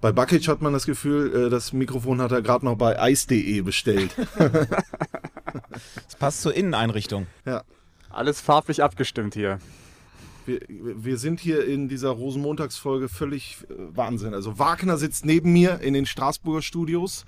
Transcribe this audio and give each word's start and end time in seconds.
Bei 0.00 0.12
Bucket 0.12 0.46
hat 0.48 0.62
man 0.62 0.72
das 0.72 0.86
Gefühl, 0.86 1.46
äh, 1.46 1.50
das 1.50 1.72
Mikrofon 1.72 2.20
hat 2.22 2.32
er 2.32 2.42
gerade 2.42 2.64
noch 2.64 2.76
bei 2.76 3.10
ice.de 3.10 3.60
bestellt. 3.62 4.14
Das 6.06 6.16
passt 6.18 6.42
zur 6.42 6.54
Inneneinrichtung. 6.54 7.26
ja. 7.44 7.62
Alles 8.10 8.40
farblich 8.40 8.82
abgestimmt 8.82 9.34
hier. 9.34 9.60
Wir, 10.44 10.60
wir 10.68 11.16
sind 11.16 11.38
hier 11.38 11.64
in 11.64 11.88
dieser 11.88 12.10
Rosenmontagsfolge 12.10 13.08
völlig 13.08 13.58
äh, 13.70 13.74
Wahnsinn. 13.96 14.34
Also 14.34 14.58
Wagner 14.58 14.96
sitzt 14.96 15.24
neben 15.24 15.52
mir 15.52 15.80
in 15.80 15.94
den 15.94 16.06
Straßburger 16.06 16.62
Studios. 16.62 17.24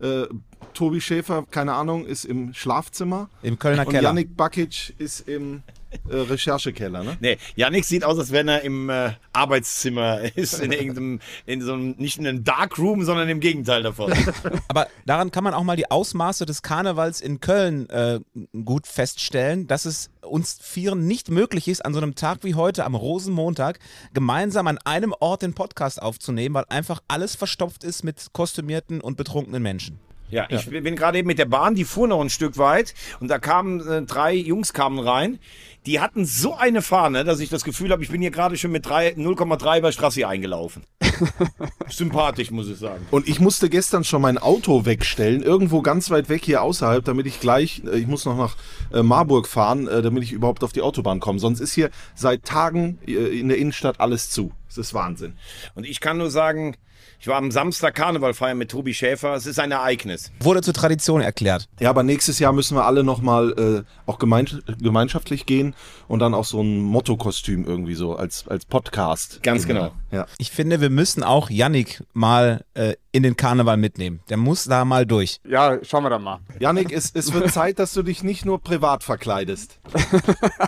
Äh, 0.00 0.24
Tobi 0.72 1.00
Schäfer, 1.00 1.44
keine 1.50 1.74
Ahnung, 1.74 2.04
ist 2.04 2.24
im 2.24 2.52
Schlafzimmer. 2.52 3.30
Im 3.42 3.58
Kölner 3.60 3.86
Und 3.86 3.92
Keller. 3.92 4.08
Yannick 4.08 4.36
Bakic 4.36 4.94
ist 4.98 5.28
im 5.28 5.62
äh, 6.08 6.16
Recherchekeller, 6.16 7.04
ne? 7.04 7.16
Nee, 7.20 7.38
Yannick 7.56 7.84
sieht 7.84 8.04
aus, 8.04 8.18
als 8.18 8.32
wenn 8.32 8.48
er 8.48 8.62
im 8.62 8.90
äh, 8.90 9.12
Arbeitszimmer 9.32 10.20
ist, 10.36 10.60
in 10.60 10.72
irgendeinem, 10.72 11.20
in 11.46 11.62
so 11.62 11.74
einem, 11.74 11.94
nicht 11.98 12.18
in 12.18 12.26
einem 12.26 12.44
Darkroom, 12.44 13.04
sondern 13.04 13.28
im 13.28 13.40
Gegenteil 13.40 13.82
davon. 13.82 14.12
Aber 14.68 14.88
daran 15.06 15.30
kann 15.30 15.44
man 15.44 15.54
auch 15.54 15.64
mal 15.64 15.76
die 15.76 15.90
Ausmaße 15.90 16.46
des 16.46 16.62
Karnevals 16.62 17.20
in 17.20 17.40
Köln 17.40 17.88
äh, 17.90 18.20
gut 18.64 18.86
feststellen, 18.86 19.66
dass 19.66 19.84
es 19.84 20.10
uns 20.22 20.58
Vieren 20.60 21.06
nicht 21.06 21.30
möglich 21.30 21.68
ist, 21.68 21.84
an 21.84 21.94
so 21.94 22.00
einem 22.00 22.14
Tag 22.14 22.38
wie 22.42 22.54
heute, 22.54 22.84
am 22.84 22.94
Rosenmontag, 22.94 23.78
gemeinsam 24.12 24.66
an 24.66 24.78
einem 24.84 25.14
Ort 25.20 25.42
den 25.42 25.54
Podcast 25.54 26.00
aufzunehmen, 26.00 26.54
weil 26.54 26.64
einfach 26.68 27.00
alles 27.08 27.34
verstopft 27.34 27.84
ist 27.84 28.04
mit 28.04 28.32
kostümierten 28.32 29.00
und 29.00 29.16
betrunkenen 29.16 29.62
Menschen. 29.62 29.98
Ja, 30.34 30.46
ich 30.50 30.68
bin 30.68 30.96
gerade 30.96 31.18
eben 31.18 31.28
mit 31.28 31.38
der 31.38 31.44
Bahn, 31.44 31.76
die 31.76 31.84
fuhr 31.84 32.08
noch 32.08 32.20
ein 32.20 32.28
Stück 32.28 32.58
weit 32.58 32.92
und 33.20 33.28
da 33.28 33.38
kamen 33.38 33.86
äh, 33.86 34.02
drei 34.02 34.34
Jungs 34.34 34.72
kamen 34.72 34.98
rein. 34.98 35.38
Die 35.86 36.00
hatten 36.00 36.24
so 36.24 36.56
eine 36.56 36.82
Fahne, 36.82 37.24
dass 37.24 37.38
ich 37.40 37.50
das 37.50 37.62
Gefühl 37.62 37.90
habe, 37.92 38.02
ich 38.02 38.10
bin 38.10 38.20
hier 38.20 38.30
gerade 38.32 38.56
schon 38.56 38.72
mit 38.72 38.84
drei- 38.86 39.12
0,3 39.12 39.80
bei 39.80 39.92
Strassi 39.92 40.24
eingelaufen. 40.24 40.82
Sympathisch, 41.88 42.50
muss 42.50 42.68
ich 42.68 42.78
sagen. 42.78 43.06
Und 43.10 43.28
ich 43.28 43.38
musste 43.38 43.68
gestern 43.68 44.02
schon 44.02 44.22
mein 44.22 44.38
Auto 44.38 44.86
wegstellen, 44.86 45.42
irgendwo 45.42 45.82
ganz 45.82 46.10
weit 46.10 46.28
weg 46.28 46.42
hier 46.44 46.62
außerhalb, 46.62 47.04
damit 47.04 47.26
ich 47.26 47.38
gleich, 47.38 47.82
äh, 47.86 47.98
ich 47.98 48.06
muss 48.06 48.24
noch 48.24 48.36
nach 48.36 48.56
äh, 48.92 49.02
Marburg 49.02 49.46
fahren, 49.46 49.86
äh, 49.86 50.02
damit 50.02 50.24
ich 50.24 50.32
überhaupt 50.32 50.64
auf 50.64 50.72
die 50.72 50.82
Autobahn 50.82 51.20
komme. 51.20 51.38
Sonst 51.38 51.60
ist 51.60 51.74
hier 51.74 51.90
seit 52.14 52.44
Tagen 52.44 52.98
in 53.06 53.48
der 53.48 53.58
Innenstadt 53.58 54.00
alles 54.00 54.30
zu. 54.30 54.52
Das 54.68 54.78
ist 54.78 54.94
Wahnsinn. 54.94 55.34
Und 55.74 55.84
ich 55.84 56.00
kann 56.00 56.18
nur 56.18 56.30
sagen, 56.30 56.76
ich 57.24 57.28
war 57.28 57.38
am 57.38 57.50
Samstag 57.50 57.94
Karneval 57.94 58.34
feiern 58.34 58.58
mit 58.58 58.70
Tobi 58.70 58.92
Schäfer. 58.92 59.34
Es 59.34 59.46
ist 59.46 59.58
ein 59.58 59.70
Ereignis. 59.70 60.30
Wurde 60.40 60.60
zur 60.60 60.74
Tradition 60.74 61.22
erklärt. 61.22 61.70
Ja, 61.80 61.88
aber 61.88 62.02
nächstes 62.02 62.38
Jahr 62.38 62.52
müssen 62.52 62.76
wir 62.76 62.84
alle 62.84 63.02
nochmal 63.02 63.84
äh, 63.86 63.90
auch 64.04 64.18
gemein, 64.18 64.46
gemeinschaftlich 64.78 65.46
gehen 65.46 65.74
und 66.06 66.18
dann 66.18 66.34
auch 66.34 66.44
so 66.44 66.60
ein 66.60 66.82
Motto-Kostüm 66.82 67.64
irgendwie 67.64 67.94
so 67.94 68.14
als, 68.14 68.46
als 68.46 68.66
Podcast. 68.66 69.42
Ganz 69.42 69.66
genau. 69.66 69.92
Ja. 70.10 70.26
Ich 70.36 70.50
finde, 70.50 70.82
wir 70.82 70.90
müssen 70.90 71.22
auch 71.22 71.48
Yannick 71.48 72.04
mal 72.12 72.66
äh, 72.74 72.92
in 73.10 73.22
den 73.22 73.38
Karneval 73.38 73.78
mitnehmen. 73.78 74.20
Der 74.28 74.36
muss 74.36 74.64
da 74.64 74.84
mal 74.84 75.06
durch. 75.06 75.40
Ja, 75.48 75.82
schauen 75.82 76.04
wir 76.04 76.10
dann 76.10 76.24
mal. 76.24 76.40
Janik, 76.58 76.92
es, 76.92 77.10
es 77.14 77.32
wird 77.32 77.50
Zeit, 77.54 77.78
dass 77.78 77.94
du 77.94 78.02
dich 78.02 78.22
nicht 78.22 78.44
nur 78.44 78.60
privat 78.60 79.02
verkleidest. 79.02 79.78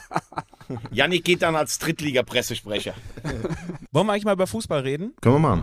Yannick 0.90 1.22
geht 1.22 1.42
dann 1.42 1.54
als 1.54 1.78
Drittliga-Pressesprecher. 1.80 2.94
Wollen 3.92 4.06
wir 4.06 4.12
eigentlich 4.14 4.24
mal 4.24 4.32
über 4.32 4.46
Fußball 4.46 4.80
reden? 4.80 5.12
Können 5.20 5.34
wir 5.34 5.40
machen. 5.40 5.62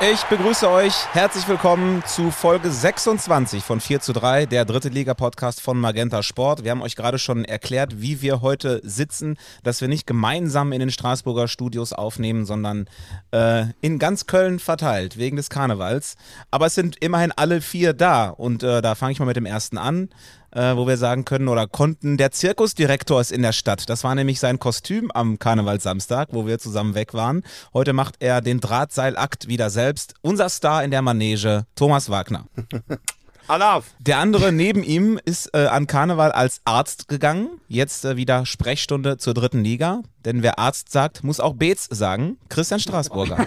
Ich 0.00 0.24
begrüße 0.24 0.68
euch. 0.68 0.92
Herzlich 1.12 1.46
willkommen 1.46 2.02
zu 2.04 2.32
Folge 2.32 2.68
26 2.68 3.62
von 3.62 3.80
4 3.80 4.00
zu 4.00 4.12
3, 4.12 4.44
der 4.44 4.64
dritte 4.64 4.88
Liga-Podcast 4.88 5.60
von 5.60 5.78
Magenta 5.78 6.24
Sport. 6.24 6.64
Wir 6.64 6.72
haben 6.72 6.82
euch 6.82 6.96
gerade 6.96 7.18
schon 7.18 7.44
erklärt, 7.44 8.02
wie 8.02 8.20
wir 8.20 8.42
heute 8.42 8.80
sitzen, 8.82 9.36
dass 9.62 9.80
wir 9.80 9.86
nicht 9.86 10.04
gemeinsam 10.04 10.72
in 10.72 10.80
den 10.80 10.90
Straßburger 10.90 11.46
Studios 11.46 11.92
aufnehmen, 11.92 12.44
sondern 12.44 12.86
äh, 13.30 13.66
in 13.82 14.00
ganz 14.00 14.26
Köln 14.26 14.58
verteilt, 14.58 15.16
wegen 15.16 15.36
des 15.36 15.48
Karnevals. 15.48 16.16
Aber 16.50 16.66
es 16.66 16.74
sind 16.74 16.96
immerhin 17.00 17.30
alle 17.30 17.60
vier 17.60 17.92
da 17.92 18.30
und 18.30 18.64
äh, 18.64 18.82
da 18.82 18.96
fange 18.96 19.12
ich 19.12 19.20
mal 19.20 19.26
mit 19.26 19.36
dem 19.36 19.46
ersten 19.46 19.78
an 19.78 20.08
äh, 20.54 20.76
wo 20.76 20.86
wir 20.86 20.96
sagen 20.96 21.24
können 21.24 21.48
oder 21.48 21.66
konnten, 21.66 22.16
der 22.16 22.30
Zirkusdirektor 22.30 23.20
ist 23.20 23.32
in 23.32 23.42
der 23.42 23.52
Stadt. 23.52 23.88
Das 23.88 24.04
war 24.04 24.14
nämlich 24.14 24.40
sein 24.40 24.58
Kostüm 24.58 25.10
am 25.10 25.38
Karnevalssamstag, 25.38 26.28
wo 26.32 26.46
wir 26.46 26.58
zusammen 26.58 26.94
weg 26.94 27.14
waren. 27.14 27.42
Heute 27.72 27.92
macht 27.92 28.16
er 28.20 28.40
den 28.40 28.60
Drahtseilakt 28.60 29.48
wieder 29.48 29.70
selbst. 29.70 30.14
Unser 30.22 30.48
Star 30.48 30.84
in 30.84 30.90
der 30.90 31.02
Manege, 31.02 31.66
Thomas 31.74 32.08
Wagner. 32.08 32.46
Alaf. 33.46 33.94
Der 33.98 34.18
andere 34.18 34.52
neben 34.52 34.82
ihm 34.82 35.20
ist 35.24 35.50
äh, 35.54 35.66
an 35.66 35.86
Karneval 35.86 36.32
als 36.32 36.60
Arzt 36.64 37.08
gegangen. 37.08 37.60
Jetzt 37.68 38.04
äh, 38.04 38.16
wieder 38.16 38.46
Sprechstunde 38.46 39.18
zur 39.18 39.34
dritten 39.34 39.62
Liga. 39.62 40.02
Denn 40.24 40.42
wer 40.42 40.58
Arzt 40.58 40.90
sagt, 40.90 41.22
muss 41.24 41.40
auch 41.40 41.54
Beetz 41.54 41.88
sagen. 41.90 42.38
Christian 42.48 42.80
Straßburger. 42.80 43.46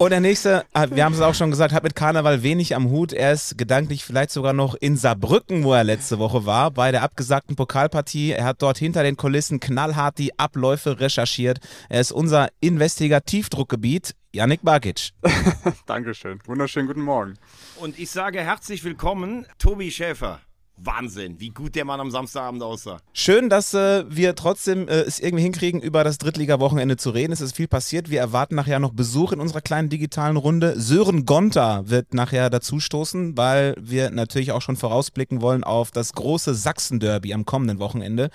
Und 0.00 0.10
der 0.10 0.20
nächste, 0.20 0.64
äh, 0.74 0.86
wir 0.90 1.04
haben 1.04 1.12
es 1.12 1.20
auch 1.20 1.34
schon 1.34 1.50
gesagt, 1.50 1.72
hat 1.72 1.82
mit 1.82 1.96
Karneval 1.96 2.44
wenig 2.44 2.76
am 2.76 2.88
Hut. 2.88 3.12
Er 3.12 3.32
ist 3.32 3.58
gedanklich 3.58 4.04
vielleicht 4.04 4.30
sogar 4.30 4.52
noch 4.52 4.76
in 4.76 4.96
Saarbrücken, 4.96 5.64
wo 5.64 5.72
er 5.74 5.82
letzte 5.82 6.20
Woche 6.20 6.46
war, 6.46 6.70
bei 6.70 6.92
der 6.92 7.02
abgesagten 7.02 7.56
Pokalpartie. 7.56 8.30
Er 8.30 8.44
hat 8.44 8.62
dort 8.62 8.78
hinter 8.78 9.02
den 9.02 9.16
Kulissen 9.16 9.58
knallhart 9.58 10.18
die 10.18 10.38
Abläufe 10.38 11.00
recherchiert. 11.00 11.58
Er 11.88 12.00
ist 12.00 12.12
unser 12.12 12.48
Investigativdruckgebiet, 12.60 14.14
Yannick 14.34 14.60
Bakic. 14.62 15.10
Dankeschön. 15.86 16.38
Wunderschönen 16.44 16.86
guten 16.86 17.00
Morgen. 17.00 17.34
Und 17.80 17.98
ich 17.98 18.10
sage 18.10 18.40
herzlich 18.40 18.84
willkommen, 18.84 19.46
Tobi 19.58 19.90
Schäfer. 19.90 20.40
Wahnsinn, 20.80 21.40
wie 21.40 21.48
gut 21.48 21.74
der 21.74 21.84
Mann 21.84 21.98
am 21.98 22.10
Samstagabend 22.10 22.62
aussah. 22.62 22.98
Schön, 23.12 23.48
dass 23.48 23.74
äh, 23.74 24.04
wir 24.08 24.34
trotzdem 24.34 24.86
äh, 24.86 25.00
es 25.00 25.18
irgendwie 25.18 25.42
hinkriegen, 25.42 25.80
über 25.80 26.04
das 26.04 26.18
Drittliga-Wochenende 26.18 26.96
zu 26.96 27.10
reden. 27.10 27.32
Es 27.32 27.40
ist 27.40 27.56
viel 27.56 27.68
passiert. 27.68 28.10
Wir 28.10 28.20
erwarten 28.20 28.54
nachher 28.54 28.78
noch 28.78 28.92
Besuch 28.92 29.32
in 29.32 29.40
unserer 29.40 29.60
kleinen 29.60 29.88
digitalen 29.88 30.36
Runde. 30.36 30.78
Sören 30.78 31.26
Gonter 31.26 31.88
wird 31.88 32.14
nachher 32.14 32.50
dazustoßen, 32.50 33.36
weil 33.36 33.74
wir 33.80 34.10
natürlich 34.10 34.52
auch 34.52 34.62
schon 34.62 34.76
vorausblicken 34.76 35.40
wollen 35.40 35.64
auf 35.64 35.90
das 35.90 36.12
große 36.12 36.54
Sachsen-Derby 36.54 37.34
am 37.34 37.44
kommenden 37.44 37.80
Wochenende. 37.80 38.30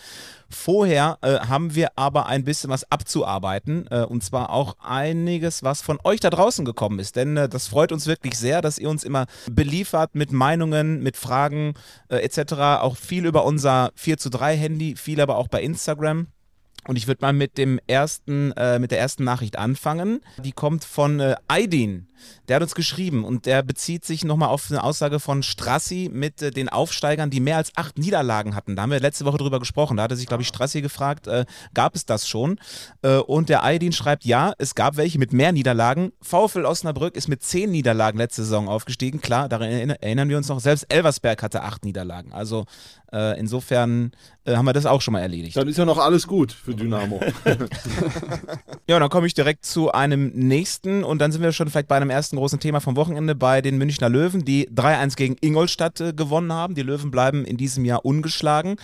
Vorher 0.53 1.18
äh, 1.22 1.40
haben 1.40 1.75
wir 1.75 1.91
aber 1.96 2.28
ein 2.28 2.44
bisschen 2.44 2.69
was 2.69 2.90
abzuarbeiten 2.91 3.88
äh, 3.90 4.03
und 4.03 4.24
zwar 4.24 4.52
auch 4.52 4.75
einiges, 4.80 5.64
was 5.64 5.81
von 5.81 6.00
euch 6.03 6.19
da 6.19 6.30
draußen 6.30 6.64
gekommen 6.64 7.00
ist. 7.00 7.16
Denn 7.16 7.36
äh, 7.36 7.50
das 7.50 7.68
freut 7.68 7.91
uns 7.91 8.08
wirklich 8.08 8.38
sehr, 8.38 8.62
dass 8.62 8.78
ihr 8.78 8.90
uns 8.90 9.03
immer 9.03 9.25
beliefert 9.52 10.16
mit 10.16 10.31
Meinungen, 10.31 11.02
mit 11.02 11.18
Fragen 11.18 11.74
äh, 12.09 12.18
etc. 12.18 12.53
Auch 12.81 12.97
viel 12.97 13.25
über 13.25 13.46
unser 13.46 13.91
4 13.96 14.18
zu 14.18 14.30
3 14.30 14.56
Handy, 14.56 14.96
viel 14.96 15.19
aber 15.19 15.38
auch 15.38 15.47
bei 15.47 15.62
Instagram. 15.62 16.28
Und 16.88 16.97
ich 16.97 17.07
würde 17.07 17.21
mal 17.21 17.33
mit 17.33 17.57
dem 17.57 17.79
ersten, 17.88 18.51
äh, 18.53 18.79
mit 18.79 18.91
der 18.91 18.99
ersten 18.99 19.23
Nachricht 19.23 19.57
anfangen. 19.57 20.21
Die 20.44 20.51
kommt 20.51 20.83
von 20.83 21.19
äh, 21.19 21.35
Aydin. 21.47 22.07
Der 22.47 22.55
hat 22.57 22.63
uns 22.63 22.75
geschrieben 22.75 23.25
und 23.25 23.45
der 23.45 23.63
bezieht 23.63 24.05
sich 24.05 24.23
nochmal 24.23 24.49
auf 24.49 24.69
eine 24.69 24.83
Aussage 24.83 25.19
von 25.19 25.43
Strassi 25.43 26.09
mit 26.11 26.41
äh, 26.41 26.51
den 26.51 26.69
Aufsteigern, 26.69 27.29
die 27.29 27.39
mehr 27.41 27.57
als 27.57 27.72
acht 27.75 27.97
Niederlagen 27.97 28.55
hatten. 28.55 28.75
Da 28.75 28.83
haben 28.83 28.91
wir 28.91 28.99
letzte 28.99 29.25
Woche 29.25 29.38
drüber 29.38 29.59
gesprochen. 29.59 29.97
Da 29.97 30.03
hatte 30.03 30.16
sich, 30.16 30.27
glaube 30.27 30.41
ich, 30.43 30.47
Strassi 30.47 30.81
gefragt, 30.81 31.27
äh, 31.27 31.45
gab 31.73 31.95
es 31.95 32.05
das 32.05 32.27
schon? 32.27 32.59
Äh, 33.01 33.17
und 33.17 33.49
der 33.49 33.63
Aydin 33.63 33.91
schreibt, 33.91 34.23
ja, 34.25 34.53
es 34.57 34.75
gab 34.75 34.95
welche 34.97 35.19
mit 35.19 35.33
mehr 35.33 35.51
Niederlagen. 35.51 36.11
VfL 36.22 36.66
Osnabrück 36.66 37.16
ist 37.16 37.27
mit 37.27 37.43
zehn 37.43 37.72
Niederlagen 37.72 38.17
letzte 38.17 38.43
Saison 38.43 38.67
aufgestiegen. 38.69 39.19
Klar, 39.22 39.49
daran 39.49 39.69
erinner- 39.69 40.01
erinnern 40.01 40.29
wir 40.29 40.38
uns 40.38 40.47
noch. 40.47 40.59
Selbst 40.59 40.85
Elversberg 40.89 41.41
hatte 41.43 41.63
acht 41.63 41.84
Niederlagen. 41.84 42.31
Also 42.34 42.66
äh, 43.13 43.39
insofern 43.39 44.11
äh, 44.43 44.55
haben 44.55 44.65
wir 44.65 44.73
das 44.73 44.85
auch 44.85 45.01
schon 45.01 45.11
mal 45.11 45.19
erledigt. 45.19 45.55
Dann 45.55 45.67
ist 45.67 45.77
ja 45.77 45.85
noch 45.85 45.99
alles 45.99 46.27
gut 46.27 46.51
für 46.51 46.73
Dynamo. 46.73 47.19
Ja, 48.85 48.97
und 48.97 49.01
dann 49.01 49.09
komme 49.09 49.27
ich 49.27 49.33
direkt 49.33 49.65
zu 49.65 49.93
einem 49.93 50.31
nächsten 50.33 51.05
und 51.05 51.19
dann 51.19 51.31
sind 51.31 51.41
wir 51.41 51.53
schon 51.53 51.69
vielleicht 51.69 51.87
bei 51.87 51.95
einem 51.95 52.09
ersten 52.09 52.35
großen 52.35 52.59
Thema 52.59 52.81
vom 52.81 52.97
Wochenende 52.97 53.33
bei 53.33 53.61
den 53.61 53.77
Münchner 53.77 54.09
Löwen, 54.09 54.43
die 54.43 54.67
3-1 54.69 55.15
gegen 55.15 55.37
Ingolstadt 55.39 56.01
äh, 56.01 56.11
gewonnen 56.11 56.51
haben. 56.51 56.75
Die 56.75 56.81
Löwen 56.81 57.09
bleiben 57.09 57.45
in 57.45 57.55
diesem 57.55 57.85
Jahr 57.85 58.03
ungeschlagen 58.03 58.75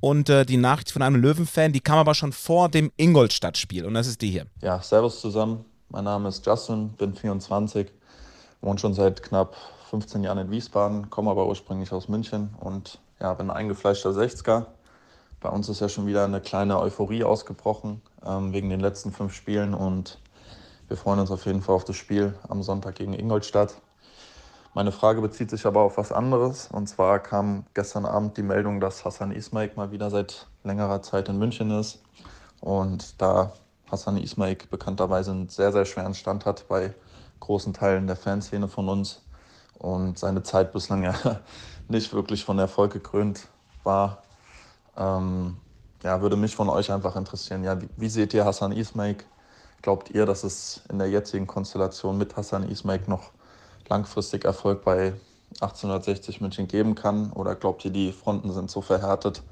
und 0.00 0.28
äh, 0.28 0.44
die 0.44 0.58
Nachricht 0.58 0.92
von 0.92 1.00
einem 1.00 1.16
Löwen-Fan, 1.16 1.72
die 1.72 1.80
kam 1.80 1.96
aber 1.96 2.14
schon 2.14 2.32
vor 2.32 2.68
dem 2.68 2.92
Ingolstadt-Spiel 2.98 3.86
und 3.86 3.94
das 3.94 4.06
ist 4.06 4.20
die 4.20 4.30
hier. 4.30 4.44
Ja, 4.60 4.82
servus 4.82 5.22
zusammen. 5.22 5.64
Mein 5.88 6.04
Name 6.04 6.28
ist 6.28 6.44
Justin, 6.44 6.90
bin 6.90 7.14
24, 7.14 7.86
wohne 8.60 8.78
schon 8.78 8.92
seit 8.92 9.22
knapp 9.22 9.56
15 9.88 10.22
Jahren 10.22 10.38
in 10.38 10.50
Wiesbaden, 10.50 11.08
komme 11.08 11.30
aber 11.30 11.46
ursprünglich 11.46 11.92
aus 11.92 12.08
München 12.08 12.50
und 12.60 12.98
ja, 13.20 13.32
bin 13.34 13.50
ein 13.50 13.56
eingefleischter 13.56 14.10
60er. 14.10 14.66
Bei 15.40 15.48
uns 15.48 15.68
ist 15.68 15.80
ja 15.80 15.88
schon 15.88 16.06
wieder 16.06 16.24
eine 16.24 16.40
kleine 16.40 16.80
Euphorie 16.80 17.24
ausgebrochen 17.24 18.02
ähm, 18.24 18.52
wegen 18.52 18.70
den 18.70 18.80
letzten 18.80 19.12
fünf 19.12 19.34
Spielen 19.34 19.74
und 19.74 20.18
wir 20.88 20.96
freuen 20.96 21.20
uns 21.20 21.30
auf 21.30 21.46
jeden 21.46 21.62
Fall 21.62 21.74
auf 21.74 21.84
das 21.84 21.96
Spiel 21.96 22.34
am 22.48 22.62
Sonntag 22.62 22.94
gegen 22.94 23.12
Ingolstadt. 23.12 23.74
Meine 24.72 24.92
Frage 24.92 25.20
bezieht 25.20 25.50
sich 25.50 25.66
aber 25.66 25.80
auf 25.80 25.96
was 25.96 26.12
anderes. 26.12 26.68
Und 26.70 26.86
zwar 26.86 27.18
kam 27.18 27.64
gestern 27.74 28.04
Abend 28.04 28.36
die 28.36 28.42
Meldung, 28.42 28.78
dass 28.78 29.04
Hassan 29.04 29.32
Ismail 29.32 29.72
mal 29.74 29.90
wieder 29.90 30.10
seit 30.10 30.46
längerer 30.64 31.02
Zeit 31.02 31.28
in 31.28 31.38
München 31.38 31.70
ist. 31.70 32.02
Und 32.60 33.20
da 33.20 33.52
Hassan 33.90 34.18
Ismail 34.18 34.58
bekannterweise 34.70 35.30
einen 35.30 35.48
sehr, 35.48 35.72
sehr 35.72 35.86
schweren 35.86 36.14
Stand 36.14 36.44
hat 36.44 36.68
bei 36.68 36.94
großen 37.40 37.72
Teilen 37.72 38.06
der 38.06 38.16
Fanszene 38.16 38.68
von 38.68 38.88
uns 38.88 39.22
und 39.78 40.18
seine 40.18 40.42
Zeit 40.42 40.72
bislang 40.72 41.02
ja 41.02 41.14
nicht 41.88 42.12
wirklich 42.12 42.44
von 42.44 42.58
Erfolg 42.58 42.92
gekrönt 42.92 43.48
war, 43.84 44.22
ähm, 44.96 45.56
ja, 46.02 46.20
würde 46.20 46.36
mich 46.36 46.54
von 46.54 46.68
euch 46.68 46.92
einfach 46.92 47.16
interessieren. 47.16 47.64
Ja, 47.64 47.80
wie, 47.80 47.88
wie 47.96 48.08
seht 48.08 48.34
ihr 48.34 48.44
Hassan 48.44 48.72
Ismail? 48.72 49.16
Glaubt 49.82 50.10
ihr, 50.10 50.26
dass 50.26 50.44
es 50.44 50.82
in 50.88 50.98
der 50.98 51.08
jetzigen 51.08 51.46
Konstellation 51.46 52.18
mit 52.18 52.36
Hassan 52.36 52.68
Ismail 52.68 53.02
noch 53.06 53.30
langfristig 53.88 54.44
Erfolg 54.44 54.84
bei 54.84 55.14
1860 55.60 56.40
München 56.40 56.68
geben 56.68 56.94
kann? 56.94 57.32
Oder 57.32 57.54
glaubt 57.54 57.84
ihr, 57.84 57.90
die 57.90 58.12
Fronten 58.12 58.52
sind 58.52 58.70
so 58.70 58.80
verhärtet, 58.80 59.42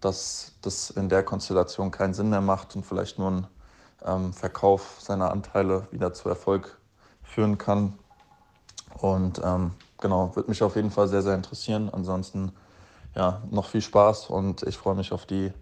dass 0.00 0.52
das 0.62 0.90
in 0.90 1.08
der 1.08 1.22
Konstellation 1.22 1.90
keinen 1.90 2.14
Sinn 2.14 2.30
mehr 2.30 2.40
macht 2.40 2.76
und 2.76 2.84
vielleicht 2.84 3.18
nur 3.18 3.30
ein 3.30 3.46
ähm, 4.04 4.32
Verkauf 4.32 4.96
seiner 5.00 5.30
Anteile 5.30 5.86
wieder 5.90 6.12
zu 6.12 6.28
Erfolg 6.28 6.78
führen 7.22 7.58
kann? 7.58 7.98
Und 9.00 9.40
ähm, 9.44 9.72
genau, 9.98 10.34
würde 10.34 10.48
mich 10.48 10.62
auf 10.62 10.76
jeden 10.76 10.90
Fall 10.90 11.08
sehr, 11.08 11.22
sehr 11.22 11.34
interessieren. 11.34 11.90
Ansonsten 11.92 12.52
ja, 13.14 13.42
noch 13.50 13.68
viel 13.68 13.80
Spaß 13.80 14.26
und 14.26 14.62
ich 14.62 14.76
freue 14.76 14.94
mich 14.94 15.12
auf 15.12 15.26
die 15.26 15.52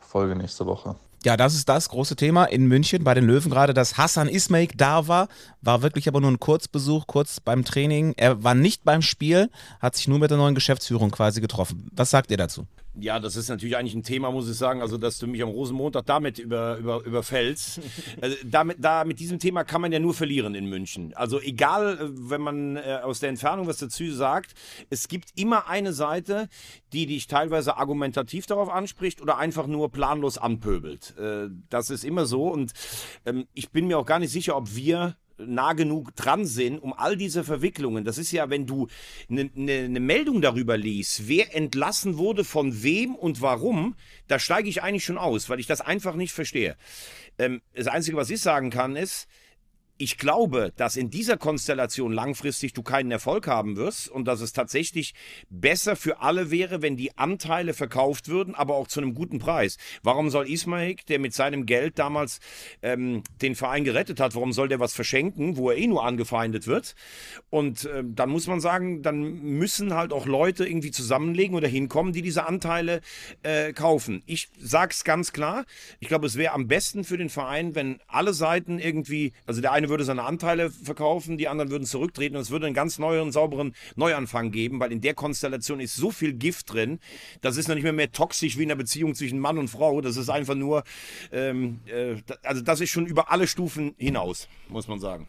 Folge 0.00 0.36
nächste 0.36 0.66
Woche. 0.66 0.94
Ja, 1.24 1.36
das 1.36 1.54
ist 1.54 1.68
das 1.68 1.88
große 1.88 2.16
Thema 2.16 2.46
in 2.46 2.66
München 2.66 3.04
bei 3.04 3.14
den 3.14 3.24
Löwen 3.24 3.50
gerade, 3.50 3.74
dass 3.74 3.96
Hassan 3.96 4.28
Ismail 4.28 4.68
da 4.76 5.06
war, 5.06 5.28
war 5.60 5.82
wirklich 5.82 6.08
aber 6.08 6.20
nur 6.20 6.30
ein 6.30 6.40
Kurzbesuch, 6.40 7.06
kurz 7.06 7.38
beim 7.38 7.64
Training. 7.64 8.14
Er 8.16 8.42
war 8.42 8.54
nicht 8.54 8.84
beim 8.84 9.02
Spiel, 9.02 9.48
hat 9.80 9.94
sich 9.94 10.08
nur 10.08 10.18
mit 10.18 10.32
der 10.32 10.38
neuen 10.38 10.56
Geschäftsführung 10.56 11.12
quasi 11.12 11.40
getroffen. 11.40 11.88
Was 11.92 12.10
sagt 12.10 12.32
ihr 12.32 12.36
dazu? 12.36 12.66
Ja, 12.94 13.18
das 13.20 13.36
ist 13.36 13.48
natürlich 13.48 13.76
eigentlich 13.76 13.94
ein 13.94 14.02
Thema, 14.02 14.30
muss 14.30 14.50
ich 14.50 14.56
sagen, 14.56 14.82
also 14.82 14.98
dass 14.98 15.18
du 15.18 15.26
mich 15.26 15.42
am 15.42 15.48
Rosenmontag 15.48 16.04
damit 16.04 16.38
über, 16.38 16.76
über, 16.76 17.02
überfällst. 17.04 17.80
Also, 18.20 18.36
damit, 18.44 18.76
da, 18.80 19.04
mit 19.04 19.20
diesem 19.20 19.38
Thema 19.38 19.64
kann 19.64 19.80
man 19.80 19.90
ja 19.90 19.98
nur 19.98 20.14
verlieren 20.14 20.54
in 20.54 20.66
München. 20.66 21.12
Also 21.14 21.40
egal, 21.40 21.98
äh, 21.98 22.30
wenn 22.30 22.40
man 22.40 22.76
äh, 22.76 23.00
aus 23.02 23.20
der 23.20 23.30
Entfernung 23.30 23.66
was 23.66 23.78
dazu 23.78 24.10
sagt, 24.12 24.52
es 24.90 25.08
gibt 25.08 25.30
immer 25.34 25.68
eine 25.68 25.92
Seite, 25.92 26.48
die 26.92 27.06
dich 27.06 27.26
teilweise 27.26 27.76
argumentativ 27.76 28.46
darauf 28.46 28.68
anspricht 28.68 29.20
oder 29.20 29.38
einfach 29.38 29.66
nur 29.66 29.90
planlos 29.90 30.38
anpöbelt. 30.38 31.16
Äh, 31.18 31.48
das 31.70 31.90
ist 31.90 32.04
immer 32.04 32.26
so 32.26 32.48
und 32.48 32.72
ähm, 33.24 33.46
ich 33.54 33.70
bin 33.70 33.86
mir 33.86 33.98
auch 33.98 34.06
gar 34.06 34.18
nicht 34.18 34.32
sicher, 34.32 34.56
ob 34.56 34.74
wir 34.74 35.16
nah 35.46 35.72
genug 35.72 36.14
dran 36.16 36.44
sind, 36.44 36.78
um 36.78 36.92
all 36.92 37.16
diese 37.16 37.44
Verwicklungen. 37.44 38.04
Das 38.04 38.18
ist 38.18 38.32
ja, 38.32 38.50
wenn 38.50 38.66
du 38.66 38.88
eine 39.28 39.50
ne, 39.54 39.88
ne 39.88 40.00
Meldung 40.00 40.40
darüber 40.40 40.76
liest, 40.76 41.28
wer 41.28 41.54
entlassen 41.54 42.18
wurde, 42.18 42.44
von 42.44 42.82
wem 42.82 43.14
und 43.14 43.40
warum, 43.40 43.96
da 44.28 44.38
steige 44.38 44.68
ich 44.68 44.82
eigentlich 44.82 45.04
schon 45.04 45.18
aus, 45.18 45.48
weil 45.48 45.60
ich 45.60 45.66
das 45.66 45.80
einfach 45.80 46.14
nicht 46.14 46.32
verstehe. 46.32 46.76
Ähm, 47.38 47.62
das 47.74 47.86
Einzige, 47.86 48.16
was 48.16 48.30
ich 48.30 48.40
sagen 48.40 48.70
kann, 48.70 48.96
ist, 48.96 49.28
ich 49.98 50.18
glaube, 50.18 50.72
dass 50.76 50.96
in 50.96 51.10
dieser 51.10 51.36
Konstellation 51.36 52.12
langfristig 52.12 52.72
du 52.72 52.82
keinen 52.82 53.10
Erfolg 53.10 53.46
haben 53.46 53.76
wirst 53.76 54.08
und 54.08 54.26
dass 54.26 54.40
es 54.40 54.52
tatsächlich 54.52 55.14
besser 55.48 55.96
für 55.96 56.20
alle 56.20 56.50
wäre, 56.50 56.82
wenn 56.82 56.96
die 56.96 57.16
Anteile 57.16 57.72
verkauft 57.74 58.28
würden, 58.28 58.54
aber 58.54 58.74
auch 58.74 58.88
zu 58.88 59.00
einem 59.00 59.14
guten 59.14 59.38
Preis. 59.38 59.76
Warum 60.02 60.30
soll 60.30 60.48
Ismail, 60.48 60.96
der 61.08 61.18
mit 61.18 61.34
seinem 61.34 61.66
Geld 61.66 61.98
damals 61.98 62.40
ähm, 62.82 63.22
den 63.40 63.54
Verein 63.54 63.84
gerettet 63.84 64.18
hat, 64.18 64.34
warum 64.34 64.52
soll 64.52 64.68
der 64.68 64.80
was 64.80 64.92
verschenken, 64.92 65.56
wo 65.56 65.70
er 65.70 65.76
eh 65.76 65.86
nur 65.86 66.04
angefeindet 66.04 66.66
wird? 66.66 66.94
Und 67.50 67.84
äh, 67.84 68.02
dann 68.04 68.30
muss 68.30 68.46
man 68.46 68.60
sagen, 68.60 69.02
dann 69.02 69.20
müssen 69.22 69.94
halt 69.94 70.12
auch 70.12 70.26
Leute 70.26 70.66
irgendwie 70.66 70.90
zusammenlegen 70.90 71.54
oder 71.54 71.68
hinkommen, 71.68 72.12
die 72.12 72.22
diese 72.22 72.46
Anteile 72.46 73.02
äh, 73.42 73.72
kaufen. 73.72 74.22
Ich 74.26 74.48
sag's 74.58 75.04
ganz 75.04 75.32
klar, 75.32 75.64
ich 76.00 76.08
glaube, 76.08 76.26
es 76.26 76.36
wäre 76.36 76.54
am 76.54 76.66
besten 76.66 77.04
für 77.04 77.18
den 77.18 77.28
Verein, 77.28 77.74
wenn 77.74 78.00
alle 78.08 78.34
Seiten 78.34 78.78
irgendwie, 78.78 79.32
also 79.46 79.60
der 79.60 79.72
eine 79.72 79.81
würde 79.88 80.04
seine 80.04 80.24
Anteile 80.24 80.70
verkaufen, 80.70 81.38
die 81.38 81.48
anderen 81.48 81.70
würden 81.70 81.84
zurücktreten 81.84 82.36
und 82.36 82.42
es 82.42 82.50
würde 82.50 82.66
einen 82.66 82.74
ganz 82.74 82.98
neuen, 82.98 83.32
sauberen 83.32 83.74
Neuanfang 83.96 84.50
geben, 84.50 84.80
weil 84.80 84.92
in 84.92 85.00
der 85.00 85.14
Konstellation 85.14 85.80
ist 85.80 85.96
so 85.96 86.10
viel 86.10 86.32
Gift 86.32 86.72
drin, 86.72 86.98
das 87.40 87.56
ist 87.56 87.68
noch 87.68 87.74
nicht 87.74 87.84
mehr 87.84 87.92
mehr 87.92 88.12
toxisch 88.12 88.58
wie 88.58 88.64
in 88.64 88.70
einer 88.70 88.78
Beziehung 88.78 89.14
zwischen 89.14 89.38
Mann 89.38 89.58
und 89.58 89.68
Frau, 89.68 90.00
das 90.00 90.16
ist 90.16 90.28
einfach 90.28 90.54
nur, 90.54 90.84
ähm, 91.30 91.80
äh, 91.86 92.16
also 92.42 92.62
das 92.62 92.80
ist 92.80 92.90
schon 92.90 93.06
über 93.06 93.30
alle 93.30 93.46
Stufen 93.46 93.94
hinaus, 93.98 94.48
muss 94.68 94.88
man 94.88 95.00
sagen. 95.00 95.28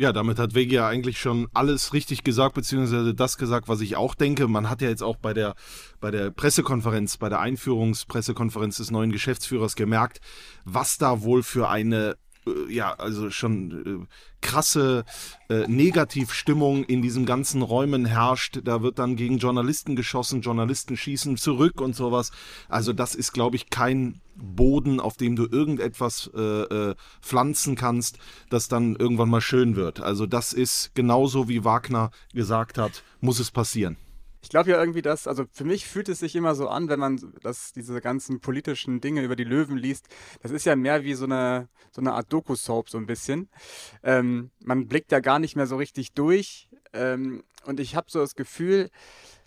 Ja, 0.00 0.14
damit 0.14 0.38
hat 0.38 0.54
Wegi 0.54 0.76
ja 0.76 0.88
eigentlich 0.88 1.18
schon 1.18 1.48
alles 1.52 1.92
richtig 1.92 2.24
gesagt, 2.24 2.54
beziehungsweise 2.54 3.14
das 3.14 3.36
gesagt, 3.36 3.68
was 3.68 3.82
ich 3.82 3.96
auch 3.96 4.14
denke. 4.14 4.48
Man 4.48 4.70
hat 4.70 4.80
ja 4.80 4.88
jetzt 4.88 5.02
auch 5.02 5.16
bei 5.16 5.34
der, 5.34 5.54
bei 6.00 6.10
der 6.10 6.30
Pressekonferenz, 6.30 7.18
bei 7.18 7.28
der 7.28 7.40
Einführungspressekonferenz 7.40 8.78
des 8.78 8.90
neuen 8.90 9.12
Geschäftsführers 9.12 9.76
gemerkt, 9.76 10.22
was 10.64 10.96
da 10.96 11.20
wohl 11.20 11.42
für 11.42 11.68
eine 11.68 12.16
ja, 12.68 12.94
also 12.94 13.30
schon 13.30 14.04
äh, 14.04 14.06
krasse 14.40 15.04
äh, 15.48 15.66
Negativstimmung 15.66 16.84
in 16.84 17.02
diesen 17.02 17.26
ganzen 17.26 17.62
Räumen 17.62 18.04
herrscht. 18.04 18.60
Da 18.64 18.82
wird 18.82 18.98
dann 18.98 19.16
gegen 19.16 19.38
Journalisten 19.38 19.96
geschossen, 19.96 20.40
Journalisten 20.40 20.96
schießen 20.96 21.36
zurück 21.36 21.80
und 21.80 21.94
sowas. 21.94 22.30
Also 22.68 22.92
das 22.92 23.14
ist, 23.14 23.32
glaube 23.32 23.56
ich, 23.56 23.70
kein 23.70 24.20
Boden, 24.36 25.00
auf 25.00 25.16
dem 25.16 25.36
du 25.36 25.46
irgendetwas 25.46 26.30
äh, 26.34 26.40
äh, 26.40 26.94
pflanzen 27.20 27.76
kannst, 27.76 28.18
das 28.48 28.68
dann 28.68 28.96
irgendwann 28.96 29.28
mal 29.28 29.40
schön 29.40 29.76
wird. 29.76 30.00
Also 30.00 30.26
das 30.26 30.52
ist 30.52 30.94
genauso 30.94 31.48
wie 31.48 31.64
Wagner 31.64 32.10
gesagt 32.32 32.78
hat, 32.78 33.02
muss 33.20 33.38
es 33.38 33.50
passieren. 33.50 33.96
Ich 34.42 34.48
glaube 34.48 34.70
ja 34.70 34.80
irgendwie, 34.80 35.02
dass, 35.02 35.26
also 35.26 35.44
für 35.52 35.64
mich 35.64 35.86
fühlt 35.86 36.08
es 36.08 36.20
sich 36.20 36.34
immer 36.34 36.54
so 36.54 36.68
an, 36.68 36.88
wenn 36.88 36.98
man 36.98 37.20
das, 37.42 37.72
diese 37.72 38.00
ganzen 38.00 38.40
politischen 38.40 39.00
Dinge 39.00 39.22
über 39.22 39.36
die 39.36 39.44
Löwen 39.44 39.76
liest, 39.76 40.08
das 40.42 40.50
ist 40.50 40.64
ja 40.64 40.76
mehr 40.76 41.04
wie 41.04 41.14
so 41.14 41.24
eine, 41.24 41.68
so 41.90 42.00
eine 42.00 42.14
Art 42.14 42.32
Doku-Soap 42.32 42.88
so 42.88 42.98
ein 42.98 43.06
bisschen. 43.06 43.48
Ähm, 44.02 44.50
man 44.64 44.86
blickt 44.86 45.12
ja 45.12 45.20
gar 45.20 45.38
nicht 45.38 45.56
mehr 45.56 45.66
so 45.66 45.76
richtig 45.76 46.12
durch 46.12 46.68
ähm, 46.92 47.44
und 47.64 47.80
ich 47.80 47.94
habe 47.94 48.10
so 48.10 48.20
das 48.20 48.34
Gefühl, 48.34 48.90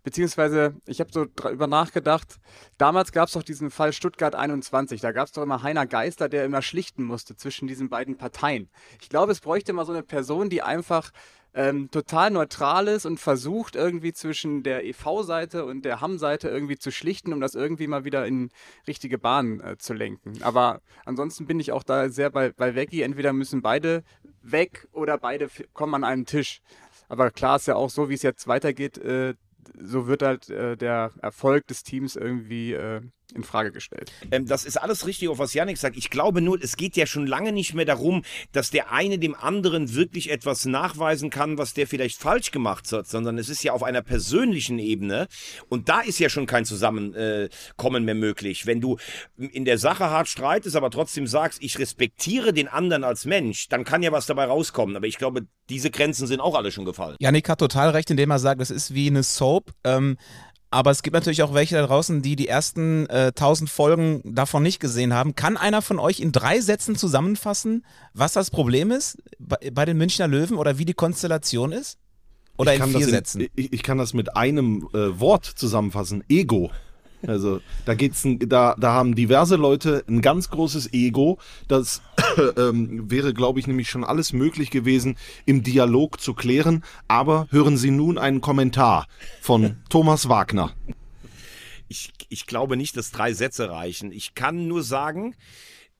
beziehungsweise 0.03 0.75
ich 0.85 0.99
habe 0.99 1.11
so 1.11 1.25
drüber 1.33 1.67
nachgedacht, 1.67 2.39
damals 2.77 3.11
gab 3.11 3.27
es 3.27 3.33
doch 3.33 3.43
diesen 3.43 3.71
Fall 3.71 3.93
Stuttgart 3.93 4.35
21, 4.35 5.01
da 5.01 5.11
gab 5.11 5.27
es 5.27 5.33
doch 5.33 5.43
immer 5.43 5.63
Heiner 5.63 5.87
Geister, 5.87 6.29
der 6.29 6.45
immer 6.45 6.61
schlichten 6.61 7.03
musste 7.03 7.35
zwischen 7.35 7.67
diesen 7.67 7.89
beiden 7.89 8.17
Parteien. 8.17 8.69
Ich 9.01 9.09
glaube, 9.09 9.31
es 9.31 9.39
bräuchte 9.39 9.73
mal 9.73 9.85
so 9.85 9.93
eine 9.93 10.03
Person, 10.03 10.49
die 10.49 10.61
einfach 10.61 11.11
ähm, 11.53 11.91
total 11.91 12.31
neutral 12.31 12.87
ist 12.87 13.05
und 13.05 13.19
versucht 13.19 13.75
irgendwie 13.75 14.13
zwischen 14.13 14.63
der 14.63 14.85
EV-Seite 14.85 15.65
und 15.65 15.85
der 15.85 16.01
Hamm-Seite 16.01 16.49
irgendwie 16.49 16.77
zu 16.77 16.91
schlichten, 16.91 17.33
um 17.33 17.39
das 17.39 17.55
irgendwie 17.55 17.87
mal 17.87 18.05
wieder 18.05 18.25
in 18.25 18.49
richtige 18.87 19.17
Bahnen 19.17 19.61
äh, 19.61 19.77
zu 19.77 19.93
lenken. 19.93 20.41
Aber 20.41 20.81
ansonsten 21.05 21.45
bin 21.45 21.59
ich 21.59 21.71
auch 21.71 21.83
da 21.83 22.09
sehr 22.09 22.29
bei, 22.29 22.51
bei 22.51 22.75
Veggie. 22.75 23.03
Entweder 23.03 23.33
müssen 23.33 23.61
beide 23.61 24.03
weg 24.41 24.87
oder 24.91 25.17
beide 25.17 25.49
kommen 25.73 25.95
an 25.95 26.03
einen 26.03 26.25
Tisch. 26.25 26.61
Aber 27.07 27.29
klar 27.29 27.57
ist 27.57 27.67
ja 27.67 27.75
auch 27.75 27.89
so, 27.89 28.09
wie 28.09 28.15
es 28.15 28.23
jetzt 28.23 28.47
weitergeht, 28.47 28.97
äh, 28.97 29.35
so 29.79 30.07
wird 30.07 30.23
halt 30.23 30.49
äh, 30.49 30.75
der 30.75 31.11
Erfolg 31.21 31.67
des 31.67 31.83
Teams 31.83 32.15
irgendwie 32.15 32.73
äh, 32.73 33.01
in 33.35 33.43
Frage 33.43 33.71
gestellt. 33.71 34.11
Ähm, 34.31 34.45
das 34.45 34.65
ist 34.65 34.77
alles 34.77 35.05
richtig, 35.05 35.29
auf 35.29 35.39
was 35.39 35.53
Janik 35.53 35.77
sagt. 35.77 35.97
Ich 35.97 36.09
glaube 36.09 36.41
nur, 36.41 36.61
es 36.61 36.77
geht 36.77 36.95
ja 36.95 37.05
schon 37.05 37.27
lange 37.27 37.51
nicht 37.51 37.73
mehr 37.73 37.85
darum, 37.85 38.23
dass 38.51 38.69
der 38.69 38.91
eine 38.91 39.17
dem 39.19 39.35
anderen 39.35 39.93
wirklich 39.95 40.31
etwas 40.31 40.65
nachweisen 40.65 41.29
kann, 41.29 41.57
was 41.57 41.73
der 41.73 41.87
vielleicht 41.87 42.19
falsch 42.19 42.51
gemacht 42.51 42.91
hat, 42.91 43.07
sondern 43.07 43.37
es 43.37 43.49
ist 43.49 43.63
ja 43.63 43.73
auf 43.73 43.83
einer 43.83 44.01
persönlichen 44.01 44.79
Ebene 44.79 45.27
und 45.69 45.89
da 45.89 46.01
ist 46.01 46.19
ja 46.19 46.29
schon 46.29 46.45
kein 46.45 46.65
Zusammenkommen 46.65 48.05
mehr 48.05 48.15
möglich. 48.15 48.65
Wenn 48.65 48.81
du 48.81 48.97
in 49.37 49.65
der 49.65 49.77
Sache 49.77 50.09
hart 50.09 50.27
streitest, 50.27 50.75
aber 50.75 50.89
trotzdem 50.89 51.27
sagst, 51.27 51.61
ich 51.61 51.79
respektiere 51.79 52.53
den 52.53 52.67
anderen 52.67 53.03
als 53.03 53.25
Mensch, 53.25 53.67
dann 53.69 53.83
kann 53.83 54.03
ja 54.03 54.11
was 54.11 54.25
dabei 54.25 54.45
rauskommen. 54.45 54.95
Aber 54.95 55.07
ich 55.07 55.17
glaube, 55.17 55.47
diese 55.69 55.91
Grenzen 55.91 56.27
sind 56.27 56.39
auch 56.39 56.55
alle 56.55 56.71
schon 56.71 56.85
gefallen. 56.85 57.15
Janik 57.19 57.49
hat 57.49 57.59
total 57.59 57.89
recht, 57.89 58.09
indem 58.09 58.31
er 58.31 58.39
sagt, 58.39 58.61
es 58.61 58.69
ist 58.69 58.93
wie 58.93 59.07
eine 59.07 59.23
Soap. 59.23 59.71
Ähm, 59.83 60.17
aber 60.73 60.91
es 60.91 61.03
gibt 61.03 61.13
natürlich 61.13 61.43
auch 61.43 61.53
welche 61.53 61.75
da 61.75 61.85
draußen, 61.85 62.21
die 62.21 62.35
die 62.35 62.47
ersten 62.47 63.05
äh, 63.07 63.27
1000 63.27 63.69
Folgen 63.69 64.21
davon 64.25 64.63
nicht 64.63 64.79
gesehen 64.79 65.13
haben. 65.13 65.35
Kann 65.35 65.55
einer 65.55 65.81
von 65.81 65.99
euch 65.99 66.19
in 66.19 66.31
drei 66.31 66.59
Sätzen 66.61 66.95
zusammenfassen, 66.95 67.85
was 68.13 68.33
das 68.33 68.49
Problem 68.49 68.91
ist 68.91 69.17
bei, 69.39 69.57
bei 69.71 69.85
den 69.85 69.97
Münchner 69.97 70.27
Löwen 70.27 70.57
oder 70.57 70.77
wie 70.79 70.85
die 70.85 70.93
Konstellation 70.93 71.71
ist? 71.71 71.99
Oder 72.57 72.73
in 72.73 72.83
vier 72.83 73.07
Sätzen? 73.07 73.41
In, 73.41 73.49
ich, 73.55 73.73
ich, 73.73 73.83
kann 73.83 73.97
das 73.97 74.13
mit 74.13 74.35
einem 74.35 74.87
äh, 74.93 75.19
Wort 75.19 75.45
zusammenfassen. 75.45 76.23
Ego. 76.27 76.71
Also 77.27 77.61
da 77.85 77.93
geht's, 77.93 78.23
da, 78.39 78.75
da 78.77 78.93
haben 78.93 79.15
diverse 79.15 79.55
Leute 79.55 80.03
ein 80.07 80.21
ganz 80.21 80.49
großes 80.49 80.93
Ego. 80.93 81.39
Das 81.67 82.01
ähm, 82.57 83.09
wäre, 83.09 83.33
glaube 83.33 83.59
ich, 83.59 83.67
nämlich 83.67 83.89
schon 83.89 84.03
alles 84.03 84.33
möglich 84.33 84.71
gewesen, 84.71 85.17
im 85.45 85.63
Dialog 85.63 86.19
zu 86.19 86.33
klären. 86.33 86.83
Aber 87.07 87.47
hören 87.49 87.77
Sie 87.77 87.91
nun 87.91 88.17
einen 88.17 88.41
Kommentar 88.41 89.07
von 89.41 89.77
Thomas 89.89 90.29
Wagner. 90.29 90.73
Ich, 91.87 92.11
ich 92.29 92.45
glaube 92.45 92.75
nicht, 92.77 92.97
dass 92.97 93.11
drei 93.11 93.33
Sätze 93.33 93.69
reichen. 93.69 94.11
Ich 94.11 94.35
kann 94.35 94.67
nur 94.67 94.83
sagen, 94.83 95.35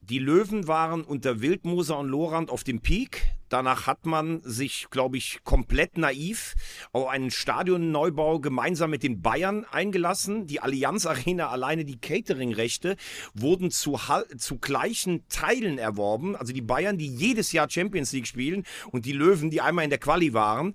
die 0.00 0.18
Löwen 0.18 0.66
waren 0.66 1.02
unter 1.02 1.40
Wildmoser 1.40 1.98
und 1.98 2.08
Lorand 2.08 2.50
auf 2.50 2.64
dem 2.64 2.80
Peak. 2.80 3.22
Danach 3.54 3.86
hat 3.86 4.04
man 4.04 4.40
sich, 4.42 4.88
glaube 4.90 5.16
ich, 5.16 5.38
komplett 5.44 5.96
naiv 5.96 6.56
auf 6.90 7.06
einen 7.06 7.30
Stadionneubau 7.30 8.40
gemeinsam 8.40 8.90
mit 8.90 9.04
den 9.04 9.22
Bayern 9.22 9.64
eingelassen. 9.70 10.48
Die 10.48 10.58
Allianz 10.58 11.06
Arena, 11.06 11.50
alleine 11.50 11.84
die 11.84 12.00
Catering-Rechte 12.00 12.96
wurden 13.32 13.70
zu, 13.70 13.96
zu 14.38 14.58
gleichen 14.58 15.22
Teilen 15.28 15.78
erworben. 15.78 16.34
Also 16.34 16.52
die 16.52 16.62
Bayern, 16.62 16.98
die 16.98 17.06
jedes 17.06 17.52
Jahr 17.52 17.70
Champions 17.70 18.10
League 18.10 18.26
spielen 18.26 18.64
und 18.90 19.06
die 19.06 19.12
Löwen, 19.12 19.50
die 19.50 19.60
einmal 19.60 19.84
in 19.84 19.90
der 19.90 20.00
Quali 20.00 20.34
waren. 20.34 20.74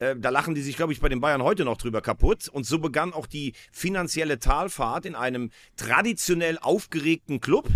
Äh, 0.00 0.16
da 0.18 0.30
lachen 0.30 0.56
die 0.56 0.62
sich, 0.62 0.74
glaube 0.74 0.92
ich, 0.92 1.00
bei 1.00 1.08
den 1.08 1.20
Bayern 1.20 1.44
heute 1.44 1.64
noch 1.64 1.76
drüber 1.76 2.00
kaputt. 2.00 2.48
Und 2.48 2.66
so 2.66 2.80
begann 2.80 3.12
auch 3.12 3.28
die 3.28 3.52
finanzielle 3.70 4.40
Talfahrt 4.40 5.06
in 5.06 5.14
einem 5.14 5.52
traditionell 5.76 6.58
aufgeregten 6.60 7.38
Club. 7.38 7.68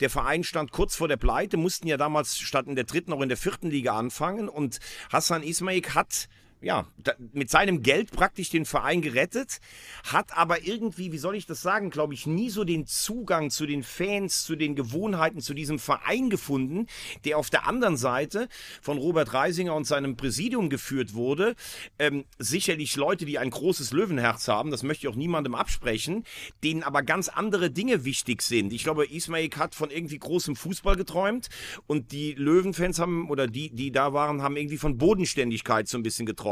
Der 0.00 0.10
Verein 0.10 0.44
stand 0.44 0.70
kurz 0.70 0.94
vor 0.96 1.08
der 1.08 1.16
Pleite, 1.16 1.56
mussten 1.56 1.88
ja 1.88 1.96
damals 1.96 2.38
statt 2.38 2.66
in 2.66 2.74
der 2.74 2.84
dritten 2.84 3.14
auch 3.14 3.22
in 3.22 3.30
der 3.30 3.38
vierten 3.38 3.70
Liga 3.70 3.85
anfangen. 3.94 4.48
Und 4.48 4.78
Hassan 5.12 5.42
Ismail 5.42 5.82
hat 5.94 6.28
ja, 6.62 6.86
da, 6.96 7.12
mit 7.32 7.50
seinem 7.50 7.82
Geld 7.82 8.10
praktisch 8.12 8.48
den 8.50 8.64
Verein 8.64 9.02
gerettet, 9.02 9.58
hat 10.04 10.36
aber 10.36 10.64
irgendwie, 10.64 11.12
wie 11.12 11.18
soll 11.18 11.36
ich 11.36 11.46
das 11.46 11.60
sagen, 11.60 11.90
glaube 11.90 12.14
ich, 12.14 12.26
nie 12.26 12.48
so 12.48 12.64
den 12.64 12.86
Zugang 12.86 13.50
zu 13.50 13.66
den 13.66 13.82
Fans, 13.82 14.44
zu 14.44 14.56
den 14.56 14.74
Gewohnheiten, 14.74 15.40
zu 15.40 15.52
diesem 15.52 15.78
Verein 15.78 16.30
gefunden, 16.30 16.86
der 17.24 17.38
auf 17.38 17.50
der 17.50 17.66
anderen 17.66 17.96
Seite 17.96 18.48
von 18.80 18.96
Robert 18.96 19.34
Reisinger 19.34 19.74
und 19.74 19.86
seinem 19.86 20.16
Präsidium 20.16 20.70
geführt 20.70 21.14
wurde. 21.14 21.56
Ähm, 21.98 22.24
sicherlich 22.38 22.96
Leute, 22.96 23.26
die 23.26 23.38
ein 23.38 23.50
großes 23.50 23.92
Löwenherz 23.92 24.48
haben, 24.48 24.70
das 24.70 24.82
möchte 24.82 25.06
ich 25.06 25.12
auch 25.12 25.16
niemandem 25.16 25.54
absprechen, 25.54 26.24
denen 26.64 26.82
aber 26.82 27.02
ganz 27.02 27.28
andere 27.28 27.70
Dinge 27.70 28.04
wichtig 28.04 28.40
sind. 28.40 28.72
Ich 28.72 28.82
glaube, 28.82 29.06
Ismail 29.06 29.50
hat 29.56 29.74
von 29.74 29.90
irgendwie 29.90 30.18
großem 30.18 30.56
Fußball 30.56 30.96
geträumt 30.96 31.48
und 31.86 32.12
die 32.12 32.32
Löwenfans 32.32 32.98
haben, 32.98 33.28
oder 33.28 33.46
die, 33.46 33.70
die 33.70 33.92
da 33.92 34.14
waren, 34.14 34.40
haben 34.42 34.56
irgendwie 34.56 34.78
von 34.78 34.96
Bodenständigkeit 34.96 35.86
so 35.86 35.98
ein 35.98 36.02
bisschen 36.02 36.24
geträumt. 36.24 36.45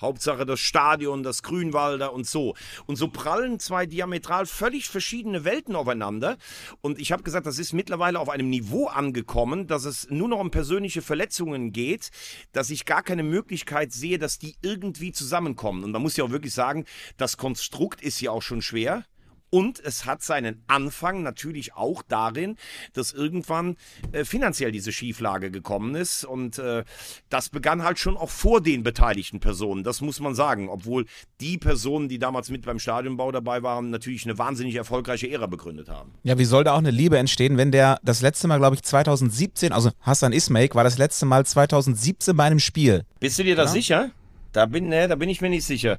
Hauptsache 0.00 0.46
das 0.46 0.60
Stadion, 0.60 1.22
das 1.22 1.42
Grünwalder 1.42 2.12
und 2.12 2.26
so. 2.26 2.54
Und 2.86 2.96
so 2.96 3.08
prallen 3.08 3.58
zwei 3.58 3.86
diametral 3.86 4.46
völlig 4.46 4.88
verschiedene 4.88 5.44
Welten 5.44 5.76
aufeinander. 5.76 6.36
Und 6.80 6.98
ich 6.98 7.12
habe 7.12 7.22
gesagt, 7.22 7.46
das 7.46 7.58
ist 7.58 7.72
mittlerweile 7.72 8.20
auf 8.20 8.28
einem 8.28 8.48
Niveau 8.48 8.86
angekommen, 8.86 9.66
dass 9.66 9.84
es 9.84 10.08
nur 10.10 10.28
noch 10.28 10.38
um 10.38 10.50
persönliche 10.50 11.02
Verletzungen 11.02 11.72
geht, 11.72 12.10
dass 12.52 12.70
ich 12.70 12.84
gar 12.84 13.02
keine 13.02 13.22
Möglichkeit 13.22 13.92
sehe, 13.92 14.18
dass 14.18 14.38
die 14.38 14.56
irgendwie 14.62 15.12
zusammenkommen. 15.12 15.84
Und 15.84 15.92
man 15.92 16.02
muss 16.02 16.16
ja 16.16 16.24
auch 16.24 16.30
wirklich 16.30 16.54
sagen, 16.54 16.84
das 17.16 17.36
Konstrukt 17.36 18.02
ist 18.02 18.20
ja 18.20 18.30
auch 18.30 18.42
schon 18.42 18.62
schwer. 18.62 19.04
Und 19.52 19.84
es 19.84 20.06
hat 20.06 20.22
seinen 20.22 20.62
Anfang 20.66 21.22
natürlich 21.22 21.74
auch 21.74 22.00
darin, 22.08 22.56
dass 22.94 23.12
irgendwann 23.12 23.76
äh, 24.12 24.24
finanziell 24.24 24.72
diese 24.72 24.92
Schieflage 24.92 25.50
gekommen 25.50 25.94
ist. 25.94 26.24
Und 26.24 26.58
äh, 26.58 26.84
das 27.28 27.50
begann 27.50 27.84
halt 27.84 27.98
schon 27.98 28.16
auch 28.16 28.30
vor 28.30 28.62
den 28.62 28.82
beteiligten 28.82 29.40
Personen. 29.40 29.84
Das 29.84 30.00
muss 30.00 30.20
man 30.20 30.34
sagen. 30.34 30.70
Obwohl 30.70 31.04
die 31.42 31.58
Personen, 31.58 32.08
die 32.08 32.18
damals 32.18 32.48
mit 32.48 32.64
beim 32.64 32.78
Stadionbau 32.78 33.30
dabei 33.30 33.62
waren, 33.62 33.90
natürlich 33.90 34.24
eine 34.24 34.38
wahnsinnig 34.38 34.74
erfolgreiche 34.74 35.30
Ära 35.30 35.48
begründet 35.48 35.90
haben. 35.90 36.14
Ja, 36.22 36.38
wie 36.38 36.46
soll 36.46 36.64
da 36.64 36.72
auch 36.72 36.78
eine 36.78 36.90
Liebe 36.90 37.18
entstehen, 37.18 37.58
wenn 37.58 37.72
der 37.72 38.00
das 38.02 38.22
letzte 38.22 38.48
Mal, 38.48 38.56
glaube 38.56 38.76
ich, 38.76 38.82
2017, 38.82 39.72
also 39.72 39.90
Hassan 40.00 40.32
Ismail 40.32 40.70
war 40.72 40.84
das 40.84 40.96
letzte 40.96 41.26
Mal 41.26 41.44
2017 41.44 42.34
bei 42.34 42.44
einem 42.44 42.58
Spiel. 42.58 43.04
Bist 43.20 43.38
du 43.38 43.44
dir 43.44 43.56
da 43.56 43.66
sicher? 43.66 44.12
Da 44.52 44.64
bin, 44.64 44.88
ne, 44.88 45.08
da 45.08 45.16
bin 45.16 45.28
ich 45.28 45.42
mir 45.42 45.50
nicht 45.50 45.64
sicher. 45.64 45.98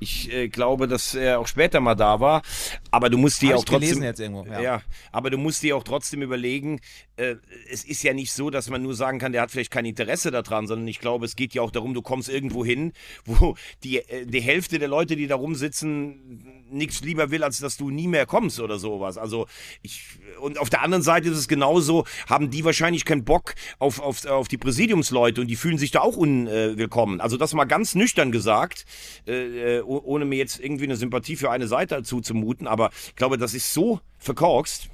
Ich 0.00 0.32
äh, 0.32 0.48
glaube, 0.48 0.86
dass 0.86 1.14
er 1.14 1.40
auch 1.40 1.46
später 1.46 1.80
mal 1.80 1.94
da 1.94 2.20
war, 2.20 2.42
aber 2.90 3.10
du 3.10 3.18
musst 3.18 3.42
dir 3.42 3.56
auch 3.56 3.64
trotzdem 3.64 4.02
irgendwo, 4.02 4.44
ja. 4.44 4.60
ja. 4.60 4.82
aber 5.12 5.30
du 5.30 5.38
musst 5.38 5.62
dir 5.62 5.76
auch 5.76 5.82
trotzdem 5.82 6.22
überlegen, 6.22 6.80
äh, 7.16 7.36
es 7.70 7.84
ist 7.84 8.02
ja 8.02 8.14
nicht 8.14 8.32
so, 8.32 8.50
dass 8.50 8.70
man 8.70 8.82
nur 8.82 8.94
sagen 8.94 9.18
kann, 9.18 9.32
der 9.32 9.42
hat 9.42 9.50
vielleicht 9.50 9.72
kein 9.72 9.84
Interesse 9.84 10.30
daran, 10.30 10.66
sondern 10.66 10.86
ich 10.86 11.00
glaube, 11.00 11.26
es 11.26 11.36
geht 11.36 11.54
ja 11.54 11.62
auch 11.62 11.70
darum, 11.70 11.94
du 11.94 12.02
kommst 12.02 12.28
irgendwo 12.28 12.64
hin, 12.64 12.92
wo 13.24 13.56
die 13.82 13.98
äh, 13.98 14.26
die 14.26 14.40
Hälfte 14.40 14.78
der 14.78 14.88
Leute, 14.88 15.16
die 15.16 15.26
da 15.26 15.34
rumsitzen, 15.34 16.57
nichts 16.70 17.00
lieber 17.00 17.30
will, 17.30 17.42
als 17.42 17.58
dass 17.58 17.76
du 17.76 17.90
nie 17.90 18.08
mehr 18.08 18.26
kommst 18.26 18.60
oder 18.60 18.78
sowas. 18.78 19.18
Also 19.18 19.46
ich 19.82 20.04
und 20.40 20.58
auf 20.58 20.70
der 20.70 20.82
anderen 20.82 21.02
Seite 21.02 21.28
ist 21.28 21.38
es 21.38 21.48
genauso, 21.48 22.04
haben 22.28 22.50
die 22.50 22.64
wahrscheinlich 22.64 23.04
keinen 23.04 23.24
Bock 23.24 23.54
auf, 23.78 24.00
auf, 24.00 24.24
auf 24.26 24.48
die 24.48 24.58
Präsidiumsleute 24.58 25.40
und 25.40 25.46
die 25.48 25.56
fühlen 25.56 25.78
sich 25.78 25.90
da 25.90 26.00
auch 26.00 26.16
unwillkommen. 26.16 27.20
Also 27.20 27.36
das 27.36 27.54
mal 27.54 27.64
ganz 27.64 27.94
nüchtern 27.94 28.32
gesagt, 28.32 28.84
äh, 29.26 29.78
äh, 29.78 29.82
oh- 29.82 30.02
ohne 30.04 30.24
mir 30.24 30.36
jetzt 30.36 30.60
irgendwie 30.60 30.84
eine 30.84 30.96
Sympathie 30.96 31.36
für 31.36 31.50
eine 31.50 31.66
Seite 31.66 32.02
zuzumuten, 32.02 32.66
aber 32.66 32.90
ich 33.08 33.16
glaube, 33.16 33.38
das 33.38 33.54
ist 33.54 33.72
so 33.72 34.00
verkorkst. 34.18 34.90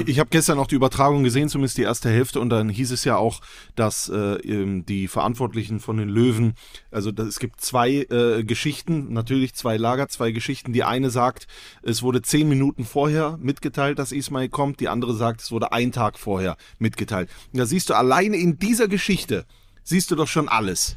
Ich, 0.00 0.08
ich 0.08 0.18
habe 0.18 0.30
gestern 0.30 0.56
noch 0.56 0.66
die 0.66 0.74
Übertragung 0.74 1.24
gesehen, 1.24 1.48
zumindest 1.48 1.76
die 1.76 1.82
erste 1.82 2.08
Hälfte, 2.08 2.40
und 2.40 2.48
dann 2.48 2.68
hieß 2.68 2.90
es 2.90 3.04
ja 3.04 3.16
auch, 3.16 3.40
dass 3.74 4.08
äh, 4.08 4.38
die 4.42 5.08
Verantwortlichen 5.08 5.78
von 5.78 5.98
den 5.98 6.08
Löwen, 6.08 6.54
also 6.90 7.12
das, 7.12 7.28
es 7.28 7.38
gibt 7.38 7.60
zwei 7.60 8.06
äh, 8.10 8.44
Geschichten, 8.44 9.12
natürlich 9.12 9.54
zwei 9.54 9.76
Lager, 9.76 10.08
zwei 10.08 10.30
Geschichten. 10.30 10.72
Die 10.72 10.84
eine 10.84 11.10
sagt, 11.10 11.46
es 11.82 12.02
wurde 12.02 12.22
zehn 12.22 12.48
Minuten 12.48 12.84
vorher 12.84 13.38
mitgeteilt, 13.40 13.98
dass 13.98 14.12
Ismail 14.12 14.48
kommt, 14.48 14.80
die 14.80 14.88
andere 14.88 15.14
sagt, 15.14 15.42
es 15.42 15.52
wurde 15.52 15.72
ein 15.72 15.92
Tag 15.92 16.18
vorher 16.18 16.56
mitgeteilt. 16.78 17.28
Und 17.52 17.58
da 17.58 17.66
siehst 17.66 17.90
du 17.90 17.94
alleine 17.94 18.38
in 18.38 18.58
dieser 18.58 18.88
Geschichte, 18.88 19.44
siehst 19.82 20.10
du 20.10 20.16
doch 20.16 20.28
schon 20.28 20.48
alles. 20.48 20.96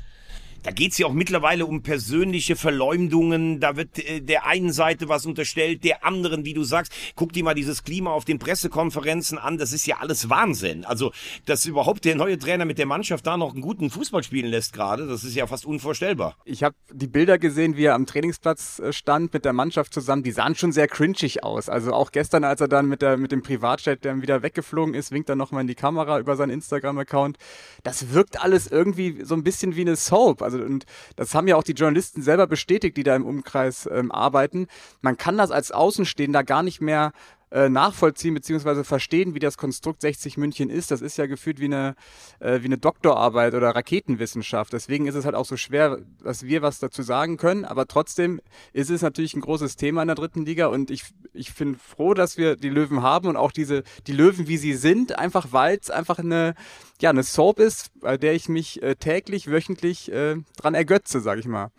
Da 0.66 0.72
geht's 0.72 0.98
ja 0.98 1.06
auch 1.06 1.14
mittlerweile 1.14 1.68
um 1.68 1.84
persönliche 1.84 2.56
Verleumdungen. 2.56 3.60
Da 3.60 3.76
wird 3.76 4.00
äh, 4.00 4.22
der 4.22 4.48
einen 4.48 4.74
Seite 4.74 5.08
was 5.08 5.28
unterstellt, 5.28 5.84
der 5.84 6.04
anderen, 6.04 6.44
wie 6.44 6.56
du 6.56 6.64
sagst. 6.64 6.92
Guck 7.16 7.34
dir 7.34 7.44
mal 7.44 7.54
dieses 7.54 7.84
Klima 7.84 8.10
auf 8.10 8.26
den 8.26 8.40
Pressekonferenzen 8.40 9.38
an. 9.38 9.60
Das 9.60 9.74
ist 9.74 9.86
ja 9.86 9.98
alles 10.00 10.28
Wahnsinn. 10.28 10.84
Also, 10.84 11.12
dass 11.46 11.68
überhaupt 11.68 12.04
der 12.04 12.16
neue 12.16 12.40
Trainer 12.40 12.66
mit 12.66 12.80
der 12.80 12.88
Mannschaft 12.88 13.28
da 13.28 13.38
noch 13.38 13.54
einen 13.54 13.62
guten 13.62 13.92
Fußball 13.92 14.24
spielen 14.24 14.48
lässt 14.48 14.74
gerade, 14.74 15.06
das 15.06 15.24
ist 15.24 15.36
ja 15.36 15.46
fast 15.46 15.68
unvorstellbar. 15.68 16.36
Ich 16.46 16.64
habe 16.64 16.76
die 16.92 17.06
Bilder 17.06 17.38
gesehen, 17.38 17.78
wie 17.78 17.84
er 17.84 17.94
am 17.94 18.08
Trainingsplatz 18.08 18.80
äh, 18.80 18.92
stand 18.92 19.34
mit 19.34 19.46
der 19.46 19.54
Mannschaft 19.54 19.94
zusammen. 19.94 20.24
Die 20.24 20.32
sahen 20.32 20.56
schon 20.56 20.72
sehr 20.72 20.88
cringig 20.88 21.44
aus. 21.44 21.70
Also 21.70 21.94
auch 21.94 22.12
gestern, 22.12 22.44
als 22.44 22.60
er 22.60 22.68
dann 22.68 22.88
mit, 22.88 23.04
der, 23.04 23.18
mit 23.18 23.32
dem 23.32 23.44
Privatjet, 23.44 24.04
der 24.04 24.20
wieder 24.20 24.42
weggeflogen 24.42 24.96
ist, 24.96 25.12
winkt 25.12 25.30
er 25.30 25.36
nochmal 25.36 25.62
in 25.62 25.68
die 25.68 25.76
Kamera 25.76 26.18
über 26.18 26.36
seinen 26.36 26.50
Instagram-Account. 26.50 27.38
Das 27.84 28.14
wirkt 28.14 28.42
alles 28.42 28.66
irgendwie 28.66 29.24
so 29.24 29.36
ein 29.36 29.44
bisschen 29.44 29.76
wie 29.76 29.82
eine 29.82 29.96
Soap. 29.96 30.42
Also 30.42 30.55
und 30.62 30.86
das 31.16 31.34
haben 31.34 31.48
ja 31.48 31.56
auch 31.56 31.64
die 31.64 31.74
Journalisten 31.74 32.22
selber 32.22 32.48
bestätigt, 32.48 32.98
die 32.98 33.04
da 33.04 33.16
im 33.16 33.26
Umkreis 33.26 33.90
ähm, 33.92 34.12
arbeiten. 34.12 34.68
Man 35.02 35.18
kann 35.18 35.38
das 35.38 35.52
als 35.52 35.72
Außenstehender 35.72 36.44
gar 36.44 36.64
nicht 36.64 36.82
mehr 36.82 37.14
äh, 37.52 37.70
nachvollziehen 37.70 38.34
bzw. 38.34 38.84
verstehen, 38.84 39.36
wie 39.36 39.40
das 39.40 39.58
Konstrukt 39.58 40.02
60 40.02 40.38
München 40.38 40.70
ist. 40.70 40.92
Das 40.92 41.02
ist 41.02 41.18
ja 41.18 41.26
gefühlt 41.26 41.60
wie 41.60 41.66
eine, 41.66 41.96
äh, 42.40 42.62
wie 42.62 42.66
eine 42.66 42.78
Doktorarbeit 42.78 43.54
oder 43.54 43.70
Raketenwissenschaft. 43.76 44.74
Deswegen 44.74 45.08
ist 45.08 45.16
es 45.16 45.26
halt 45.26 45.36
auch 45.36 45.46
so 45.46 45.58
schwer, 45.58 46.00
dass 46.24 46.44
wir 46.44 46.62
was 46.62 46.80
dazu 46.80 47.04
sagen 47.04 47.38
können. 47.38 47.66
Aber 47.66 47.88
trotzdem 47.88 48.42
ist 48.74 48.90
es 48.90 49.02
natürlich 49.02 49.36
ein 49.36 49.42
großes 49.42 49.76
Thema 49.76 50.02
in 50.02 50.08
der 50.08 50.16
dritten 50.16 50.46
Liga 50.46 50.68
und 50.68 50.92
ich, 50.92 51.04
ich 51.34 51.54
bin 51.54 51.76
froh, 51.76 52.14
dass 52.14 52.38
wir 52.38 52.56
die 52.56 52.70
Löwen 52.70 53.02
haben 53.02 53.28
und 53.28 53.38
auch 53.38 53.52
diese, 53.52 53.84
die 54.08 54.14
Löwen, 54.14 54.48
wie 54.48 54.58
sie 54.58 54.74
sind, 54.74 55.18
einfach 55.18 55.48
weil 55.52 55.78
es 55.80 55.90
einfach 55.90 56.20
eine, 56.20 56.56
ja, 57.02 57.10
eine 57.10 57.24
Soap 57.24 57.60
ist, 57.60 57.92
bei 58.00 58.18
der 58.18 58.34
ich 58.34 58.50
mich 58.50 58.82
äh, 58.82 58.96
täglich, 58.96 59.50
wöchentlich 59.50 60.12
äh, 60.12 60.36
dran 60.58 60.74
ergötze, 60.74 61.20
sag 61.20 61.40
ich 61.40 61.48
mal, 61.48 61.72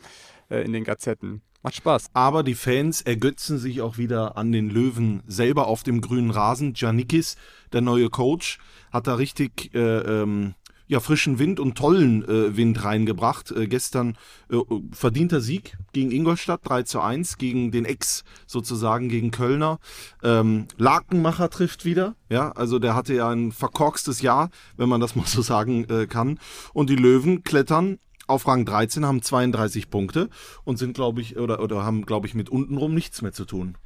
äh, 0.50 0.62
in 0.64 0.72
den 0.72 0.84
Gazetten. 0.84 1.42
Macht 1.66 1.74
Spaß. 1.74 2.10
Aber 2.12 2.44
die 2.44 2.54
Fans 2.54 3.02
ergötzen 3.02 3.58
sich 3.58 3.80
auch 3.80 3.98
wieder 3.98 4.36
an 4.36 4.52
den 4.52 4.70
Löwen 4.70 5.24
selber 5.26 5.66
auf 5.66 5.82
dem 5.82 6.00
grünen 6.00 6.30
Rasen. 6.30 6.74
Janikis, 6.76 7.34
der 7.72 7.80
neue 7.80 8.08
Coach, 8.08 8.58
hat 8.92 9.08
da 9.08 9.16
richtig 9.16 9.74
äh, 9.74 9.80
ähm, 9.80 10.54
ja, 10.86 11.00
frischen 11.00 11.40
Wind 11.40 11.58
und 11.58 11.76
tollen 11.76 12.22
äh, 12.22 12.56
Wind 12.56 12.84
reingebracht. 12.84 13.50
Äh, 13.50 13.66
gestern 13.66 14.16
äh, 14.48 14.58
verdienter 14.92 15.40
Sieg 15.40 15.76
gegen 15.92 16.12
Ingolstadt 16.12 16.60
3 16.62 16.84
zu 16.84 17.00
1, 17.00 17.36
gegen 17.36 17.72
den 17.72 17.84
Ex 17.84 18.22
sozusagen, 18.46 19.08
gegen 19.08 19.32
Kölner. 19.32 19.80
Ähm, 20.22 20.68
Lakenmacher 20.76 21.50
trifft 21.50 21.84
wieder. 21.84 22.14
Ja, 22.28 22.52
also 22.52 22.78
der 22.78 22.94
hatte 22.94 23.12
ja 23.12 23.28
ein 23.28 23.50
verkorkstes 23.50 24.22
Jahr, 24.22 24.50
wenn 24.76 24.88
man 24.88 25.00
das 25.00 25.16
mal 25.16 25.26
so 25.26 25.42
sagen 25.42 25.84
äh, 25.90 26.06
kann. 26.06 26.38
Und 26.72 26.90
die 26.90 26.96
Löwen 26.96 27.42
klettern 27.42 27.98
auf 28.26 28.46
Rang 28.46 28.64
13, 28.64 29.06
haben 29.06 29.22
32 29.22 29.90
Punkte 29.90 30.28
und 30.64 30.78
sind, 30.78 30.94
glaube 30.94 31.20
ich, 31.20 31.38
oder, 31.38 31.60
oder 31.60 31.84
haben, 31.84 32.06
glaube 32.06 32.26
ich, 32.26 32.34
mit 32.34 32.48
untenrum 32.48 32.94
nichts 32.94 33.22
mehr 33.22 33.32
zu 33.32 33.44
tun. 33.44 33.76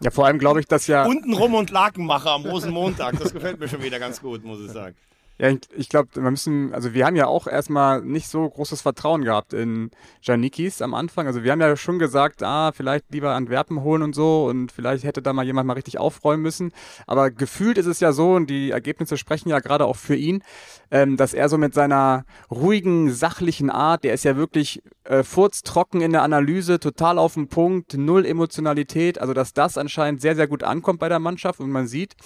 Ja, 0.00 0.10
vor 0.10 0.26
allem 0.26 0.38
glaube 0.38 0.60
ich, 0.60 0.66
dass 0.66 0.86
ja. 0.86 1.04
Untenrum 1.06 1.54
und 1.54 1.70
Lakenmacher 1.70 2.30
am 2.30 2.46
Rosenmontag, 2.46 3.18
das 3.18 3.32
gefällt 3.32 3.58
mir 3.58 3.68
schon 3.68 3.82
wieder 3.82 3.98
ganz 3.98 4.20
gut, 4.20 4.44
muss 4.44 4.60
ich 4.60 4.70
sagen. 4.70 4.96
Ja, 5.40 5.54
ich, 5.76 5.88
glaube, 5.88 6.08
wir 6.14 6.30
müssen, 6.30 6.74
also 6.74 6.94
wir 6.94 7.06
haben 7.06 7.14
ja 7.14 7.28
auch 7.28 7.46
erstmal 7.46 8.02
nicht 8.02 8.28
so 8.28 8.48
großes 8.48 8.82
Vertrauen 8.82 9.22
gehabt 9.22 9.52
in 9.52 9.92
Janikis 10.20 10.82
am 10.82 10.94
Anfang. 10.94 11.28
Also 11.28 11.44
wir 11.44 11.52
haben 11.52 11.60
ja 11.60 11.76
schon 11.76 12.00
gesagt, 12.00 12.42
ah, 12.42 12.72
vielleicht 12.72 13.04
lieber 13.12 13.34
Antwerpen 13.34 13.82
holen 13.82 14.02
und 14.02 14.16
so 14.16 14.46
und 14.46 14.72
vielleicht 14.72 15.04
hätte 15.04 15.22
da 15.22 15.32
mal 15.32 15.46
jemand 15.46 15.68
mal 15.68 15.74
richtig 15.74 15.98
aufräumen 15.98 16.42
müssen. 16.42 16.72
Aber 17.06 17.30
gefühlt 17.30 17.78
ist 17.78 17.86
es 17.86 18.00
ja 18.00 18.12
so, 18.12 18.34
und 18.34 18.50
die 18.50 18.72
Ergebnisse 18.72 19.16
sprechen 19.16 19.48
ja 19.48 19.60
gerade 19.60 19.84
auch 19.84 19.94
für 19.94 20.16
ihn, 20.16 20.42
ähm, 20.90 21.16
dass 21.16 21.34
er 21.34 21.48
so 21.48 21.56
mit 21.56 21.72
seiner 21.72 22.24
ruhigen, 22.50 23.12
sachlichen 23.12 23.70
Art, 23.70 24.02
der 24.02 24.14
ist 24.14 24.24
ja 24.24 24.36
wirklich 24.36 24.82
äh, 25.04 25.22
furztrocken 25.22 26.00
in 26.00 26.10
der 26.10 26.22
Analyse, 26.22 26.80
total 26.80 27.16
auf 27.16 27.34
den 27.34 27.46
Punkt, 27.46 27.94
null 27.96 28.26
Emotionalität, 28.26 29.20
also 29.20 29.34
dass 29.34 29.52
das 29.52 29.78
anscheinend 29.78 30.20
sehr, 30.20 30.34
sehr 30.34 30.48
gut 30.48 30.64
ankommt 30.64 30.98
bei 30.98 31.08
der 31.08 31.20
Mannschaft 31.20 31.60
und 31.60 31.70
man 31.70 31.86
sieht, 31.86 32.16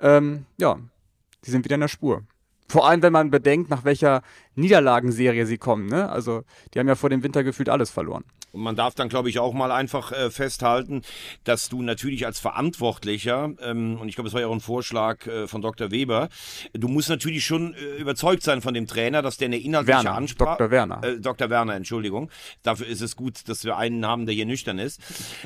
ähm, 0.00 0.46
ja, 0.58 0.80
die 1.44 1.50
sind 1.50 1.64
wieder 1.64 1.76
in 1.76 1.82
der 1.82 1.88
Spur. 1.88 2.24
Vor 2.70 2.88
allem, 2.88 3.02
wenn 3.02 3.12
man 3.12 3.32
bedenkt, 3.32 3.68
nach 3.68 3.82
welcher 3.82 4.22
Niederlagenserie 4.54 5.44
sie 5.44 5.58
kommen. 5.58 5.88
Ne? 5.88 6.08
Also, 6.08 6.44
die 6.72 6.78
haben 6.78 6.86
ja 6.86 6.94
vor 6.94 7.10
dem 7.10 7.24
Winter 7.24 7.42
gefühlt 7.42 7.68
alles 7.68 7.90
verloren. 7.90 8.22
Und 8.52 8.62
man 8.62 8.76
darf 8.76 8.94
dann, 8.94 9.08
glaube 9.08 9.28
ich, 9.28 9.40
auch 9.40 9.52
mal 9.52 9.72
einfach 9.72 10.12
äh, 10.12 10.30
festhalten, 10.30 11.02
dass 11.44 11.68
du 11.68 11.82
natürlich 11.82 12.26
als 12.26 12.38
Verantwortlicher, 12.38 13.50
ähm, 13.60 13.98
und 14.00 14.08
ich 14.08 14.14
glaube, 14.14 14.28
es 14.28 14.34
war 14.34 14.40
ja 14.40 14.46
auch 14.46 14.54
ein 14.54 14.60
Vorschlag 14.60 15.26
äh, 15.26 15.48
von 15.48 15.62
Dr. 15.62 15.90
Weber, 15.90 16.28
du 16.72 16.86
musst 16.86 17.08
natürlich 17.08 17.44
schon 17.44 17.74
äh, 17.74 18.00
überzeugt 18.00 18.42
sein 18.44 18.60
von 18.60 18.74
dem 18.74 18.86
Trainer, 18.86 19.22
dass 19.22 19.36
der 19.36 19.46
eine 19.46 19.58
inhaltliche 19.58 19.98
Werner, 19.98 20.14
Ansprache. 20.14 20.58
Dr. 20.58 20.70
Werner. 20.70 21.04
Äh, 21.04 21.20
Dr. 21.20 21.50
Werner, 21.50 21.74
Entschuldigung. 21.74 22.30
Dafür 22.62 22.86
ist 22.86 23.00
es 23.00 23.16
gut, 23.16 23.48
dass 23.48 23.64
wir 23.64 23.76
einen 23.76 24.04
haben, 24.06 24.26
der 24.26 24.34
hier 24.34 24.46
nüchtern 24.46 24.78
ist. 24.78 25.00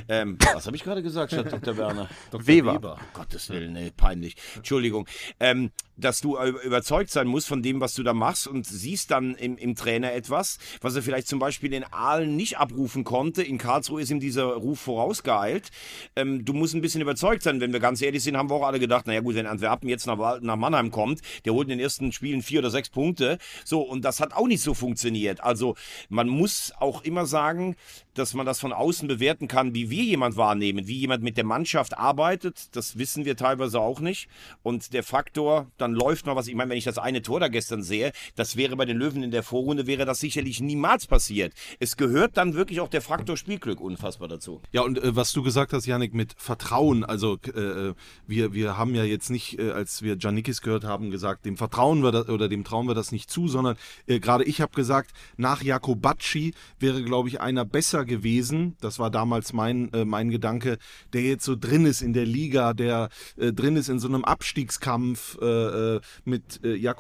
Ähm, 0.08 0.38
was 0.54 0.66
habe 0.66 0.76
ich 0.76 0.84
gerade 0.84 1.02
gesagt 1.02 1.32
statt 1.32 1.52
Dr. 1.52 1.76
Werner? 1.76 2.08
Dr. 2.30 2.46
Weber. 2.46 2.94
Um 2.94 2.98
Gottes 3.12 3.48
Willen, 3.50 3.74
nee, 3.74 3.92
peinlich. 3.94 4.36
Entschuldigung. 4.56 5.06
Ähm, 5.40 5.72
dass 5.96 6.20
du 6.20 6.36
äh, 6.36 6.48
überzeugt 6.64 7.10
sein 7.14 7.26
musst 7.26 7.48
von 7.48 7.62
dem, 7.62 7.80
was 7.80 7.94
du 7.94 8.02
da 8.02 8.12
machst 8.12 8.46
und 8.46 8.66
siehst 8.66 9.10
dann 9.10 9.34
im, 9.34 9.56
im 9.56 9.74
Trainer 9.74 10.12
etwas, 10.12 10.58
was 10.80 10.94
er 10.94 11.02
vielleicht 11.02 11.28
zum 11.28 11.38
Beispiel 11.38 11.72
in 11.72 11.84
Aalen 11.84 12.36
nicht 12.36 12.58
abrufen 12.58 13.04
konnte. 13.04 13.42
In 13.42 13.58
Karlsruhe 13.58 14.02
ist 14.02 14.10
ihm 14.10 14.20
dieser 14.20 14.44
Ruf 14.44 14.80
vorausgeeilt. 14.80 15.70
Ähm, 16.16 16.44
du 16.44 16.52
musst 16.52 16.74
ein 16.74 16.80
bisschen 16.80 17.00
überzeugt 17.00 17.42
sein. 17.42 17.60
Wenn 17.60 17.72
wir 17.72 17.80
ganz 17.80 18.02
ehrlich 18.02 18.22
sind, 18.22 18.36
haben 18.36 18.50
wir 18.50 18.56
auch 18.56 18.66
alle 18.66 18.78
gedacht, 18.78 19.06
naja 19.06 19.20
gut, 19.20 19.34
wenn 19.34 19.46
Antwerpen 19.46 19.88
jetzt 19.88 20.06
nach, 20.06 20.40
nach 20.40 20.56
Mannheim 20.56 20.90
kommt, 20.90 21.20
der 21.44 21.54
holt 21.54 21.68
in 21.68 21.78
den 21.78 21.80
ersten 21.80 22.12
Spielen 22.12 22.42
vier 22.42 22.58
oder 22.60 22.70
sechs 22.70 22.90
Punkte. 22.90 23.38
So, 23.64 23.80
und 23.80 24.04
das 24.04 24.20
hat 24.20 24.34
auch 24.34 24.46
nicht 24.46 24.62
so 24.62 24.74
funktioniert. 24.74 25.42
Also 25.42 25.74
man 26.08 26.28
muss 26.28 26.72
auch 26.78 27.02
immer 27.02 27.26
sagen, 27.26 27.76
dass 28.14 28.34
man 28.34 28.46
das 28.46 28.60
von 28.60 28.72
außen 28.72 29.08
bewerten 29.08 29.48
kann, 29.48 29.74
wie 29.74 29.90
wir 29.90 30.02
jemand 30.02 30.36
wahrnehmen, 30.36 30.86
wie 30.86 30.98
jemand 30.98 31.22
mit 31.22 31.36
der 31.36 31.44
Mannschaft 31.44 31.96
arbeitet. 31.96 32.74
Das 32.76 32.98
wissen 32.98 33.24
wir 33.24 33.36
teilweise 33.36 33.80
auch 33.80 34.00
nicht. 34.00 34.28
Und 34.62 34.92
der 34.92 35.02
Faktor, 35.02 35.70
dann 35.78 35.92
läuft 35.92 36.26
mal 36.26 36.36
was. 36.36 36.48
Ich 36.48 36.54
meine, 36.54 36.70
wenn 36.70 36.78
ich 36.78 36.84
das 36.84 36.98
eine 37.04 37.22
Tor 37.22 37.40
da 37.40 37.48
gestern 37.48 37.82
sehe, 37.82 38.12
das 38.34 38.56
wäre 38.56 38.76
bei 38.76 38.84
den 38.84 38.96
Löwen 38.96 39.22
in 39.22 39.30
der 39.30 39.42
Vorrunde, 39.42 39.86
wäre 39.86 40.04
das 40.04 40.20
sicherlich 40.20 40.60
niemals 40.60 41.06
passiert. 41.06 41.52
Es 41.78 41.96
gehört 41.96 42.36
dann 42.36 42.54
wirklich 42.54 42.80
auch 42.80 42.88
der 42.88 43.02
Faktor 43.02 43.36
Spielglück 43.36 43.80
unfassbar 43.80 44.28
dazu. 44.28 44.60
Ja, 44.72 44.82
und 44.82 44.98
äh, 44.98 45.14
was 45.14 45.32
du 45.32 45.42
gesagt 45.42 45.72
hast, 45.72 45.86
Janik, 45.86 46.14
mit 46.14 46.34
Vertrauen, 46.36 47.04
also 47.04 47.38
äh, 47.54 47.94
wir, 48.26 48.52
wir 48.52 48.76
haben 48.76 48.94
ja 48.94 49.04
jetzt 49.04 49.30
nicht, 49.30 49.58
äh, 49.58 49.70
als 49.70 50.02
wir 50.02 50.16
Janikis 50.18 50.62
gehört 50.62 50.84
haben, 50.84 51.10
gesagt, 51.10 51.44
dem 51.44 51.56
vertrauen 51.56 52.02
wir 52.02 52.12
das, 52.12 52.28
oder 52.28 52.48
dem 52.48 52.64
trauen 52.64 52.86
wir 52.88 52.94
das 52.94 53.12
nicht 53.12 53.30
zu, 53.30 53.48
sondern 53.48 53.76
äh, 54.06 54.20
gerade 54.20 54.44
ich 54.44 54.60
habe 54.60 54.72
gesagt, 54.74 55.12
nach 55.36 55.62
Jakobacci 55.62 56.54
wäre, 56.78 57.02
glaube 57.02 57.28
ich, 57.28 57.40
einer 57.40 57.64
besser 57.64 58.04
gewesen. 58.04 58.76
Das 58.80 58.98
war 58.98 59.10
damals 59.10 59.52
mein, 59.52 59.92
äh, 59.92 60.04
mein 60.04 60.30
Gedanke, 60.30 60.78
der 61.12 61.22
jetzt 61.22 61.44
so 61.44 61.56
drin 61.56 61.86
ist 61.86 62.02
in 62.02 62.12
der 62.12 62.26
Liga, 62.26 62.72
der 62.72 63.10
äh, 63.36 63.52
drin 63.52 63.76
ist 63.76 63.88
in 63.88 63.98
so 63.98 64.08
einem 64.08 64.24
Abstiegskampf 64.24 65.38
äh, 65.40 65.96
äh, 65.96 66.00
mit 66.24 66.60
äh, 66.64 66.74
Jakobacci, 66.74 66.93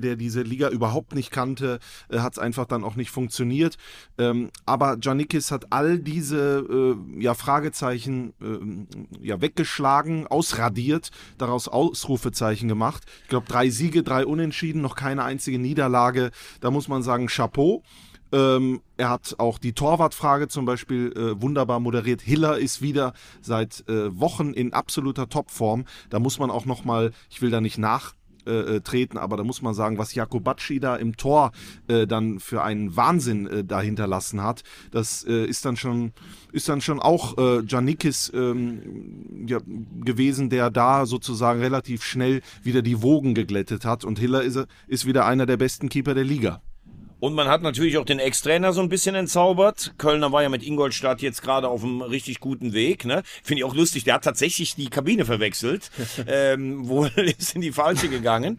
der 0.00 0.16
diese 0.16 0.42
Liga 0.42 0.68
überhaupt 0.68 1.14
nicht 1.14 1.30
kannte, 1.30 1.78
äh, 2.08 2.18
hat 2.18 2.34
es 2.34 2.38
einfach 2.38 2.66
dann 2.66 2.84
auch 2.84 2.96
nicht 2.96 3.10
funktioniert. 3.10 3.76
Ähm, 4.18 4.50
aber 4.66 4.98
Janikis 5.00 5.50
hat 5.50 5.72
all 5.72 5.98
diese 5.98 6.96
äh, 7.16 7.22
ja, 7.22 7.34
Fragezeichen 7.34 8.34
äh, 8.40 9.26
ja, 9.26 9.40
weggeschlagen, 9.40 10.26
ausradiert, 10.26 11.10
daraus 11.38 11.68
Ausrufezeichen 11.68 12.68
gemacht. 12.68 13.04
Ich 13.22 13.28
glaube, 13.28 13.46
drei 13.46 13.70
Siege, 13.70 14.02
drei 14.02 14.26
Unentschieden, 14.26 14.82
noch 14.82 14.96
keine 14.96 15.24
einzige 15.24 15.58
Niederlage. 15.58 16.30
Da 16.60 16.70
muss 16.70 16.88
man 16.88 17.02
sagen, 17.02 17.26
Chapeau. 17.26 17.82
Ähm, 18.32 18.80
er 18.96 19.10
hat 19.10 19.34
auch 19.38 19.58
die 19.58 19.72
Torwartfrage 19.72 20.48
zum 20.48 20.64
Beispiel 20.64 21.12
äh, 21.16 21.42
wunderbar 21.42 21.80
moderiert. 21.80 22.20
Hiller 22.20 22.58
ist 22.58 22.80
wieder 22.80 23.12
seit 23.40 23.88
äh, 23.88 24.18
Wochen 24.18 24.52
in 24.52 24.72
absoluter 24.72 25.28
Topform. 25.28 25.84
Da 26.10 26.20
muss 26.20 26.38
man 26.38 26.50
auch 26.50 26.64
noch 26.64 26.84
mal, 26.84 27.12
ich 27.28 27.42
will 27.42 27.50
da 27.50 27.60
nicht 27.60 27.78
nach 27.78 28.14
äh, 28.46 28.76
äh, 28.76 28.80
treten, 28.80 29.18
aber 29.18 29.36
da 29.36 29.44
muss 29.44 29.62
man 29.62 29.74
sagen, 29.74 29.98
was 29.98 30.14
Jakobacci 30.14 30.80
da 30.80 30.96
im 30.96 31.16
Tor 31.16 31.52
äh, 31.88 32.06
dann 32.06 32.40
für 32.40 32.62
einen 32.62 32.96
Wahnsinn 32.96 33.46
äh, 33.46 33.64
da 33.64 33.80
hinterlassen 33.80 34.42
hat, 34.42 34.62
das 34.90 35.24
äh, 35.24 35.44
ist 35.44 35.64
dann 35.64 35.76
schon 35.76 36.12
ist 36.52 36.68
dann 36.68 36.80
schon 36.80 37.00
auch 37.00 37.38
äh, 37.38 37.62
Janikis 37.66 38.30
ähm, 38.34 39.46
ja, 39.46 39.58
gewesen, 40.00 40.50
der 40.50 40.70
da 40.70 41.06
sozusagen 41.06 41.60
relativ 41.60 42.02
schnell 42.02 42.42
wieder 42.62 42.82
die 42.82 43.02
Wogen 43.02 43.34
geglättet 43.34 43.84
hat 43.84 44.04
und 44.04 44.18
Hiller 44.18 44.42
ist, 44.42 44.66
ist 44.88 45.06
wieder 45.06 45.26
einer 45.26 45.46
der 45.46 45.56
besten 45.56 45.88
Keeper 45.88 46.14
der 46.14 46.24
Liga. 46.24 46.60
Und 47.20 47.34
man 47.34 47.48
hat 47.48 47.62
natürlich 47.62 47.98
auch 47.98 48.04
den 48.04 48.18
Ex-Trainer 48.18 48.72
so 48.72 48.80
ein 48.80 48.88
bisschen 48.88 49.14
entzaubert. 49.14 49.94
Kölner 49.98 50.32
war 50.32 50.42
ja 50.42 50.48
mit 50.48 50.62
Ingolstadt 50.62 51.20
jetzt 51.20 51.42
gerade 51.42 51.68
auf 51.68 51.84
einem 51.84 52.00
richtig 52.00 52.40
guten 52.40 52.72
Weg. 52.72 53.04
Ne? 53.04 53.22
Finde 53.42 53.60
ich 53.60 53.64
auch 53.64 53.74
lustig. 53.74 54.04
Der 54.04 54.14
hat 54.14 54.24
tatsächlich 54.24 54.74
die 54.74 54.88
Kabine 54.88 55.26
verwechselt. 55.26 55.90
ähm, 56.26 56.88
wohl 56.88 57.10
ist 57.38 57.54
in 57.54 57.60
die 57.60 57.72
falsche 57.72 58.08
gegangen. 58.08 58.58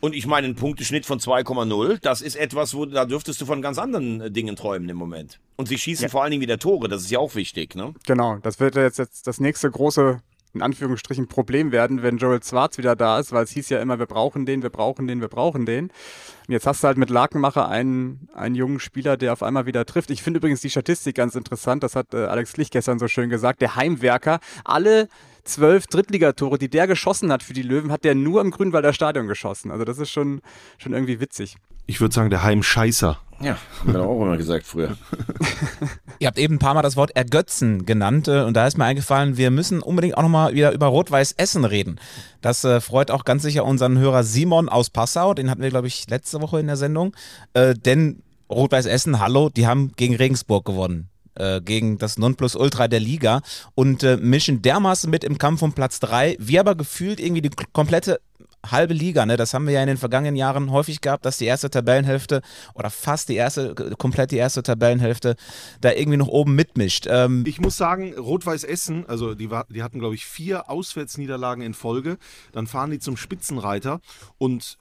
Und 0.00 0.14
ich 0.14 0.26
meine, 0.26 0.48
ein 0.48 0.56
Punkteschnitt 0.56 1.06
von 1.06 1.20
2,0, 1.20 1.98
das 2.02 2.20
ist 2.20 2.34
etwas, 2.34 2.74
wo 2.74 2.84
da 2.84 3.04
dürftest 3.04 3.40
du 3.40 3.46
von 3.46 3.62
ganz 3.62 3.78
anderen 3.78 4.20
äh, 4.20 4.30
Dingen 4.30 4.56
träumen 4.56 4.88
im 4.88 4.96
Moment. 4.96 5.38
Und 5.56 5.68
sie 5.68 5.78
schießen 5.78 6.08
vor 6.08 6.22
allen 6.22 6.32
Dingen 6.32 6.42
wieder 6.42 6.58
Tore. 6.58 6.88
Das 6.88 7.02
ist 7.02 7.10
ja 7.10 7.20
auch 7.20 7.34
wichtig. 7.34 7.76
Ne? 7.76 7.94
Genau, 8.06 8.38
das 8.42 8.58
wird 8.58 8.74
jetzt, 8.74 8.98
jetzt 8.98 9.26
das 9.26 9.38
nächste 9.40 9.70
große, 9.70 10.20
in 10.52 10.62
Anführungsstrichen, 10.62 11.28
Problem 11.28 11.72
werden, 11.72 12.02
wenn 12.02 12.18
Joel 12.18 12.42
Schwarz 12.42 12.76
wieder 12.78 12.96
da 12.96 13.18
ist, 13.18 13.32
weil 13.32 13.44
es 13.44 13.50
hieß 13.50 13.68
ja 13.68 13.80
immer, 13.80 13.98
wir 13.98 14.06
brauchen 14.06 14.46
den, 14.46 14.62
wir 14.62 14.70
brauchen 14.70 15.06
den, 15.06 15.20
wir 15.20 15.28
brauchen 15.28 15.66
den. 15.66 15.84
Und 15.86 16.52
jetzt 16.52 16.66
hast 16.66 16.82
du 16.82 16.88
halt 16.88 16.98
mit 16.98 17.10
Lakenmacher 17.10 17.68
einen, 17.68 18.28
einen 18.34 18.54
jungen 18.54 18.80
Spieler, 18.80 19.16
der 19.16 19.32
auf 19.32 19.42
einmal 19.42 19.66
wieder 19.66 19.86
trifft. 19.86 20.10
Ich 20.10 20.22
finde 20.22 20.38
übrigens 20.38 20.60
die 20.60 20.70
Statistik 20.70 21.16
ganz 21.16 21.34
interessant, 21.34 21.82
das 21.82 21.94
hat 21.94 22.14
äh, 22.14 22.24
Alex 22.24 22.52
Klich 22.52 22.70
gestern 22.70 22.98
so 22.98 23.06
schön 23.06 23.30
gesagt, 23.30 23.60
der 23.60 23.76
Heimwerker, 23.76 24.40
alle 24.64 25.08
zwölf 25.44 25.86
Drittligatore, 25.86 26.58
die 26.58 26.68
der 26.68 26.86
geschossen 26.86 27.32
hat 27.32 27.42
für 27.42 27.52
die 27.52 27.62
Löwen, 27.62 27.92
hat 27.92 28.04
der 28.04 28.14
nur 28.14 28.40
im 28.40 28.50
Grünwalder 28.50 28.92
Stadion 28.92 29.26
geschossen. 29.26 29.70
Also 29.70 29.84
das 29.84 29.98
ist 29.98 30.10
schon, 30.10 30.40
schon 30.78 30.92
irgendwie 30.92 31.20
witzig. 31.20 31.56
Ich 31.90 32.00
würde 32.00 32.14
sagen, 32.14 32.30
der 32.30 32.44
Heimscheißer. 32.44 33.18
Ja, 33.40 33.58
haben 33.80 33.92
wir 33.94 34.00
auch 34.02 34.22
immer 34.22 34.36
gesagt 34.36 34.64
früher. 34.64 34.96
Ihr 36.20 36.28
habt 36.28 36.38
eben 36.38 36.54
ein 36.54 36.58
paar 36.60 36.74
Mal 36.74 36.82
das 36.82 36.94
Wort 36.94 37.16
ergötzen 37.16 37.84
genannt 37.84 38.28
äh, 38.28 38.42
und 38.42 38.54
da 38.54 38.64
ist 38.68 38.78
mir 38.78 38.84
eingefallen, 38.84 39.36
wir 39.36 39.50
müssen 39.50 39.82
unbedingt 39.82 40.16
auch 40.16 40.22
nochmal 40.22 40.54
wieder 40.54 40.70
über 40.70 40.86
Rot-Weiß 40.86 41.32
Essen 41.32 41.64
reden. 41.64 41.98
Das 42.42 42.62
äh, 42.62 42.80
freut 42.80 43.10
auch 43.10 43.24
ganz 43.24 43.42
sicher 43.42 43.64
unseren 43.64 43.98
Hörer 43.98 44.22
Simon 44.22 44.68
aus 44.68 44.90
Passau, 44.90 45.34
den 45.34 45.50
hatten 45.50 45.62
wir, 45.62 45.70
glaube 45.70 45.88
ich, 45.88 46.08
letzte 46.08 46.40
Woche 46.40 46.60
in 46.60 46.68
der 46.68 46.76
Sendung. 46.76 47.16
Äh, 47.54 47.74
denn 47.74 48.22
Rot-Weiß 48.48 48.86
Essen, 48.86 49.18
hallo, 49.18 49.48
die 49.48 49.66
haben 49.66 49.90
gegen 49.96 50.14
Regensburg 50.14 50.64
gewonnen. 50.64 51.08
Äh, 51.34 51.60
gegen 51.60 51.98
das 51.98 52.18
Nonplusultra 52.18 52.86
der 52.86 53.00
Liga 53.00 53.40
und 53.74 54.04
äh, 54.04 54.16
mischen 54.16 54.62
dermaßen 54.62 55.10
mit 55.10 55.24
im 55.24 55.38
Kampf 55.38 55.62
um 55.62 55.72
Platz 55.72 55.98
3, 55.98 56.36
wie 56.38 56.60
aber 56.60 56.76
gefühlt 56.76 57.18
irgendwie 57.18 57.42
die 57.42 57.50
komplette 57.72 58.20
halbe 58.68 58.94
Liga, 58.94 59.26
ne? 59.26 59.36
Das 59.36 59.54
haben 59.54 59.66
wir 59.66 59.74
ja 59.74 59.80
in 59.80 59.86
den 59.86 59.96
vergangenen 59.96 60.36
Jahren 60.36 60.70
häufig 60.70 61.00
gehabt, 61.00 61.24
dass 61.24 61.38
die 61.38 61.46
erste 61.46 61.70
Tabellenhälfte 61.70 62.42
oder 62.74 62.90
fast 62.90 63.28
die 63.28 63.36
erste, 63.36 63.74
komplett 63.98 64.30
die 64.30 64.36
erste 64.36 64.62
Tabellenhälfte 64.62 65.36
da 65.80 65.92
irgendwie 65.92 66.18
noch 66.18 66.28
oben 66.28 66.54
mitmischt. 66.54 67.06
Ähm, 67.08 67.44
Ich 67.46 67.60
muss 67.60 67.76
sagen, 67.76 68.14
Rot-Weiß 68.14 68.64
Essen, 68.64 69.06
also 69.06 69.34
die, 69.34 69.50
war, 69.50 69.66
die 69.68 69.82
hatten, 69.82 69.98
glaube 69.98 70.14
ich, 70.14 70.26
vier 70.26 70.68
Auswärtsniederlagen 70.70 71.62
in 71.64 71.74
Folge. 71.74 72.18
Dann 72.52 72.66
fahren 72.66 72.90
die 72.90 72.98
zum 72.98 73.16
Spitzenreiter 73.16 74.00
und 74.38 74.78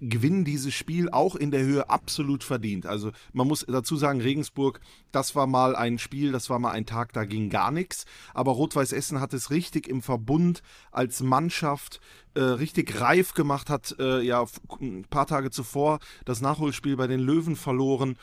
gewinnen 0.00 0.44
dieses 0.44 0.74
Spiel 0.74 1.10
auch 1.10 1.36
in 1.36 1.50
der 1.50 1.62
Höhe 1.62 1.88
absolut 1.90 2.44
verdient. 2.44 2.86
Also 2.86 3.10
man 3.32 3.46
muss 3.46 3.64
dazu 3.68 3.96
sagen, 3.96 4.20
Regensburg, 4.20 4.80
das 5.10 5.34
war 5.34 5.46
mal 5.46 5.76
ein 5.76 5.98
Spiel, 5.98 6.32
das 6.32 6.50
war 6.50 6.58
mal 6.58 6.70
ein 6.70 6.86
Tag, 6.86 7.12
da 7.12 7.24
ging 7.24 7.50
gar 7.50 7.70
nichts. 7.70 8.04
Aber 8.34 8.52
Rot-Weiß 8.52 8.92
Essen 8.92 9.20
hat 9.20 9.34
es 9.34 9.50
richtig 9.50 9.88
im 9.88 10.02
Verbund 10.02 10.62
als 10.90 11.22
Mannschaft 11.22 12.00
äh, 12.34 12.40
richtig 12.40 13.00
reif 13.00 13.34
gemacht, 13.34 13.68
hat 13.68 13.94
äh, 13.98 14.22
ja 14.22 14.44
ein 14.80 15.04
paar 15.10 15.26
Tage 15.26 15.50
zuvor 15.50 15.98
das 16.24 16.40
Nachholspiel 16.40 16.96
bei 16.96 17.06
den 17.06 17.20
Löwen 17.20 17.56
verloren 17.56 18.16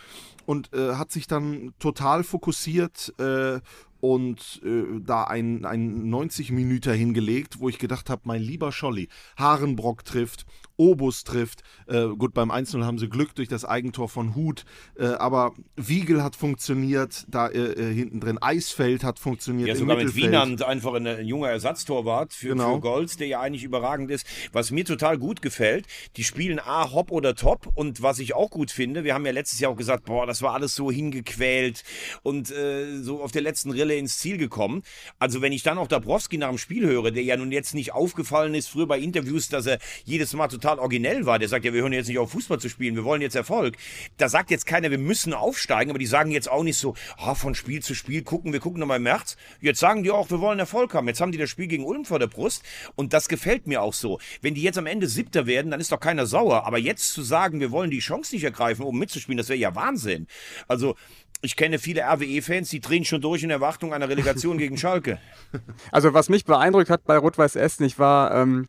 und 0.46 0.74
äh, 0.74 0.96
hat 0.96 1.12
sich 1.12 1.28
dann 1.28 1.74
total 1.80 2.24
fokussiert 2.24 3.14
äh, 3.20 3.60
und 4.02 4.62
äh, 4.64 5.00
da 5.02 5.26
ein, 5.26 5.66
ein 5.66 6.10
90 6.10 6.52
Minüter 6.52 6.94
hingelegt, 6.94 7.60
wo 7.60 7.70
ich 7.70 7.78
gedacht 7.78 8.10
habe, 8.10 8.22
mein 8.26 8.42
lieber 8.42 8.72
Scholli, 8.72 9.10
Harenbrock 9.38 10.06
trifft, 10.06 10.46
Obus 10.80 11.26
trifft, 11.26 11.62
äh, 11.88 12.08
gut, 12.08 12.34
beim 12.34 12.52
1-0 12.52 12.86
haben 12.86 12.98
sie 12.98 13.10
Glück 13.10 13.36
durch 13.36 13.50
das 13.50 13.66
Eigentor 13.66 14.08
von 14.08 14.34
Hut, 14.34 14.64
äh, 14.98 15.08
aber 15.08 15.54
Wiegel 15.76 16.24
hat 16.24 16.38
funktioniert, 16.38 17.26
da 17.28 17.48
äh, 17.50 17.58
äh, 17.58 17.94
hinten 17.94 18.22
drin, 18.22 18.38
Eisfeld 18.42 19.04
hat 19.04 19.20
funktioniert, 19.20 19.68
Ja, 19.68 19.76
sogar 19.76 19.98
mit. 19.98 20.16
Wienand 20.16 20.64
einfach 20.64 20.94
ein, 20.94 21.06
ein 21.06 21.26
junger 21.26 21.50
Ersatztorwart 21.50 22.34
für, 22.34 22.50
Genau. 22.50 22.76
für 22.76 22.80
Golds, 22.82 23.18
der 23.18 23.28
ja 23.28 23.42
eigentlich 23.42 23.64
überragend 23.64 24.10
ist. 24.10 24.26
Was 24.54 24.72
mir 24.72 24.86
total 24.86 25.18
gut 25.18 25.42
gefällt, 25.42 25.86
die 26.16 26.24
spielen 26.24 26.60
A, 26.60 26.92
Hopp 26.94 27.12
oder 27.12 27.36
Top. 27.36 27.68
Und 27.76 28.02
was 28.02 28.20
ich 28.20 28.34
auch 28.34 28.50
gut 28.50 28.72
finde, 28.72 29.04
wir 29.04 29.14
haben 29.14 29.26
ja 29.26 29.34
letztes 29.34 29.60
Jahr 29.60 29.72
auch 29.72 29.78
gesagt, 29.78 30.06
boah, 30.06 30.26
das 30.26 30.42
war 30.42 30.54
alles 30.54 30.76
so 30.76 30.90
hingequält 30.92 31.84
und 32.24 32.52
äh, 32.52 33.02
so 33.02 33.22
auf 33.22 33.32
der 33.32 33.42
letzten 33.42 33.72
Rille 33.72 33.96
ins 33.96 34.18
Ziel 34.20 34.38
gekommen. 34.38 34.84
Also 35.20 35.42
wenn 35.42 35.52
ich 35.52 35.64
dann 35.64 35.78
auch 35.78 35.88
Dabrowski 35.88 36.38
nach 36.38 36.50
dem 36.50 36.58
Spiel 36.58 36.86
höre, 36.88 37.12
der 37.12 37.24
ja 37.24 37.36
nun 37.36 37.52
jetzt 37.52 37.74
nicht 37.76 37.94
aufgefallen 37.94 38.56
ist, 38.56 38.70
früher 38.70 38.88
bei 38.88 39.00
Interviews, 39.00 39.50
dass 39.50 39.66
er 39.66 39.80
jedes 40.06 40.34
Mal 40.34 40.48
total 40.48 40.69
originell 40.78 41.26
war, 41.26 41.40
der 41.40 41.48
sagt 41.48 41.66
ja, 41.66 41.74
wir 41.74 41.82
hören 41.82 41.94
jetzt 41.94 42.08
nicht 42.08 42.20
auf 42.20 42.32
Fußball 42.32 42.60
zu 42.60 42.70
spielen, 42.70 42.96
wir 42.96 43.04
wollen 43.04 43.22
jetzt 43.22 43.36
Erfolg. 43.36 43.78
Da 44.18 44.30
sagt 44.30 44.52
jetzt 44.52 44.68
keiner, 44.68 44.92
wir 44.92 45.00
müssen 45.00 45.34
aufsteigen, 45.34 45.90
aber 45.90 45.98
die 45.98 46.06
sagen 46.06 46.30
jetzt 46.30 46.52
auch 46.52 46.64
nicht 46.64 46.78
so, 46.78 46.94
ah, 47.18 47.34
von 47.34 47.56
Spiel 47.56 47.82
zu 47.82 47.96
Spiel 47.96 48.22
gucken, 48.22 48.54
wir 48.54 48.60
gucken 48.60 48.80
nochmal 48.80 48.98
im 48.98 49.04
März. 49.04 49.38
Jetzt 49.62 49.80
sagen 49.80 50.04
die 50.04 50.12
auch, 50.12 50.30
wir 50.30 50.42
wollen 50.42 50.60
Erfolg 50.60 50.94
haben. 50.94 51.08
Jetzt 51.08 51.22
haben 51.22 51.32
die 51.32 51.38
das 51.40 51.50
Spiel 51.50 51.68
gegen 51.68 51.86
Ulm 51.86 52.06
vor 52.06 52.20
der 52.20 52.28
Brust 52.28 52.64
und 52.96 53.14
das 53.14 53.28
gefällt 53.28 53.66
mir 53.66 53.82
auch 53.82 53.94
so. 53.94 54.20
Wenn 54.42 54.54
die 54.54 54.62
jetzt 54.62 54.78
am 54.78 54.86
Ende 54.86 55.08
Siebter 55.08 55.48
werden, 55.48 55.72
dann 55.72 55.80
ist 55.80 55.92
doch 55.92 56.00
keiner 56.00 56.28
sauer. 56.28 56.68
Aber 56.68 56.78
jetzt 56.78 57.14
zu 57.14 57.24
sagen, 57.24 57.60
wir 57.60 57.72
wollen 57.72 57.90
die 57.90 58.00
Chance 58.00 58.36
nicht 58.36 58.44
ergreifen, 58.44 58.86
um 58.86 59.00
mitzuspielen, 59.00 59.38
das 59.38 59.50
wäre 59.50 59.58
ja 59.58 59.74
Wahnsinn. 59.74 60.28
Also 60.68 60.96
ich 61.42 61.56
kenne 61.56 61.80
viele 61.80 62.02
RWE-Fans, 62.02 62.70
die 62.70 62.82
drehen 62.82 63.06
schon 63.06 63.22
durch 63.22 63.44
in 63.44 63.50
Erwartung 63.50 63.94
einer 63.94 64.10
Relegation 64.10 64.58
gegen 64.58 64.78
Schalke. 64.78 65.20
Also 65.92 66.14
was 66.14 66.30
mich 66.30 66.46
beeindruckt 66.46 66.90
hat 66.90 67.06
bei 67.06 67.18
Rot-Weiß 67.18 67.56
Essen, 67.56 67.84
ich 67.84 67.98
war, 67.98 68.36
ähm, 68.36 68.68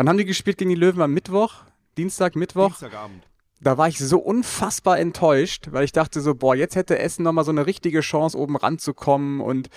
wann 0.00 0.08
haben 0.08 0.16
die 0.16 0.24
gespielt 0.24 0.56
gegen 0.56 0.70
die 0.70 0.76
Löwen 0.76 1.02
am 1.02 1.12
Mittwoch? 1.12 1.56
Dienstag, 1.98 2.34
Mittwoch? 2.34 2.68
Dienstagabend. 2.68 3.22
Da 3.60 3.76
war 3.76 3.86
ich 3.86 3.98
so 3.98 4.18
unfassbar 4.18 4.98
enttäuscht, 4.98 5.68
weil 5.72 5.84
ich 5.84 5.92
dachte 5.92 6.22
so, 6.22 6.34
boah, 6.34 6.54
jetzt 6.54 6.74
hätte 6.74 6.98
Essen 6.98 7.22
nochmal 7.22 7.44
so 7.44 7.50
eine 7.50 7.66
richtige 7.66 8.00
Chance, 8.00 8.38
oben 8.38 8.56
ranzukommen 8.56 9.42
und 9.42 9.68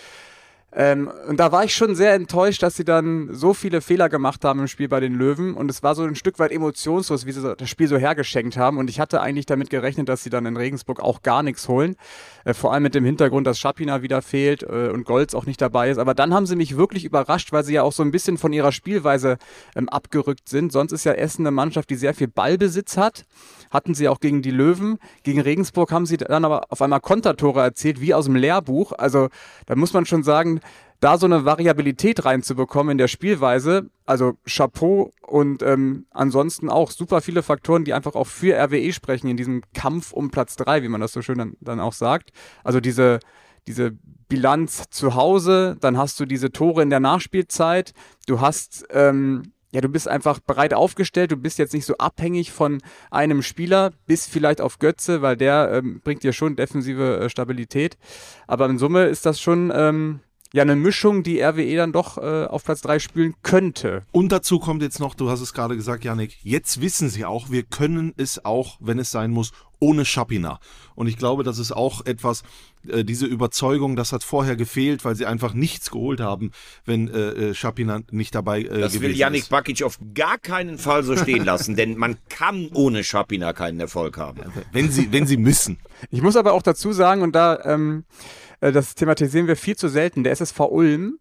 ähm, 0.76 1.12
und 1.28 1.40
da 1.40 1.52
war 1.52 1.64
ich 1.64 1.76
schon 1.76 1.96
sehr 1.96 2.14
enttäuscht, 2.14 2.64
dass 2.64 2.76
sie 2.76 2.84
dann 2.84 3.30
so 3.32 3.54
viele 3.54 3.82
Fehler 3.82 4.10
gemacht 4.10 4.44
haben 4.44 4.60
im 4.60 4.68
Spiel 4.68 4.88
bei 4.88 5.00
den 5.00 5.14
Löwen. 5.14 5.54
Und 5.54 5.70
es 5.70 5.84
war 5.84 5.94
so 5.94 6.04
ein 6.04 6.16
Stück 6.16 6.40
weit 6.40 6.52
emotionslos, 6.52 7.28
wie 7.28 7.32
sie 7.32 7.56
das 7.56 7.70
Spiel 7.70 7.88
so 7.88 7.98
hergeschenkt 7.98 8.58
haben. 8.58 8.78
Und 8.80 8.90
ich 8.90 9.00
hatte 9.00 9.22
eigentlich 9.22 9.46
damit 9.46 9.70
gerechnet, 9.70 10.10
dass 10.10 10.24
sie 10.24 10.32
dann 10.32 10.48
in 10.48 10.58
Regensburg 10.58 11.00
auch 11.00 11.22
gar 11.22 11.44
nichts 11.44 11.68
holen. 11.68 11.96
Äh, 12.44 12.56
vor 12.56 12.74
allem 12.74 12.84
mit 12.84 12.96
dem 12.96 13.06
Hintergrund, 13.06 13.46
dass 13.46 13.60
Schapina 13.60 14.02
wieder 14.02 14.24
fehlt 14.24 14.64
äh, 14.64 14.90
und 14.90 15.06
Golds 15.06 15.36
auch 15.36 15.46
nicht 15.46 15.62
dabei 15.62 15.92
ist. 15.92 16.00
Aber 16.00 16.16
dann 16.16 16.34
haben 16.34 16.48
sie 16.48 16.56
mich 16.56 16.76
wirklich 16.76 17.06
überrascht, 17.06 17.52
weil 17.52 17.64
sie 17.64 17.74
ja 17.74 17.84
auch 17.84 17.94
so 17.94 18.02
ein 18.02 18.12
bisschen 18.12 18.40
von 18.40 18.52
ihrer 18.52 18.72
Spielweise 18.72 19.38
ähm, 19.76 19.90
abgerückt 19.90 20.50
sind. 20.50 20.72
Sonst 20.72 20.92
ist 20.92 21.04
ja 21.04 21.14
Essen 21.14 21.44
eine 21.44 21.52
Mannschaft, 21.52 21.92
die 21.92 21.96
sehr 21.96 22.16
viel 22.16 22.28
Ballbesitz 22.28 22.98
hat 22.98 23.26
hatten 23.74 23.96
sie 23.96 24.08
auch 24.08 24.20
gegen 24.20 24.42
die 24.42 24.52
Löwen. 24.52 25.00
Gegen 25.24 25.42
Regensburg 25.42 25.92
haben 25.92 26.06
sie 26.06 26.18
dann 26.18 26.46
aber 26.46 26.66
auf 26.70 26.82
einmal 26.82 27.02
Kontertore 27.02 27.62
erzählt, 27.62 28.00
wie 28.00 28.14
aus 28.14 28.26
dem 28.26 28.36
Lehrbuch. 28.36 28.94
Also 28.94 29.30
da 29.66 29.76
muss 29.76 29.94
man 29.94 30.06
schon 30.06 30.24
sagen, 30.24 30.62
da 31.04 31.18
so 31.18 31.26
eine 31.26 31.44
Variabilität 31.44 32.24
reinzubekommen 32.24 32.94
in 32.94 32.98
der 32.98 33.10
Spielweise, 33.10 33.90
also 34.06 34.38
Chapeau 34.48 35.12
und 35.22 35.62
ähm, 35.62 36.06
ansonsten 36.12 36.70
auch 36.70 36.92
super 36.92 37.20
viele 37.20 37.44
Faktoren, 37.44 37.84
die 37.84 37.94
einfach 37.94 38.16
auch 38.16 38.28
für 38.28 38.56
RWE 38.56 38.94
sprechen 38.94 39.28
in 39.28 39.36
diesem 39.36 39.64
Kampf 39.74 40.14
um 40.14 40.32
Platz 40.32 40.56
drei, 40.56 40.82
wie 40.82 40.88
man 40.88 41.02
das 41.02 41.12
so 41.12 41.22
schön 41.22 41.38
dann, 41.38 41.58
dann 41.60 41.82
auch 41.82 41.92
sagt. 41.92 42.32
Also 42.64 42.80
diese, 42.80 43.20
diese 43.68 43.92
Bilanz 44.30 44.86
zu 44.92 45.16
Hause, 45.16 45.76
dann 45.82 45.98
hast 45.98 46.20
du 46.22 46.26
diese 46.26 46.52
Tore 46.52 46.82
in 46.82 46.90
der 46.90 47.02
Nachspielzeit, 47.02 47.94
du 48.28 48.40
hast 48.40 48.86
ähm, 48.92 49.52
ja, 49.74 49.82
du 49.82 49.90
bist 49.90 50.08
einfach 50.08 50.40
breit 50.40 50.74
aufgestellt, 50.74 51.32
du 51.32 51.36
bist 51.36 51.58
jetzt 51.58 51.74
nicht 51.74 51.86
so 51.86 51.98
abhängig 51.98 52.52
von 52.52 52.80
einem 53.10 53.42
Spieler, 53.42 53.92
bis 54.06 54.28
vielleicht 54.28 54.62
auf 54.62 54.78
Götze, 54.78 55.24
weil 55.24 55.36
der 55.36 55.72
ähm, 55.74 56.00
bringt 56.04 56.22
dir 56.22 56.32
schon 56.32 56.56
defensive 56.56 57.22
äh, 57.22 57.30
Stabilität. 57.30 57.98
Aber 58.46 58.68
in 58.68 58.78
Summe 58.78 59.06
ist 59.06 59.26
das 59.26 59.42
schon 59.42 59.74
ähm, 59.76 60.20
ja 60.54 60.62
eine 60.62 60.76
Mischung, 60.76 61.24
die 61.24 61.42
RWE 61.42 61.76
dann 61.76 61.92
doch 61.92 62.18
äh, 62.18 62.46
auf 62.46 62.64
Platz 62.64 62.82
3 62.82 63.00
spielen 63.00 63.34
könnte. 63.42 64.04
Und 64.12 64.32
dazu 64.32 64.60
kommt 64.60 64.84
jetzt 64.84 65.00
noch, 65.00 65.16
du 65.16 65.30
hast 65.30 65.42
es 65.42 65.54
gerade 65.54 65.76
gesagt, 65.76 66.04
Janik, 66.04 66.38
jetzt 66.44 66.80
wissen 66.80 67.10
sie 67.10 67.26
auch, 67.26 67.50
wir 67.50 67.64
können 67.64 68.14
es 68.18 68.46
auch, 68.46 68.78
wenn 68.80 69.00
es 69.00 69.10
sein 69.10 69.32
muss, 69.32 69.52
ohne 69.80 70.06
Schapina. 70.06 70.60
Und 70.96 71.08
ich 71.08 71.18
glaube, 71.18 71.44
das 71.44 71.58
ist 71.58 71.72
auch 71.72 72.06
etwas, 72.06 72.44
äh, 72.88 73.04
diese 73.04 73.26
Überzeugung, 73.26 73.96
das 73.96 74.14
hat 74.14 74.24
vorher 74.24 74.56
gefehlt, 74.56 75.04
weil 75.04 75.16
sie 75.16 75.26
einfach 75.26 75.56
nichts 75.56 75.90
geholt 75.90 76.20
haben, 76.20 76.52
wenn 76.86 77.08
äh, 77.10 77.56
Schapina 77.56 77.98
äh, 77.98 78.02
nicht 78.12 78.36
dabei 78.36 78.62
äh, 78.62 78.66
das 78.66 78.94
gewesen 78.94 79.02
will 79.02 79.18
Yannick 79.18 79.42
ist. 79.42 79.50
Bakic 79.50 79.82
auf 79.82 79.98
gar 80.14 80.38
keinen 80.38 80.78
Fall 80.78 81.04
so 81.04 81.18
stehen 81.18 81.44
lassen, 81.44 81.76
denn 81.76 81.98
man 81.98 82.18
kann 82.30 82.70
ohne 82.74 83.04
Schapina 83.04 83.54
keinen 83.54 83.80
Erfolg 83.80 84.18
haben. 84.18 84.42
Wenn 84.72 84.92
sie, 84.92 85.12
wenn 85.12 85.26
sie 85.26 85.38
müssen. 85.38 85.80
Ich 86.12 86.22
muss 86.22 86.36
aber 86.36 86.54
auch 86.54 86.62
dazu 86.62 86.94
sagen, 86.94 87.24
und 87.24 87.34
da 87.34 87.60
ähm, 87.66 88.06
äh, 88.06 88.43
das 88.72 88.96
thematisieren 88.96 89.48
wir 89.48 89.56
viel 89.56 89.76
zu 89.76 89.88
selten. 89.88 90.24
Der 90.24 90.32
SSV 90.32 90.60
Ulm, 90.62 91.20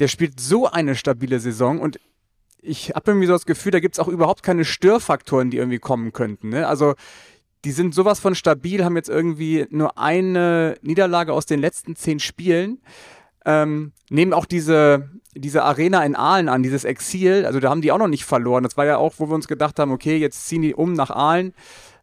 der 0.00 0.08
spielt 0.08 0.40
so 0.40 0.66
eine 0.66 0.94
stabile 0.94 1.38
Saison 1.40 1.80
und 1.80 1.98
ich 2.62 2.90
habe 2.90 3.10
irgendwie 3.10 3.26
so 3.26 3.32
das 3.32 3.46
Gefühl, 3.46 3.72
da 3.72 3.80
gibt 3.80 3.96
es 3.96 3.98
auch 3.98 4.08
überhaupt 4.08 4.42
keine 4.42 4.64
Störfaktoren, 4.64 5.50
die 5.50 5.58
irgendwie 5.58 5.80
kommen 5.80 6.12
könnten. 6.12 6.50
Ne? 6.50 6.66
Also 6.66 6.94
die 7.64 7.72
sind 7.72 7.94
sowas 7.94 8.20
von 8.20 8.34
stabil, 8.34 8.84
haben 8.84 8.96
jetzt 8.96 9.08
irgendwie 9.08 9.66
nur 9.70 9.98
eine 9.98 10.76
Niederlage 10.82 11.32
aus 11.32 11.46
den 11.46 11.60
letzten 11.60 11.96
zehn 11.96 12.18
Spielen. 12.20 12.80
Ähm, 13.44 13.92
nehmen 14.10 14.32
auch 14.32 14.46
diese, 14.46 15.10
diese 15.34 15.64
Arena 15.64 16.04
in 16.04 16.14
Aalen 16.14 16.48
an, 16.48 16.62
dieses 16.62 16.84
Exil, 16.84 17.44
also 17.44 17.58
da 17.58 17.70
haben 17.70 17.82
die 17.82 17.90
auch 17.90 17.98
noch 17.98 18.08
nicht 18.08 18.24
verloren. 18.24 18.62
Das 18.62 18.76
war 18.76 18.86
ja 18.86 18.98
auch, 18.98 19.14
wo 19.18 19.28
wir 19.28 19.34
uns 19.34 19.48
gedacht 19.48 19.78
haben, 19.80 19.90
okay, 19.90 20.16
jetzt 20.16 20.46
ziehen 20.46 20.62
die 20.62 20.74
um 20.74 20.92
nach 20.92 21.10
Aalen. 21.10 21.54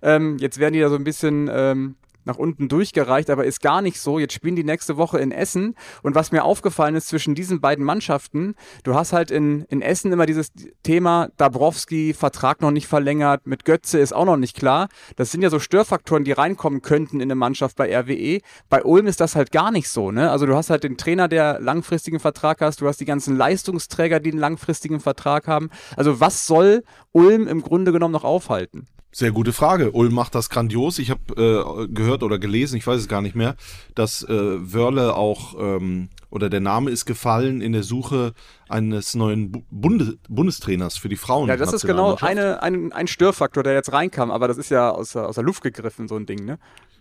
Ähm, 0.02 0.38
jetzt 0.40 0.60
werden 0.60 0.74
die 0.74 0.82
da 0.82 0.90
so 0.90 0.96
ein 0.96 1.04
bisschen 1.06 1.50
ähm, 1.52 1.96
nach 2.30 2.38
unten 2.38 2.70
durchgereicht, 2.70 3.30
aber 3.30 3.44
ist 3.44 3.62
gar 3.62 3.82
nicht 3.82 4.00
so. 4.00 4.20
Jetzt 4.20 4.34
spielen 4.34 4.56
die 4.56 4.64
nächste 4.64 4.98
Woche 4.98 5.18
in 5.20 5.32
Essen. 5.32 5.76
Und 6.04 6.16
was 6.16 6.32
mir 6.32 6.44
aufgefallen 6.44 6.96
ist 6.96 7.08
zwischen 7.08 7.36
diesen 7.36 7.60
beiden 7.60 7.84
Mannschaften, 7.84 8.56
du 8.84 8.94
hast 8.94 9.14
halt 9.14 9.32
in, 9.32 9.64
in 9.64 9.82
Essen 9.82 10.12
immer 10.12 10.28
dieses 10.28 10.52
Thema 10.84 11.30
Dabrowski, 11.38 12.14
Vertrag 12.14 12.62
noch 12.62 12.72
nicht 12.72 12.88
verlängert, 12.88 13.48
mit 13.48 13.66
Götze 13.66 14.00
ist 14.00 14.14
auch 14.14 14.26
noch 14.26 14.38
nicht 14.38 14.56
klar. 14.56 14.90
Das 15.16 15.32
sind 15.32 15.42
ja 15.42 15.50
so 15.50 15.60
Störfaktoren, 15.60 16.24
die 16.24 16.32
reinkommen 16.32 16.82
könnten 16.82 17.18
in 17.18 17.24
eine 17.24 17.36
Mannschaft 17.36 17.76
bei 17.76 17.94
RWE. 17.94 18.40
Bei 18.70 18.84
Ulm 18.84 19.08
ist 19.08 19.20
das 19.20 19.36
halt 19.36 19.52
gar 19.52 19.72
nicht 19.72 19.90
so. 19.90 20.12
Ne? 20.12 20.30
Also 20.30 20.46
du 20.46 20.56
hast 20.56 20.70
halt 20.70 20.84
den 20.84 20.98
Trainer, 20.98 21.28
der 21.28 21.60
langfristigen 21.60 22.20
Vertrag 22.20 22.62
hast, 22.62 22.82
du 22.82 22.88
hast 22.88 23.00
die 23.00 23.06
ganzen 23.06 23.36
Leistungsträger, 23.36 24.20
die 24.20 24.32
einen 24.32 24.40
langfristigen 24.40 25.00
Vertrag 25.00 25.48
haben. 25.48 25.70
Also 25.98 26.20
was 26.20 26.46
soll 26.46 26.84
Ulm 27.12 27.48
im 27.48 27.64
Grunde 27.64 27.92
genommen 27.92 28.14
noch 28.14 28.24
aufhalten? 28.24 28.88
Sehr 29.12 29.32
gute 29.32 29.54
Frage. 29.54 29.92
Ulm 29.92 30.14
macht 30.14 30.36
das 30.36 30.50
grandios. 30.50 31.00
Ich 31.00 31.10
habe 31.10 31.22
äh, 31.36 31.88
gehört 31.88 32.22
oder 32.22 32.38
gelesen, 32.38 32.78
ich 32.78 32.86
weiß 32.86 33.00
es 33.00 33.08
gar 33.08 33.22
nicht 33.22 33.36
mehr, 33.36 33.56
dass 33.96 34.24
äh, 34.24 34.30
Wörle 34.30 35.16
auch 35.16 35.56
ähm, 35.60 36.10
oder 36.30 36.50
der 36.50 36.60
Name 36.60 36.92
ist 36.92 37.06
gefallen 37.06 37.60
in 37.60 37.72
der 37.72 37.82
Suche 37.82 38.34
eines 38.68 39.16
neuen 39.16 39.52
Bu 39.52 39.64
Bunde 39.72 40.18
Bundestrainers 40.30 40.98
für 40.98 41.10
die 41.10 41.16
Frauen. 41.16 41.50
Ja, 41.50 41.58
das 41.58 41.74
ist 41.74 41.88
genau 41.88 42.16
eine, 42.22 42.62
ein, 42.62 42.92
ein 42.92 43.08
Störfaktor, 43.08 43.64
der 43.64 43.74
jetzt 43.74 43.92
reinkam, 43.92 44.30
aber 44.30 44.48
das 44.48 44.60
ist 44.60 44.70
ja 44.70 44.92
aus, 44.92 45.16
aus 45.16 45.36
der 45.36 45.44
Luft 45.44 45.64
gegriffen, 45.64 46.08
so 46.08 46.16
ein 46.16 46.28
Ding, 46.28 46.46
ne? 46.46 46.60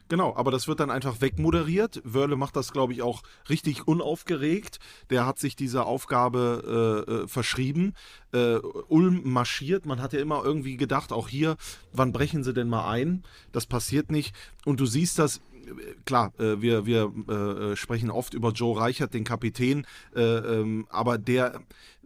Genau, 0.08 0.34
aber 0.36 0.50
das 0.50 0.66
wird 0.66 0.80
dann 0.80 0.90
einfach 0.90 1.20
wegmoderiert. 1.20 2.00
Wörle 2.04 2.36
macht 2.36 2.56
das, 2.56 2.72
glaube 2.72 2.94
ich, 2.94 3.02
auch 3.02 3.22
richtig 3.50 3.86
unaufgeregt. 3.86 4.78
Der 5.10 5.26
hat 5.26 5.38
sich 5.38 5.54
dieser 5.54 5.86
Aufgabe 5.86 7.04
äh, 7.06 7.12
äh, 7.12 7.28
verschrieben. 7.28 7.94
Äh, 8.32 8.56
Ulm 8.88 9.20
marschiert. 9.24 9.84
Man 9.84 10.00
hat 10.00 10.14
ja 10.14 10.20
immer 10.20 10.42
irgendwie 10.42 10.78
gedacht, 10.78 11.12
auch 11.12 11.28
hier, 11.28 11.56
wann 11.92 12.12
brechen 12.12 12.42
sie 12.42 12.54
denn 12.54 12.68
mal 12.68 12.88
ein? 12.88 13.22
Das 13.52 13.66
passiert 13.66 14.10
nicht. 14.10 14.34
Und 14.64 14.80
du 14.80 14.86
siehst 14.86 15.18
das 15.18 15.40
klar, 16.06 16.32
äh, 16.38 16.60
wir, 16.60 16.86
wir 16.86 17.12
äh, 17.28 17.76
sprechen 17.76 18.10
oft 18.10 18.34
über 18.34 18.52
Joe 18.52 18.78
Reichert, 18.78 19.14
den 19.14 19.24
Kapitän, 19.24 19.86
äh, 20.14 20.22
ähm, 20.22 20.86
aber 20.90 21.18
der, 21.18 21.60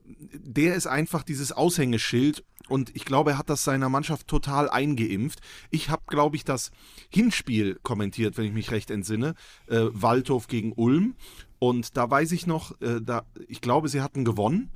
der 0.05 0.75
ist 0.75 0.87
einfach 0.87 1.23
dieses 1.23 1.53
Aushängeschild 1.53 2.45
und 2.69 2.95
ich 2.95 3.05
glaube, 3.05 3.33
er 3.33 3.39
hat 3.39 3.51
das 3.51 3.65
seiner 3.65 3.89
Mannschaft 3.89 4.29
total 4.29 4.71
eingeimpft. 4.71 5.41
Ich 5.71 5.91
habe, 5.91 6.03
glaube 6.07 6.37
ich, 6.37 6.45
das 6.45 6.71
Hinspiel 7.11 7.79
kommentiert, 7.83 8.37
wenn 8.37 8.45
ich 8.45 8.53
mich 8.53 8.71
recht 8.71 8.91
entsinne, 8.91 9.35
äh, 9.67 9.81
Waldhof 9.93 10.49
gegen 10.49 10.73
Ulm 10.73 11.15
und 11.59 11.97
da 11.97 12.11
weiß 12.11 12.33
ich 12.33 12.47
noch, 12.47 12.81
äh, 12.81 13.01
da, 13.01 13.25
ich 13.49 13.61
glaube, 13.61 13.89
sie 13.89 14.01
hatten 14.01 14.25
gewonnen. 14.25 14.71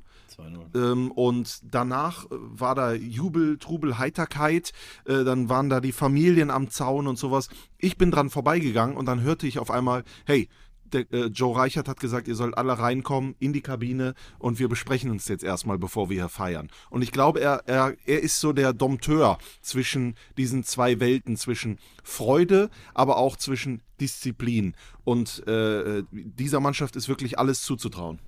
Ähm, 0.75 1.11
und 1.11 1.59
danach 1.63 2.25
äh, 2.25 2.29
war 2.31 2.75
da 2.75 2.93
Jubel, 2.93 3.57
Trubel, 3.57 3.97
Heiterkeit. 3.97 4.71
Äh, 5.05 5.23
dann 5.23 5.49
waren 5.49 5.69
da 5.69 5.81
die 5.81 5.91
Familien 5.91 6.51
am 6.51 6.69
Zaun 6.69 7.07
und 7.07 7.17
sowas. 7.17 7.49
Ich 7.77 7.97
bin 7.97 8.11
dran 8.11 8.29
vorbeigegangen 8.29 8.95
und 8.95 9.07
dann 9.07 9.21
hörte 9.21 9.47
ich 9.47 9.59
auf 9.59 9.71
einmal, 9.71 10.03
hey, 10.25 10.47
der, 10.93 11.11
äh, 11.11 11.25
Joe 11.25 11.55
Reichert 11.55 11.87
hat 11.87 11.99
gesagt, 11.99 12.27
ihr 12.27 12.35
sollt 12.35 12.57
alle 12.57 12.77
reinkommen 12.77 13.35
in 13.39 13.53
die 13.53 13.61
Kabine 13.61 14.13
und 14.39 14.59
wir 14.59 14.69
besprechen 14.69 15.11
uns 15.11 15.27
jetzt 15.27 15.43
erstmal, 15.43 15.77
bevor 15.77 16.09
wir 16.09 16.17
hier 16.17 16.29
feiern. 16.29 16.69
Und 16.89 17.01
ich 17.01 17.11
glaube, 17.11 17.39
er, 17.39 17.63
er, 17.65 17.95
er 18.05 18.21
ist 18.21 18.39
so 18.39 18.53
der 18.53 18.73
Dompteur 18.73 19.37
zwischen 19.61 20.15
diesen 20.37 20.63
zwei 20.63 20.99
Welten, 20.99 21.37
zwischen 21.37 21.79
Freude, 22.03 22.69
aber 22.93 23.17
auch 23.17 23.37
zwischen 23.37 23.81
Disziplin. 23.99 24.75
Und 25.03 25.47
äh, 25.47 26.03
dieser 26.11 26.59
Mannschaft 26.59 26.95
ist 26.95 27.09
wirklich 27.09 27.39
alles 27.39 27.61
zuzutrauen. 27.61 28.19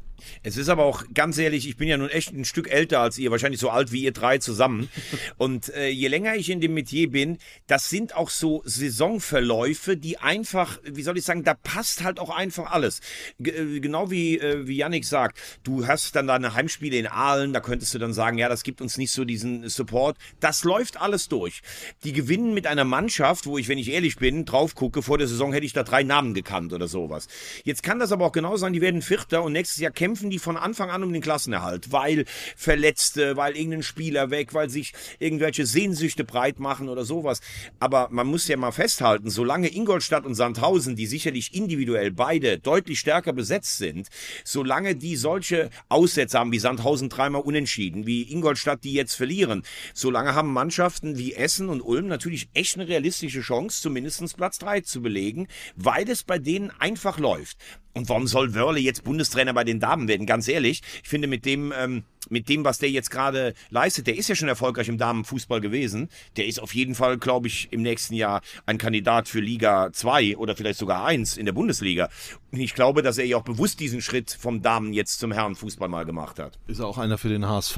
Es 0.43 0.57
ist 0.57 0.69
aber 0.69 0.83
auch 0.83 1.03
ganz 1.13 1.37
ehrlich, 1.37 1.67
ich 1.67 1.77
bin 1.77 1.87
ja 1.87 1.97
nun 1.97 2.09
echt 2.09 2.33
ein 2.33 2.45
Stück 2.45 2.69
älter 2.69 2.99
als 2.99 3.17
ihr, 3.17 3.31
wahrscheinlich 3.31 3.59
so 3.59 3.69
alt 3.69 3.91
wie 3.91 4.03
ihr 4.03 4.11
drei 4.11 4.37
zusammen. 4.37 4.89
Und 5.37 5.73
äh, 5.73 5.89
je 5.89 6.07
länger 6.07 6.35
ich 6.35 6.49
in 6.49 6.61
dem 6.61 6.73
Metier 6.73 7.09
bin, 7.09 7.37
das 7.67 7.89
sind 7.89 8.15
auch 8.15 8.29
so 8.29 8.61
Saisonverläufe, 8.65 9.97
die 9.97 10.17
einfach, 10.17 10.79
wie 10.83 11.03
soll 11.03 11.17
ich 11.17 11.25
sagen, 11.25 11.43
da 11.43 11.53
passt 11.53 12.03
halt 12.03 12.19
auch 12.19 12.29
einfach 12.29 12.71
alles. 12.71 13.01
G 13.39 13.51
äh, 13.51 13.79
genau 13.79 14.11
wie, 14.11 14.37
äh, 14.37 14.67
wie 14.67 14.77
Yannick 14.77 15.05
sagt, 15.05 15.39
du 15.63 15.87
hast 15.87 16.15
dann 16.15 16.27
deine 16.27 16.53
Heimspiele 16.53 16.97
in 16.97 17.07
Aalen, 17.07 17.53
da 17.53 17.59
könntest 17.59 17.93
du 17.93 17.99
dann 17.99 18.13
sagen, 18.13 18.37
ja, 18.37 18.49
das 18.49 18.63
gibt 18.63 18.81
uns 18.81 18.97
nicht 18.97 19.11
so 19.11 19.25
diesen 19.25 19.67
Support. 19.69 20.17
Das 20.39 20.63
läuft 20.63 20.99
alles 21.01 21.27
durch. 21.29 21.61
Die 22.03 22.13
gewinnen 22.13 22.53
mit 22.53 22.67
einer 22.67 22.83
Mannschaft, 22.83 23.45
wo 23.45 23.57
ich, 23.57 23.67
wenn 23.67 23.77
ich 23.77 23.91
ehrlich 23.91 24.17
bin, 24.17 24.45
drauf 24.45 24.75
gucke, 24.75 25.01
vor 25.01 25.17
der 25.17 25.27
Saison 25.27 25.53
hätte 25.53 25.65
ich 25.65 25.73
da 25.73 25.83
drei 25.83 26.03
Namen 26.03 26.33
gekannt 26.33 26.73
oder 26.73 26.87
sowas. 26.87 27.27
Jetzt 27.63 27.83
kann 27.83 27.99
das 27.99 28.11
aber 28.11 28.25
auch 28.25 28.31
genau 28.31 28.57
sein, 28.57 28.73
die 28.73 28.81
werden 28.81 29.01
Vierter 29.01 29.43
und 29.43 29.53
nächstes 29.53 29.79
Jahr 29.79 29.91
kämpfen 29.91 30.08
die 30.15 30.39
von 30.39 30.57
Anfang 30.57 30.89
an 30.89 31.03
um 31.03 31.13
den 31.13 31.21
Klassenerhalt, 31.21 31.91
weil 31.91 32.25
Verletzte, 32.55 33.37
weil 33.37 33.55
irgendein 33.55 33.83
Spieler 33.83 34.31
weg, 34.31 34.53
weil 34.53 34.69
sich 34.69 34.93
irgendwelche 35.19 35.65
Sehnsüchte 35.65 36.23
breit 36.23 36.59
machen 36.59 36.89
oder 36.89 37.05
sowas. 37.05 37.41
Aber 37.79 38.09
man 38.11 38.27
muss 38.27 38.47
ja 38.47 38.57
mal 38.57 38.71
festhalten, 38.71 39.29
solange 39.29 39.73
Ingolstadt 39.73 40.25
und 40.25 40.35
Sandhausen, 40.35 40.95
die 40.95 41.07
sicherlich 41.07 41.53
individuell 41.53 42.11
beide 42.11 42.59
deutlich 42.59 42.99
stärker 42.99 43.33
besetzt 43.33 43.77
sind, 43.77 44.07
solange 44.43 44.95
die 44.95 45.15
solche 45.15 45.69
Aussätze 45.89 46.39
haben 46.39 46.51
wie 46.51 46.59
Sandhausen 46.59 47.09
dreimal 47.09 47.41
unentschieden, 47.41 48.05
wie 48.05 48.31
Ingolstadt 48.31 48.83
die 48.83 48.93
jetzt 48.93 49.15
verlieren, 49.15 49.63
solange 49.93 50.35
haben 50.35 50.53
Mannschaften 50.53 51.17
wie 51.17 51.33
Essen 51.33 51.69
und 51.69 51.81
Ulm 51.81 52.07
natürlich 52.07 52.49
echt 52.53 52.75
eine 52.75 52.87
realistische 52.87 53.41
Chance, 53.41 53.81
zumindest 53.81 54.19
Platz 54.37 54.59
3 54.59 54.81
zu 54.81 55.01
belegen, 55.01 55.47
weil 55.75 56.09
es 56.09 56.23
bei 56.23 56.39
denen 56.39 56.71
einfach 56.79 57.19
läuft. 57.19 57.57
Und 57.93 58.07
warum 58.09 58.27
soll 58.27 58.53
Wörle 58.53 58.79
jetzt 58.79 59.03
Bundestrainer 59.03 59.53
bei 59.53 59.63
den 59.63 59.79
Damen 59.79 60.07
werden? 60.07 60.25
Ganz 60.25 60.47
ehrlich, 60.47 60.81
ich 61.01 61.09
finde 61.09 61.27
mit 61.27 61.45
dem, 61.45 61.73
ähm, 61.77 62.03
mit 62.29 62.47
dem, 62.47 62.63
was 62.63 62.77
der 62.77 62.91
jetzt 62.91 63.09
gerade 63.09 63.53
leistet, 63.69 64.07
der 64.07 64.15
ist 64.15 64.29
ja 64.29 64.35
schon 64.35 64.47
erfolgreich 64.47 64.87
im 64.87 64.97
Damenfußball 64.97 65.59
gewesen. 65.59 66.09
Der 66.37 66.45
ist 66.45 66.59
auf 66.59 66.75
jeden 66.75 66.95
Fall, 66.95 67.17
glaube 67.17 67.47
ich, 67.47 67.67
im 67.71 67.81
nächsten 67.81 68.13
Jahr 68.13 68.41
ein 68.65 68.77
Kandidat 68.77 69.27
für 69.27 69.39
Liga 69.39 69.91
2 69.91 70.37
oder 70.37 70.55
vielleicht 70.55 70.79
sogar 70.79 71.05
1 71.05 71.37
in 71.37 71.45
der 71.45 71.53
Bundesliga. 71.53 72.09
Und 72.51 72.59
ich 72.59 72.75
glaube, 72.75 73.01
dass 73.01 73.17
er 73.17 73.25
ja 73.25 73.37
auch 73.37 73.43
bewusst 73.43 73.79
diesen 73.79 74.01
Schritt 74.01 74.37
vom 74.39 74.61
Damen 74.61 74.93
jetzt 74.93 75.19
zum 75.19 75.31
Herrenfußball 75.31 75.89
mal 75.89 76.05
gemacht 76.05 76.39
hat. 76.39 76.59
Ist 76.67 76.81
auch 76.81 76.97
einer 76.97 77.17
für 77.17 77.29
den 77.29 77.47
HSV. 77.47 77.77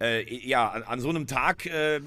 Äh, 0.00 0.34
ja, 0.34 0.68
an, 0.68 0.82
an, 0.84 1.00
so 1.00 1.10
einem 1.10 1.26
Tag 1.26 1.66
äh, 1.66 1.96
äh, 1.96 2.00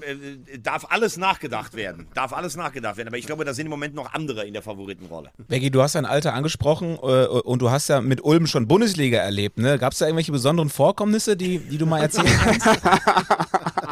darf 0.60 0.86
alles 0.90 1.16
nachgedacht 1.16 1.74
werden. 1.74 2.08
Darf 2.14 2.32
alles 2.32 2.56
nachgedacht 2.56 2.96
werden. 2.96 3.06
Aber 3.06 3.18
ich 3.18 3.26
glaube, 3.26 3.44
da 3.44 3.54
sind 3.54 3.66
im 3.66 3.70
Moment 3.70 3.94
noch 3.94 4.12
andere 4.12 4.44
in 4.44 4.52
der 4.52 4.62
Favoritenrolle. 4.62 5.30
Becky, 5.46 5.70
du 5.70 5.80
hast 5.80 5.94
dein 5.94 6.04
Alter 6.04 6.34
angesprochen 6.34 6.98
äh, 7.00 7.26
und 7.26 7.62
du 7.62 7.70
hast 7.70 7.88
ja 7.88 8.00
mit 8.00 8.24
Ulm 8.24 8.48
schon 8.48 8.66
Bundesliga 8.66 9.18
erlebt. 9.18 9.58
Ne? 9.58 9.78
Gab 9.78 9.92
es 9.92 10.00
da 10.00 10.06
irgendwelche 10.06 10.32
besonderen 10.32 10.70
Vorkommnisse, 10.70 11.36
die, 11.36 11.58
die 11.58 11.78
du 11.78 11.86
mal 11.86 12.00
erzählen 12.00 12.26
kannst? 12.42 12.66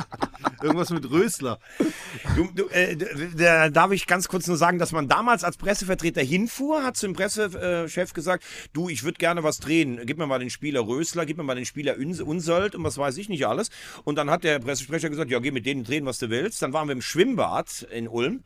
Irgendwas 0.62 0.90
mit 0.90 1.10
Rösler. 1.10 1.58
Du, 2.36 2.48
du, 2.54 2.68
äh, 2.68 2.96
da 3.36 3.68
darf 3.68 3.90
ich 3.90 4.06
ganz 4.06 4.28
kurz 4.28 4.46
nur 4.46 4.56
sagen, 4.56 4.78
dass 4.78 4.92
man 4.92 5.08
damals 5.08 5.44
als 5.44 5.56
Pressevertreter 5.56 6.22
hinfuhr, 6.22 6.84
hat 6.84 6.96
zum 6.96 7.14
Pressechef 7.14 8.12
gesagt, 8.12 8.44
du, 8.72 8.88
ich 8.88 9.02
würde 9.02 9.18
gerne 9.18 9.42
was 9.42 9.58
drehen. 9.58 10.00
Gib 10.04 10.18
mir 10.18 10.26
mal 10.26 10.38
den 10.38 10.50
Spieler 10.50 10.86
Rösler, 10.86 11.26
gib 11.26 11.36
mir 11.36 11.42
mal 11.42 11.54
den 11.54 11.66
Spieler 11.66 11.96
Unsöld 11.98 12.74
und 12.74 12.84
was 12.84 12.98
weiß 12.98 13.16
ich 13.16 13.28
nicht 13.28 13.46
alles. 13.46 13.70
Und 14.04 14.16
dann 14.16 14.30
hat 14.30 14.44
der 14.44 14.58
Pressesprecher 14.60 15.10
gesagt, 15.10 15.30
ja, 15.30 15.38
geh 15.40 15.50
mit 15.50 15.66
denen 15.66 15.84
drehen, 15.84 16.06
was 16.06 16.18
du 16.18 16.30
willst. 16.30 16.62
Dann 16.62 16.72
waren 16.72 16.88
wir 16.88 16.92
im 16.92 17.02
Schwimmbad 17.02 17.86
in 17.90 18.08
Ulm 18.08 18.42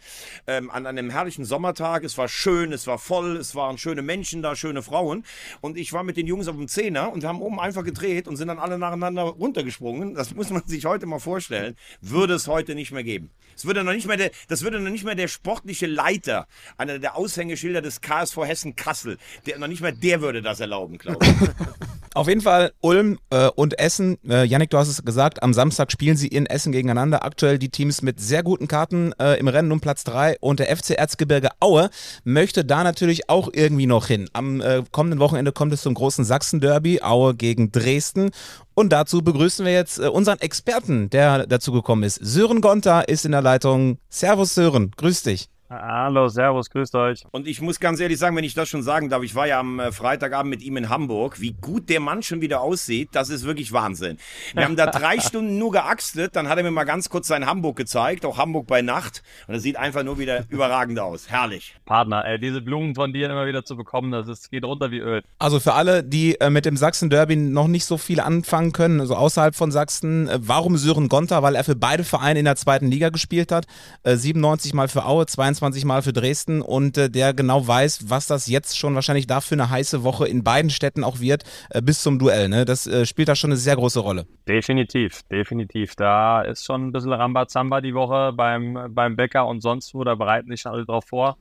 ähm, 0.46 0.70
an 0.70 0.86
einem 0.86 1.10
herrlichen 1.10 1.44
Sommertag. 1.44 2.04
Es 2.04 2.16
war 2.16 2.28
schön, 2.28 2.72
es 2.72 2.86
war 2.86 2.98
voll, 2.98 3.36
es 3.36 3.54
waren 3.54 3.78
schöne 3.78 4.02
Menschen 4.02 4.42
da, 4.42 4.56
schöne 4.56 4.82
Frauen. 4.82 5.24
Und 5.60 5.76
ich 5.76 5.92
war 5.92 6.02
mit 6.02 6.16
den 6.16 6.26
Jungs 6.26 6.48
auf 6.48 6.56
dem 6.56 6.68
Zehner 6.68 7.12
und 7.12 7.24
haben 7.24 7.42
oben 7.42 7.60
einfach 7.60 7.84
gedreht 7.84 8.28
und 8.28 8.36
sind 8.36 8.48
dann 8.48 8.58
alle 8.58 8.78
nacheinander 8.78 9.22
runtergesprungen. 9.22 10.14
Das 10.14 10.34
muss 10.34 10.50
man 10.50 10.66
sich 10.66 10.84
heute 10.86 11.06
mal 11.06 11.18
vorstellen 11.18 11.76
würde 12.10 12.34
es 12.34 12.48
heute 12.48 12.74
nicht 12.74 12.92
mehr 12.92 13.04
geben. 13.04 13.30
Es 13.56 13.64
würde 13.64 13.82
noch 13.84 13.92
nicht 13.92 14.06
mehr 14.06 14.18
der, 14.18 14.30
das 14.48 14.62
würde 14.62 14.78
noch 14.80 14.90
nicht 14.90 15.04
mehr 15.04 15.14
der 15.14 15.28
sportliche 15.28 15.86
Leiter, 15.86 16.46
einer 16.76 16.98
der 16.98 17.16
Aushängeschilder 17.16 17.80
des 17.80 18.02
KSV 18.02 18.36
Hessen 18.44 18.76
Kassel, 18.76 19.16
der 19.46 19.58
noch 19.58 19.68
nicht 19.68 19.80
mehr 19.80 19.92
der 19.92 20.20
würde 20.20 20.42
das 20.42 20.60
erlauben, 20.60 20.98
glaube 20.98 21.24
ich. 21.24 21.32
Auf 22.14 22.28
jeden 22.28 22.40
Fall 22.40 22.72
Ulm 22.80 23.18
äh, 23.28 23.48
und 23.56 23.78
Essen. 23.78 24.16
Äh, 24.26 24.44
Yannick, 24.44 24.70
du 24.70 24.78
hast 24.78 24.88
es 24.88 25.04
gesagt, 25.04 25.42
am 25.42 25.52
Samstag 25.52 25.92
spielen 25.92 26.16
sie 26.16 26.28
in 26.28 26.46
Essen 26.46 26.72
gegeneinander. 26.72 27.24
Aktuell 27.24 27.58
die 27.58 27.68
Teams 27.68 28.00
mit 28.00 28.20
sehr 28.20 28.42
guten 28.42 28.68
Karten 28.68 29.12
äh, 29.18 29.38
im 29.38 29.48
Rennen 29.48 29.70
um 29.70 29.80
Platz 29.80 30.02
3 30.04 30.38
und 30.40 30.58
der 30.58 30.74
FC 30.74 30.92
Erzgebirge 30.92 31.50
Aue 31.60 31.90
möchte 32.24 32.64
da 32.64 32.84
natürlich 32.84 33.28
auch 33.28 33.50
irgendwie 33.52 33.84
noch 33.84 34.06
hin. 34.06 34.30
Am 34.32 34.62
äh, 34.62 34.82
kommenden 34.92 35.20
Wochenende 35.20 35.52
kommt 35.52 35.74
es 35.74 35.82
zum 35.82 35.92
großen 35.92 36.24
Sachsen-Derby, 36.24 37.02
Aue 37.02 37.34
gegen 37.34 37.70
Dresden. 37.70 38.30
Und 38.78 38.90
dazu 38.92 39.22
begrüßen 39.22 39.64
wir 39.64 39.72
jetzt 39.72 39.98
äh, 39.98 40.08
unseren 40.08 40.38
Experten, 40.40 41.08
der 41.08 41.46
dazu 41.46 41.72
gekommen 41.72 42.02
ist. 42.02 42.16
Sören 42.16 42.60
Gonter 42.60 43.08
ist 43.08 43.24
in 43.24 43.32
der 43.32 43.40
Leitung. 43.40 43.98
Servus 44.10 44.54
Sören, 44.54 44.90
grüß 44.98 45.22
dich. 45.22 45.48
Hallo, 45.68 46.28
Servus, 46.28 46.70
grüßt 46.70 46.94
euch. 46.94 47.24
Und 47.32 47.48
ich 47.48 47.60
muss 47.60 47.80
ganz 47.80 47.98
ehrlich 47.98 48.18
sagen, 48.18 48.36
wenn 48.36 48.44
ich 48.44 48.54
das 48.54 48.68
schon 48.68 48.84
sagen 48.84 49.08
darf, 49.08 49.24
ich 49.24 49.34
war 49.34 49.48
ja 49.48 49.58
am 49.58 49.80
äh, 49.80 49.90
Freitagabend 49.90 50.48
mit 50.48 50.62
ihm 50.62 50.76
in 50.76 50.88
Hamburg. 50.88 51.40
Wie 51.40 51.56
gut 51.60 51.88
der 51.88 51.98
Mann 51.98 52.22
schon 52.22 52.40
wieder 52.40 52.60
aussieht, 52.60 53.08
das 53.12 53.30
ist 53.30 53.44
wirklich 53.44 53.72
Wahnsinn. 53.72 54.18
Wir 54.54 54.64
haben 54.64 54.76
da 54.76 54.86
drei 54.86 55.18
Stunden 55.18 55.58
nur 55.58 55.72
geaxtet, 55.72 56.36
dann 56.36 56.48
hat 56.48 56.58
er 56.58 56.62
mir 56.62 56.70
mal 56.70 56.84
ganz 56.84 57.08
kurz 57.08 57.26
sein 57.26 57.46
Hamburg 57.46 57.76
gezeigt, 57.76 58.24
auch 58.24 58.38
Hamburg 58.38 58.68
bei 58.68 58.80
Nacht. 58.80 59.24
Und 59.48 59.56
es 59.56 59.64
sieht 59.64 59.76
einfach 59.76 60.04
nur 60.04 60.20
wieder 60.20 60.44
überragend 60.50 61.00
aus. 61.00 61.28
Herrlich. 61.30 61.74
Partner, 61.84 62.24
ey, 62.24 62.38
diese 62.38 62.60
Blumen 62.60 62.94
von 62.94 63.12
dir 63.12 63.28
immer 63.28 63.46
wieder 63.46 63.64
zu 63.64 63.76
bekommen, 63.76 64.12
das 64.12 64.28
ist, 64.28 64.52
geht 64.52 64.64
runter 64.64 64.92
wie 64.92 65.00
Öl. 65.00 65.24
Also 65.40 65.58
für 65.58 65.72
alle, 65.72 66.04
die 66.04 66.40
äh, 66.40 66.48
mit 66.48 66.64
dem 66.64 66.76
Sachsen-Derby 66.76 67.34
noch 67.34 67.66
nicht 67.66 67.86
so 67.86 67.98
viel 67.98 68.20
anfangen 68.20 68.70
können, 68.70 69.00
also 69.00 69.16
außerhalb 69.16 69.56
von 69.56 69.72
Sachsen, 69.72 70.28
äh, 70.28 70.38
warum 70.40 70.76
Sören 70.76 71.08
Gonter? 71.08 71.42
Weil 71.42 71.56
er 71.56 71.64
für 71.64 71.74
beide 71.74 72.04
Vereine 72.04 72.38
in 72.38 72.44
der 72.44 72.54
zweiten 72.54 72.86
Liga 72.86 73.08
gespielt 73.08 73.50
hat. 73.50 73.66
Äh, 74.04 74.14
97 74.14 74.72
Mal 74.72 74.86
für 74.86 75.04
Aue, 75.06 75.26
22 75.26 75.55
Mal 75.60 76.02
für 76.02 76.12
Dresden. 76.12 76.26
Dresden 76.26 76.60
und 76.60 76.98
äh, 76.98 77.08
der 77.08 77.34
genau 77.34 77.66
weiß, 77.66 78.10
was 78.10 78.26
das 78.26 78.48
jetzt 78.48 78.76
schon 78.76 78.94
wahrscheinlich 78.94 79.26
dafür 79.26 79.56
eine 79.56 79.70
heiße 79.70 80.02
Woche 80.02 80.26
in 80.26 80.42
beiden 80.42 80.70
Städten 80.70 81.04
auch 81.04 81.20
wird, 81.20 81.44
äh, 81.70 81.80
bis 81.80 82.02
zum 82.02 82.18
Duell. 82.18 82.48
Ne? 82.48 82.64
Das 82.64 82.86
äh, 82.86 83.06
spielt 83.06 83.28
da 83.28 83.36
schon 83.36 83.50
eine 83.50 83.56
sehr 83.56 83.76
große 83.76 84.00
Rolle. 84.00 84.26
Definitiv, 84.48 85.22
definitiv. 85.30 85.94
Da 85.94 86.42
ist 86.42 86.64
schon 86.64 86.88
ein 86.88 86.92
bisschen 86.92 87.12
Rambazamba 87.12 87.80
die 87.80 87.94
Woche 87.94 88.32
beim, 88.32 88.88
beim 88.90 89.16
Bäcker 89.16 89.46
und 89.46 89.60
sonst 89.60 89.94
wo, 89.94 90.04
da 90.04 90.14
bereiten 90.14 90.50
sich 90.50 90.66
alle 90.66 90.84
drauf 90.84 91.04
vor. 91.06 91.36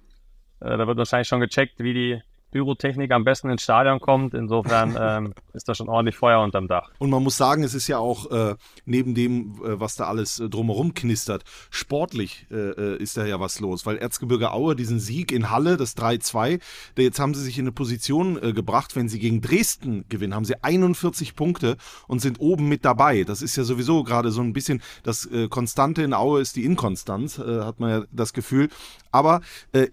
Äh, 0.61 0.77
da 0.77 0.87
wird 0.87 0.97
wahrscheinlich 0.97 1.27
schon 1.27 1.39
gecheckt, 1.39 1.79
wie 1.79 1.93
die 1.93 2.21
Pyrotechnik 2.51 3.11
am 3.11 3.23
besten 3.23 3.49
ins 3.49 3.63
Stadion 3.63 3.99
kommt. 3.99 4.33
Insofern 4.33 4.95
ähm, 4.99 5.33
ist 5.53 5.67
da 5.67 5.75
schon 5.75 5.89
ordentlich 5.89 6.15
Feuer 6.15 6.41
unterm 6.41 6.67
Dach. 6.67 6.89
Und 6.99 7.09
man 7.09 7.23
muss 7.23 7.37
sagen, 7.37 7.63
es 7.63 7.73
ist 7.73 7.87
ja 7.87 7.97
auch 7.97 8.31
äh, 8.31 8.55
neben 8.85 9.15
dem, 9.15 9.55
äh, 9.63 9.79
was 9.79 9.95
da 9.95 10.05
alles 10.05 10.39
äh, 10.39 10.49
drumherum 10.49 10.93
knistert, 10.93 11.43
sportlich 11.69 12.47
äh, 12.51 12.55
äh, 12.55 12.97
ist 12.97 13.17
da 13.17 13.25
ja 13.25 13.39
was 13.39 13.59
los. 13.59 13.85
Weil 13.85 13.97
Erzgebirge 13.97 14.51
Aue, 14.51 14.75
diesen 14.75 14.99
Sieg 14.99 15.31
in 15.31 15.49
Halle, 15.49 15.77
das 15.77 15.97
3-2, 15.97 16.59
jetzt 16.97 17.19
haben 17.19 17.33
sie 17.33 17.43
sich 17.43 17.57
in 17.57 17.65
eine 17.65 17.71
Position 17.71 18.41
äh, 18.41 18.53
gebracht, 18.53 18.95
wenn 18.95 19.09
sie 19.09 19.19
gegen 19.19 19.41
Dresden 19.41 20.05
gewinnen, 20.09 20.33
haben 20.33 20.45
sie 20.45 20.63
41 20.63 21.35
Punkte 21.35 21.77
und 22.07 22.19
sind 22.19 22.39
oben 22.39 22.67
mit 22.67 22.85
dabei. 22.85 23.23
Das 23.23 23.41
ist 23.41 23.55
ja 23.55 23.63
sowieso 23.63 24.03
gerade 24.03 24.31
so 24.31 24.41
ein 24.41 24.53
bisschen, 24.53 24.81
das 25.03 25.29
Konstante 25.49 26.03
in 26.03 26.13
Aue 26.13 26.41
ist 26.41 26.55
die 26.55 26.65
Inkonstanz, 26.65 27.37
hat 27.37 27.79
man 27.79 27.89
ja 27.89 28.03
das 28.11 28.33
Gefühl. 28.33 28.69
Aber 29.15 29.41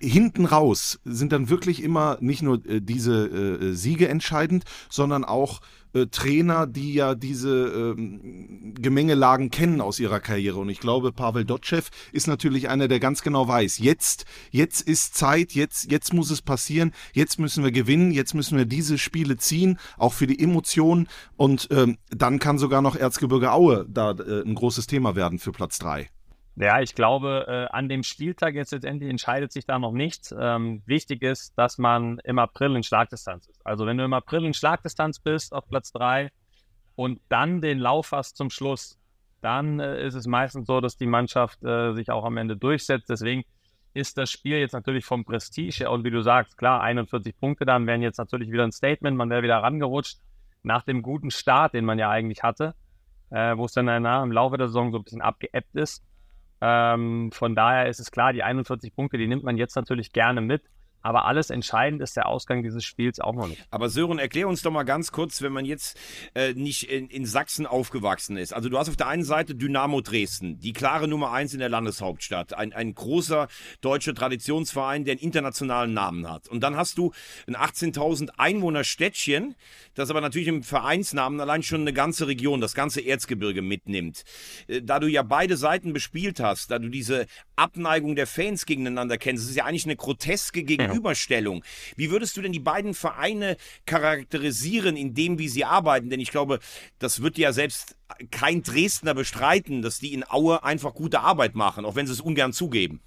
hinten 0.01 0.45
raus 0.45 1.01
sind 1.05 1.33
dann 1.33 1.49
wirklich 1.49 1.83
immer 1.83 2.19
nicht 2.21 2.43
nur 2.43 2.53
nur 2.53 2.67
äh, 2.67 2.81
diese 2.81 3.27
äh, 3.27 3.73
Siege 3.73 4.09
entscheidend, 4.09 4.65
sondern 4.91 5.25
auch 5.25 5.61
äh, 5.95 6.07
Trainer, 6.07 6.67
die 6.67 6.95
ja 6.95 7.15
diese 7.15 7.95
ähm, 7.97 8.75
Gemengelagen 8.75 9.51
kennen 9.51 9.81
aus 9.81 9.99
ihrer 10.01 10.21
Karriere. 10.21 10.59
Und 10.59 10.69
ich 10.69 10.81
glaube, 10.81 11.13
Pavel 11.13 11.45
Dotschew 11.45 11.83
ist 12.13 12.27
natürlich 12.27 12.69
einer, 12.69 12.89
der 12.89 13.01
ganz 13.01 13.23
genau 13.23 13.47
weiß, 13.49 13.79
jetzt, 13.79 14.25
jetzt 14.51 14.83
ist 14.83 15.15
Zeit, 15.15 15.53
jetzt, 15.53 15.91
jetzt 15.91 16.13
muss 16.13 16.31
es 16.31 16.43
passieren, 16.43 16.93
jetzt 17.13 17.39
müssen 17.39 17.65
wir 17.65 17.73
gewinnen, 17.73 18.13
jetzt 18.13 18.35
müssen 18.35 18.57
wir 18.57 18.67
diese 18.67 18.99
Spiele 18.99 19.37
ziehen, 19.37 19.79
auch 19.99 20.13
für 20.13 20.27
die 20.27 20.43
Emotionen. 20.43 21.09
Und 21.37 21.69
ähm, 21.71 21.99
dann 22.11 22.39
kann 22.39 22.59
sogar 22.59 22.83
noch 22.83 22.97
Erzgebirge 22.97 23.53
Aue 23.53 23.87
da 23.89 24.13
äh, 24.13 24.43
ein 24.43 24.55
großes 24.55 24.87
Thema 24.87 25.17
werden 25.17 25.39
für 25.39 25.53
Platz 25.53 25.79
3. 25.79 26.09
Ja, 26.57 26.81
ich 26.81 26.95
glaube, 26.95 27.47
äh, 27.49 27.75
an 27.75 27.88
dem 27.88 28.03
Spieltag 28.03 28.55
jetzt 28.55 28.73
letztendlich 28.73 29.09
entscheidet 29.09 29.53
sich 29.53 29.65
da 29.65 29.79
noch 29.79 29.93
nichts. 29.93 30.35
Ähm, 30.38 30.83
wichtig 30.85 31.23
ist, 31.23 31.57
dass 31.57 31.79
man 31.79 32.19
im 32.25 32.38
April 32.38 32.77
in 32.77 32.83
Schlagdistanz 32.83 33.47
ist. 33.47 33.67
Also 33.67 33.87
wenn 33.87 33.97
du 33.97 34.05
im 34.05 34.12
April 34.12 34.45
in 34.45 34.53
Schlagdistanz 34.53 35.19
bist 35.19 35.55
auf 35.55 35.67
Platz 35.67 35.93
3 35.93 36.31
und 36.95 37.21
dann 37.31 37.62
den 37.62 37.79
Lauf 37.79 38.12
hast 38.12 38.37
zum 38.37 38.51
Schluss, 38.51 38.99
dann 39.41 39.81
äh, 39.81 40.07
ist 40.07 40.15
es 40.15 40.27
meistens 40.27 40.67
so, 40.67 40.81
dass 40.81 40.97
die 40.97 41.07
Mannschaft 41.07 41.65
äh, 41.65 41.95
sich 41.95 42.11
auch 42.11 42.25
am 42.25 42.37
Ende 42.37 42.57
durchsetzt. 42.57 43.09
Deswegen 43.09 43.45
ist 43.95 44.19
das 44.19 44.31
Spiel 44.31 44.59
jetzt 44.59 44.73
natürlich 44.73 45.07
vom 45.07 45.25
Prestige 45.25 45.91
und 45.91 46.05
wie 46.05 46.11
du 46.11 46.23
sagst, 46.23 46.59
klar, 46.59 46.83
41 46.83 47.38
Punkte 47.38 47.65
dann 47.65 47.87
wären 47.87 48.03
jetzt 48.03 48.19
natürlich 48.19 48.51
wieder 48.51 48.65
ein 48.65 48.73
Statement, 48.73 49.17
man 49.17 49.31
wäre 49.31 49.43
wieder 49.43 49.59
rangerutscht 49.59 50.19
nach 50.62 50.83
dem 50.83 51.03
guten 51.03 51.31
Start, 51.31 51.75
den 51.75 51.85
man 51.85 51.99
ja 51.99 52.09
eigentlich 52.09 52.43
hatte, 52.43 52.75
äh, 53.31 53.57
wo 53.57 53.65
es 53.65 53.73
dann 53.73 53.87
danach 53.87 54.23
im 54.23 54.33
Laufe 54.33 54.57
der 54.57 54.69
Saison 54.69 54.93
so 54.93 54.99
ein 54.99 55.05
bisschen 55.05 55.23
abgeebbt 55.23 55.75
ist. 55.75 56.05
Ähm, 56.64 57.33
von 57.33 57.57
daher 57.57 57.88
ist 57.88 57.98
es 57.98 58.12
klar, 58.12 58.33
die 58.33 58.44
41 58.44 58.94
Punkte, 58.94 59.18
die 59.18 59.27
nimmt 59.27 59.42
man 59.42 59.57
jetzt 59.57 59.75
natürlich 59.75 60.12
gerne 60.12 60.40
mit. 60.40 60.62
Aber 61.03 61.25
alles 61.25 61.51
entscheidend 61.51 62.01
ist 62.01 62.17
der 62.17 62.27
Ausgang 62.27 62.62
dieses 62.62 62.85
Spiels 62.85 63.21
auch 63.21 63.35
noch 63.35 63.49
nicht. 63.49 63.62
Aber 63.71 63.88
Sören, 63.88 64.19
erklär 64.19 64.49
uns 64.49 64.62
doch 64.62 64.71
mal 64.71 64.85
ganz 64.85 65.12
kurz, 65.12 65.43
wenn 65.43 65.53
man 65.53 65.65
jetzt 65.65 65.99
äh, 66.35 66.55
nicht 66.55 66.91
in, 66.91 67.09
in 67.09 67.27
Sachsen 67.27 67.67
aufgewachsen 67.67 68.37
ist. 68.37 68.53
Also 68.55 68.69
du 68.69 68.79
hast 68.79 68.88
auf 68.88 68.97
der 68.97 69.09
einen 69.09 69.25
Seite 69.25 69.55
Dynamo 69.55 70.01
Dresden, 70.01 70.59
die 70.59 70.73
klare 70.73 71.09
Nummer 71.09 71.33
eins 71.33 71.53
in 71.53 71.59
der 71.59 71.69
Landeshauptstadt. 71.69 72.55
Ein, 72.55 72.73
ein 72.73 72.95
großer 72.95 73.49
deutscher 73.81 74.15
Traditionsverein, 74.15 75.05
der 75.05 75.12
einen 75.12 75.21
internationalen 75.21 75.93
Namen 75.95 76.31
hat. 76.31 76.49
Und 76.49 76.62
dann 76.62 76.77
hast 76.77 76.99
du 76.99 77.12
ein 77.47 77.57
18.000 77.57 78.31
Einwohner 78.38 78.85
Städtchen, 78.85 79.55
das 79.95 80.11
aber 80.11 80.21
natürlich 80.21 80.49
im 80.49 80.62
Vereinsnamen 80.62 81.41
allein 81.41 81.62
schon 81.62 81.83
eine 81.83 81.93
ganze 81.93 82.27
Region, 82.27 82.61
das 82.61 82.75
ganze 82.75 83.01
Erzgebirge 83.01 83.62
mitnimmt. 83.62 84.23
Äh, 84.69 84.83
Da 84.83 84.99
du 85.01 85.07
ja 85.07 85.23
beide 85.23 85.57
Seiten 85.57 85.93
bespielt 85.93 86.41
hast, 86.41 86.71
da 86.71 86.79
du 86.79 86.88
diese 86.88 87.27
Abneigung 87.57 88.17
der 88.17 88.27
Fans 88.27 88.67
gegeneinander 88.67 89.19
kennst, 89.19 89.45
es 89.45 89.51
ist 89.51 89.57
ja 89.57 89.65
eigentlich 89.65 89.85
eine 89.85 89.97
groteske 89.97 90.65
Gegenüberstellung. 90.92 91.64
Wie 91.96 92.11
würdest 92.11 92.37
du 92.37 92.42
denn 92.42 92.52
die 92.52 92.61
beiden 92.61 92.94
Vereine 92.94 93.57
charakterisieren 93.87 94.96
in 94.96 95.14
dem, 95.14 95.38
wie 95.38 95.48
sie 95.48 95.64
arbeiten? 95.64 96.11
Denn 96.11 96.20
ich 96.20 96.31
glaube, 96.31 96.61
das 96.98 97.22
wird 97.22 97.38
ja 97.38 97.52
selbst 97.52 97.96
kein 98.31 98.62
Dresdner 98.62 99.14
bestreiten, 99.14 99.83
dass 99.83 99.98
die 99.98 100.14
in 100.14 100.24
Aue 100.28 100.62
einfach 100.64 100.94
gute 100.94 101.20
Arbeit 101.20 101.55
machen, 101.55 101.85
auch 101.85 101.94
wenn 101.94 102.07
sie 102.07 102.12
es 102.12 102.20
ungern 102.20 102.52
zugeben. 102.52 103.00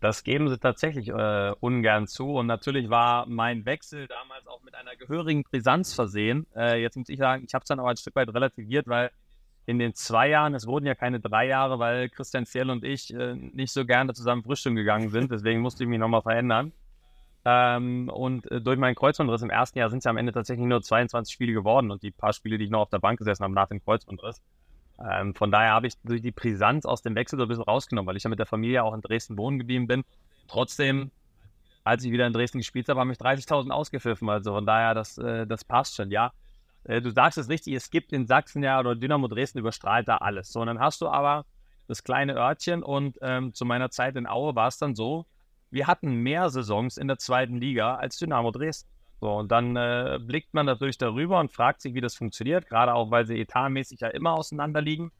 Das 0.00 0.22
geben 0.22 0.48
sie 0.48 0.58
tatsächlich 0.58 1.08
äh, 1.08 1.52
ungern 1.58 2.06
zu. 2.06 2.34
Und 2.34 2.46
natürlich 2.46 2.88
war 2.88 3.26
mein 3.26 3.64
Wechsel 3.64 4.06
damals 4.06 4.46
auch 4.46 4.62
mit 4.62 4.74
einer 4.76 4.94
gehörigen 4.94 5.42
Brisanz 5.42 5.92
versehen. 5.92 6.46
Äh, 6.54 6.80
jetzt 6.80 6.96
muss 6.96 7.08
ich 7.08 7.18
sagen, 7.18 7.44
ich 7.44 7.52
habe 7.54 7.64
es 7.64 7.68
dann 7.68 7.80
auch 7.80 7.86
ein 7.86 7.96
Stück 7.96 8.14
weit 8.14 8.32
relativiert, 8.32 8.86
weil 8.86 9.10
in 9.66 9.78
den 9.78 9.94
zwei 9.94 10.28
Jahren, 10.28 10.54
es 10.54 10.66
wurden 10.66 10.86
ja 10.86 10.94
keine 10.94 11.20
drei 11.20 11.46
Jahre, 11.46 11.78
weil 11.78 12.08
Christian 12.08 12.46
Fjell 12.46 12.70
und 12.70 12.84
ich 12.84 13.12
äh, 13.12 13.34
nicht 13.34 13.72
so 13.72 13.84
gerne 13.84 14.14
zusammen 14.14 14.44
frühstücken 14.44 14.76
gegangen 14.76 15.10
sind. 15.10 15.32
Deswegen 15.32 15.60
musste 15.60 15.82
ich 15.82 15.90
mich 15.90 15.98
nochmal 15.98 16.22
verändern. 16.22 16.72
Ähm, 17.50 18.10
und 18.10 18.50
äh, 18.50 18.60
durch 18.60 18.78
meinen 18.78 18.94
Kreuzbandriss 18.94 19.40
im 19.40 19.48
ersten 19.48 19.78
Jahr 19.78 19.88
sind 19.88 20.00
es 20.00 20.04
ja 20.04 20.10
am 20.10 20.18
Ende 20.18 20.32
tatsächlich 20.32 20.66
nur 20.66 20.82
22 20.82 21.32
Spiele 21.32 21.54
geworden 21.54 21.90
und 21.90 22.02
die 22.02 22.10
paar 22.10 22.34
Spiele, 22.34 22.58
die 22.58 22.64
ich 22.64 22.70
noch 22.70 22.80
auf 22.80 22.90
der 22.90 22.98
Bank 22.98 23.18
gesessen 23.18 23.42
habe 23.42 23.54
nach 23.54 23.68
dem 23.68 23.82
Kreuzbandriss. 23.82 24.42
Ähm, 25.02 25.34
von 25.34 25.50
daher 25.50 25.70
habe 25.70 25.86
ich 25.86 25.94
durch 26.02 26.20
die 26.20 26.30
Brisanz 26.30 26.84
aus 26.84 27.00
dem 27.00 27.14
Wechsel 27.14 27.38
so 27.38 27.46
ein 27.46 27.48
bisschen 27.48 27.64
rausgenommen, 27.64 28.06
weil 28.06 28.18
ich 28.18 28.24
ja 28.24 28.28
mit 28.28 28.38
der 28.38 28.44
Familie 28.44 28.84
auch 28.84 28.92
in 28.92 29.00
Dresden 29.00 29.38
wohnen 29.38 29.58
geblieben 29.58 29.86
bin. 29.86 30.04
Trotzdem, 30.46 31.10
als 31.84 32.04
ich 32.04 32.12
wieder 32.12 32.26
in 32.26 32.34
Dresden 32.34 32.58
gespielt 32.58 32.86
habe, 32.90 33.00
haben 33.00 33.08
mich 33.08 33.16
30.000 33.16 33.70
ausgepfiffen. 33.70 34.28
Also 34.28 34.52
von 34.52 34.66
daher, 34.66 34.92
das, 34.92 35.16
äh, 35.16 35.46
das 35.46 35.64
passt 35.64 35.96
schon, 35.96 36.10
ja. 36.10 36.32
Äh, 36.84 37.00
du 37.00 37.10
sagst 37.12 37.38
es 37.38 37.48
richtig, 37.48 37.72
es 37.72 37.90
gibt 37.90 38.12
in 38.12 38.26
Sachsen 38.26 38.62
ja, 38.62 38.78
oder 38.78 38.94
Dynamo 38.94 39.26
Dresden 39.26 39.58
überstrahlt 39.58 40.06
da 40.06 40.18
alles. 40.18 40.52
So, 40.52 40.60
und 40.60 40.66
dann 40.66 40.80
hast 40.80 41.00
du 41.00 41.08
aber 41.08 41.46
das 41.86 42.04
kleine 42.04 42.34
Örtchen 42.34 42.82
und 42.82 43.16
ähm, 43.22 43.54
zu 43.54 43.64
meiner 43.64 43.90
Zeit 43.90 44.16
in 44.16 44.26
Aue 44.26 44.54
war 44.54 44.68
es 44.68 44.76
dann 44.76 44.94
so, 44.94 45.24
wir 45.70 45.86
hatten 45.86 46.14
mehr 46.14 46.48
Saisons 46.50 46.96
in 46.96 47.08
der 47.08 47.18
zweiten 47.18 47.56
Liga 47.56 47.96
als 47.96 48.16
Dynamo 48.16 48.50
Dresden. 48.50 48.88
So, 49.20 49.32
und 49.32 49.50
dann 49.50 49.74
äh, 49.74 50.18
blickt 50.22 50.54
man 50.54 50.66
natürlich 50.66 50.98
darüber 50.98 51.40
und 51.40 51.52
fragt 51.52 51.80
sich, 51.80 51.94
wie 51.94 52.00
das 52.00 52.14
funktioniert, 52.14 52.66
gerade 52.66 52.94
auch, 52.94 53.10
weil 53.10 53.26
sie 53.26 53.40
etatmäßig 53.40 54.00
ja 54.00 54.08
immer 54.08 54.32
auseinander 54.34 54.80
liegen. 54.80 55.10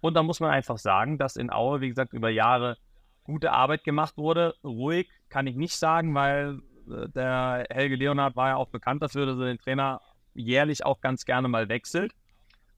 Und 0.00 0.14
da 0.14 0.22
muss 0.22 0.40
man 0.40 0.50
einfach 0.50 0.78
sagen, 0.78 1.18
dass 1.18 1.36
in 1.36 1.50
Aue, 1.50 1.80
wie 1.80 1.88
gesagt, 1.88 2.12
über 2.14 2.30
Jahre 2.30 2.78
gute 3.24 3.52
Arbeit 3.52 3.84
gemacht 3.84 4.16
wurde. 4.16 4.54
Ruhig 4.64 5.10
kann 5.28 5.46
ich 5.46 5.56
nicht 5.56 5.76
sagen, 5.76 6.14
weil 6.14 6.60
äh, 6.90 7.08
der 7.10 7.66
Helge 7.70 7.96
Leonard 7.96 8.34
war 8.34 8.48
ja 8.48 8.56
auch 8.56 8.68
bekannt 8.68 9.02
dafür, 9.02 9.26
dass 9.26 9.38
er 9.38 9.46
den 9.46 9.58
Trainer 9.58 10.00
jährlich 10.34 10.86
auch 10.86 11.00
ganz 11.00 11.26
gerne 11.26 11.48
mal 11.48 11.68
wechselt. 11.68 12.14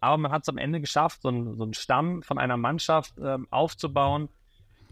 Aber 0.00 0.16
man 0.16 0.32
hat 0.32 0.42
es 0.42 0.48
am 0.48 0.58
Ende 0.58 0.80
geschafft, 0.80 1.22
so, 1.22 1.30
so 1.54 1.62
einen 1.62 1.74
Stamm 1.74 2.22
von 2.22 2.38
einer 2.38 2.56
Mannschaft 2.56 3.14
ähm, 3.22 3.46
aufzubauen, 3.50 4.28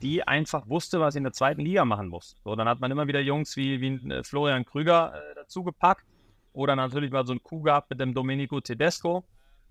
die 0.02 0.26
einfach 0.26 0.68
wusste, 0.68 1.00
was 1.00 1.14
sie 1.14 1.18
in 1.18 1.24
der 1.24 1.32
zweiten 1.32 1.62
Liga 1.62 1.84
machen 1.84 2.08
muss. 2.08 2.36
So, 2.44 2.54
dann 2.54 2.68
hat 2.68 2.80
man 2.80 2.90
immer 2.90 3.08
wieder 3.08 3.20
Jungs 3.20 3.56
wie, 3.56 3.80
wie 3.80 4.10
äh, 4.10 4.22
Florian 4.22 4.64
Krüger 4.64 5.14
äh, 5.14 5.34
dazugepackt 5.34 6.04
oder 6.52 6.76
natürlich 6.76 7.10
mal 7.10 7.26
so 7.26 7.32
ein 7.32 7.42
Coup 7.42 7.64
gehabt 7.64 7.90
mit 7.90 8.00
dem 8.00 8.14
Domenico 8.14 8.60
Tedesco, 8.60 9.24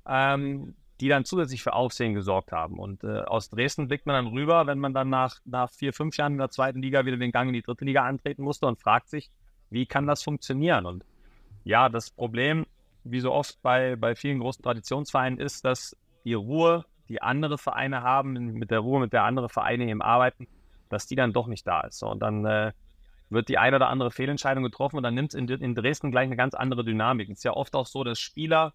ähm, 0.08 0.76
die 1.00 1.10
dann 1.10 1.26
zusätzlich 1.26 1.64
für 1.64 1.74
Aufsehen 1.74 2.14
gesorgt 2.14 2.52
haben. 2.52 2.80
Und 2.80 3.04
äh, 3.04 3.22
aus 3.22 3.50
Dresden 3.50 3.88
blickt 3.88 4.06
man 4.06 4.16
dann 4.16 4.34
rüber, 4.34 4.68
wenn 4.68 4.80
man 4.80 4.94
dann 4.94 5.10
nach, 5.10 5.40
nach 5.46 5.70
vier, 5.70 5.94
fünf 5.94 6.18
Jahren 6.18 6.34
in 6.34 6.40
der 6.40 6.50
zweiten 6.50 6.82
Liga 6.82 7.06
wieder 7.06 7.18
den 7.18 7.32
Gang 7.32 7.50
in 7.50 7.54
die 7.54 7.62
dritte 7.62 7.86
Liga 7.86 8.04
antreten 8.04 8.42
musste 8.42 8.68
und 8.68 8.80
fragt 8.80 9.10
sich, 9.10 9.30
wie 9.70 9.86
kann 9.86 10.08
das 10.08 10.24
funktionieren? 10.24 10.86
Und 10.86 11.06
ja, 11.64 11.90
das 11.90 12.10
Problem, 12.10 12.66
wie 13.04 13.20
so 13.20 13.32
oft 13.32 13.62
bei, 13.62 13.96
bei 13.96 14.16
vielen 14.16 14.40
großen 14.40 14.64
Traditionsvereinen, 14.64 15.40
ist, 15.40 15.66
dass 15.66 15.96
die 16.24 16.34
Ruhe, 16.34 16.86
die 17.08 17.22
andere 17.22 17.58
Vereine 17.58 18.02
haben, 18.02 18.34
mit 18.34 18.72
der 18.72 18.80
Ruhe, 18.80 19.00
mit 19.00 19.14
der 19.14 19.24
andere 19.24 19.50
Vereine 19.50 19.88
eben 19.88 20.02
arbeiten, 20.02 20.48
dass 20.90 21.08
die 21.08 21.16
dann 21.16 21.34
doch 21.34 21.48
nicht 21.48 21.66
da 21.68 21.82
ist. 21.82 22.00
So, 22.00 22.10
und 22.10 22.20
dann 22.20 22.46
äh, 22.46 22.72
wird 23.30 23.50
die 23.50 23.58
eine 23.58 23.76
oder 23.76 23.90
andere 23.90 24.12
Fehlentscheidung 24.12 24.64
getroffen 24.64 24.98
und 24.98 25.04
dann 25.04 25.14
nimmt 25.14 25.34
es 25.34 25.40
in, 25.40 25.48
in 25.48 25.76
Dresden 25.76 26.12
gleich 26.12 26.26
eine 26.26 26.36
ganz 26.36 26.54
andere 26.54 26.84
Dynamik. 26.84 27.30
Es 27.30 27.40
ist 27.40 27.44
ja 27.44 27.54
oft 27.54 27.76
auch 27.76 27.86
so, 27.86 28.04
dass 28.04 28.20
Spieler 28.20 28.74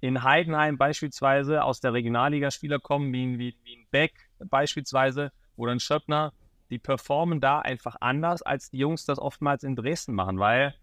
in 0.00 0.22
Heidenheim 0.22 0.76
beispielsweise 0.76 1.64
aus 1.64 1.80
der 1.80 1.92
Regionalliga 1.92 2.50
Spieler 2.50 2.78
kommen, 2.78 3.12
wie, 3.12 3.38
wie, 3.38 3.56
wie 3.64 3.76
ein 3.76 3.86
Beck 3.90 4.28
beispielsweise 4.38 5.32
oder 5.56 5.72
ein 5.72 5.80
Schöppner, 5.80 6.32
die 6.70 6.78
performen 6.78 7.40
da 7.40 7.60
einfach 7.60 7.96
anders, 8.00 8.42
als 8.42 8.70
die 8.70 8.78
Jungs 8.78 9.04
das 9.04 9.18
oftmals 9.18 9.64
in 9.64 9.76
Dresden 9.76 10.14
machen, 10.14 10.38
weil 10.38 10.74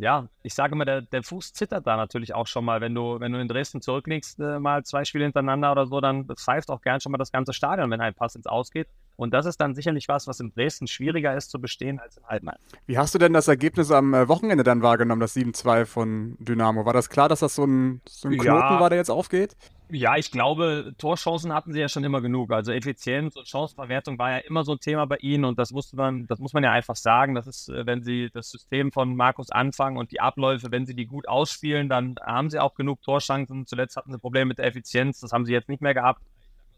ja, 0.00 0.28
ich 0.42 0.54
sage 0.54 0.74
immer, 0.74 0.84
der, 0.84 1.02
der 1.02 1.22
Fuß 1.22 1.52
zittert 1.52 1.86
da 1.86 1.96
natürlich 1.96 2.34
auch 2.34 2.46
schon 2.46 2.64
mal. 2.64 2.80
Wenn 2.80 2.94
du, 2.94 3.20
wenn 3.20 3.32
du 3.32 3.40
in 3.40 3.48
Dresden 3.48 3.80
zurücklegst, 3.80 4.38
äh, 4.40 4.58
mal 4.58 4.84
zwei 4.84 5.04
Spiele 5.04 5.24
hintereinander 5.24 5.72
oder 5.72 5.86
so, 5.86 6.00
dann 6.00 6.26
pfeift 6.26 6.70
auch 6.70 6.80
gern 6.80 7.00
schon 7.00 7.12
mal 7.12 7.18
das 7.18 7.32
ganze 7.32 7.52
Stadion, 7.52 7.90
wenn 7.90 8.00
ein 8.00 8.14
Pass 8.14 8.34
ins 8.34 8.46
Ausgeht. 8.46 8.88
Und 9.16 9.34
das 9.34 9.46
ist 9.46 9.60
dann 9.60 9.74
sicherlich 9.74 10.08
was, 10.08 10.28
was 10.28 10.38
in 10.38 10.52
Dresden 10.52 10.86
schwieriger 10.86 11.36
ist 11.36 11.50
zu 11.50 11.60
bestehen 11.60 11.98
als 11.98 12.16
in 12.16 12.26
Heidenheim. 12.26 12.58
Wie 12.86 12.98
hast 12.98 13.14
du 13.14 13.18
denn 13.18 13.32
das 13.32 13.48
Ergebnis 13.48 13.90
am 13.90 14.14
äh, 14.14 14.28
Wochenende 14.28 14.62
dann 14.62 14.82
wahrgenommen, 14.82 15.20
das 15.20 15.34
7-2 15.34 15.86
von 15.86 16.36
Dynamo? 16.38 16.86
War 16.86 16.92
das 16.92 17.08
klar, 17.10 17.28
dass 17.28 17.40
das 17.40 17.56
so 17.56 17.64
ein, 17.64 18.00
so 18.06 18.28
ein 18.28 18.34
Ja. 18.34 18.42
Knoten 18.42 18.80
war, 18.80 18.90
der 18.90 18.98
jetzt 18.98 19.10
aufgeht? 19.10 19.56
Ja, 19.90 20.16
ich 20.18 20.30
glaube, 20.30 20.92
Torchancen 20.98 21.54
hatten 21.54 21.72
sie 21.72 21.80
ja 21.80 21.88
schon 21.88 22.04
immer 22.04 22.20
genug. 22.20 22.52
Also 22.52 22.72
Effizienz 22.72 23.36
und 23.36 23.48
Chancenverwertung 23.48 24.18
war 24.18 24.32
ja 24.32 24.38
immer 24.38 24.62
so 24.62 24.72
ein 24.72 24.80
Thema 24.80 25.06
bei 25.06 25.16
ihnen 25.16 25.46
und 25.46 25.58
das 25.58 25.70
musste 25.72 25.96
man, 25.96 26.26
das 26.26 26.38
muss 26.40 26.52
man 26.52 26.62
ja 26.62 26.72
einfach 26.72 26.96
sagen. 26.96 27.34
Das 27.34 27.46
ist, 27.46 27.70
äh, 27.70 27.86
wenn 27.86 28.02
sie 28.02 28.28
das 28.30 28.50
System 28.50 28.92
von 28.92 29.16
Markus 29.16 29.50
anfangen 29.50 29.96
und 29.96 30.12
die 30.12 30.20
Abläufe, 30.20 30.70
wenn 30.70 30.84
sie 30.84 30.94
die 30.94 31.06
gut 31.06 31.26
ausspielen, 31.26 31.88
dann 31.88 32.16
haben 32.20 32.50
sie 32.50 32.58
auch 32.58 32.74
genug 32.74 33.00
Torchancen. 33.02 33.66
Zuletzt 33.66 33.96
hatten 33.96 34.12
sie 34.12 34.18
Probleme 34.18 34.46
mit 34.46 34.58
der 34.58 34.66
Effizienz, 34.66 35.20
das 35.20 35.32
haben 35.32 35.46
sie 35.46 35.54
jetzt 35.54 35.70
nicht 35.70 35.80
mehr 35.80 35.94
gehabt. 35.94 36.22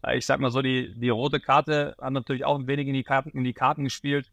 Äh, 0.03 0.17
Ich 0.17 0.25
sag 0.25 0.39
mal 0.39 0.51
so, 0.51 0.61
die, 0.61 0.93
die 0.97 1.09
rote 1.09 1.41
Karte 1.41 1.95
hat 1.99 2.13
natürlich 2.13 2.45
auch 2.45 2.57
ein 2.57 2.67
wenig 2.67 2.87
in 2.87 2.93
die 2.93 3.03
Karten, 3.03 3.31
in 3.31 3.43
die 3.43 3.53
Karten 3.53 3.83
gespielt. 3.83 4.31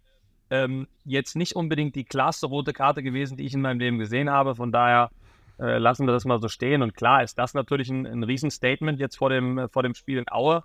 Ähm, 0.51 0.87
jetzt 1.05 1.35
nicht 1.35 1.57
unbedingt 1.57 1.97
die 1.97 2.05
klarste 2.05 2.47
rote 2.47 2.73
Karte 2.73 3.03
gewesen, 3.03 3.37
die 3.37 3.45
ich 3.45 3.55
in 3.55 3.61
meinem 3.61 3.81
Leben 3.81 3.99
gesehen 3.99 4.31
habe. 4.31 4.55
Von 4.55 4.71
daher 4.71 5.11
äh, 5.59 5.79
lassen 5.79 6.07
wir 6.07 6.13
das 6.13 6.25
mal 6.25 6.41
so 6.41 6.49
stehen. 6.49 6.83
Und 6.83 6.95
klar 6.95 7.23
ist 7.23 7.39
das 7.39 7.55
natürlich 7.55 7.89
ein, 7.89 8.07
ein 8.07 8.23
Riesenstatement 8.23 9.01
jetzt 9.01 9.17
vor 9.17 9.31
dem, 9.31 9.59
äh, 9.59 9.69
vor 9.69 9.83
dem 9.83 9.95
Spiel 9.95 10.19
in 10.19 10.31
Aue. 10.31 10.65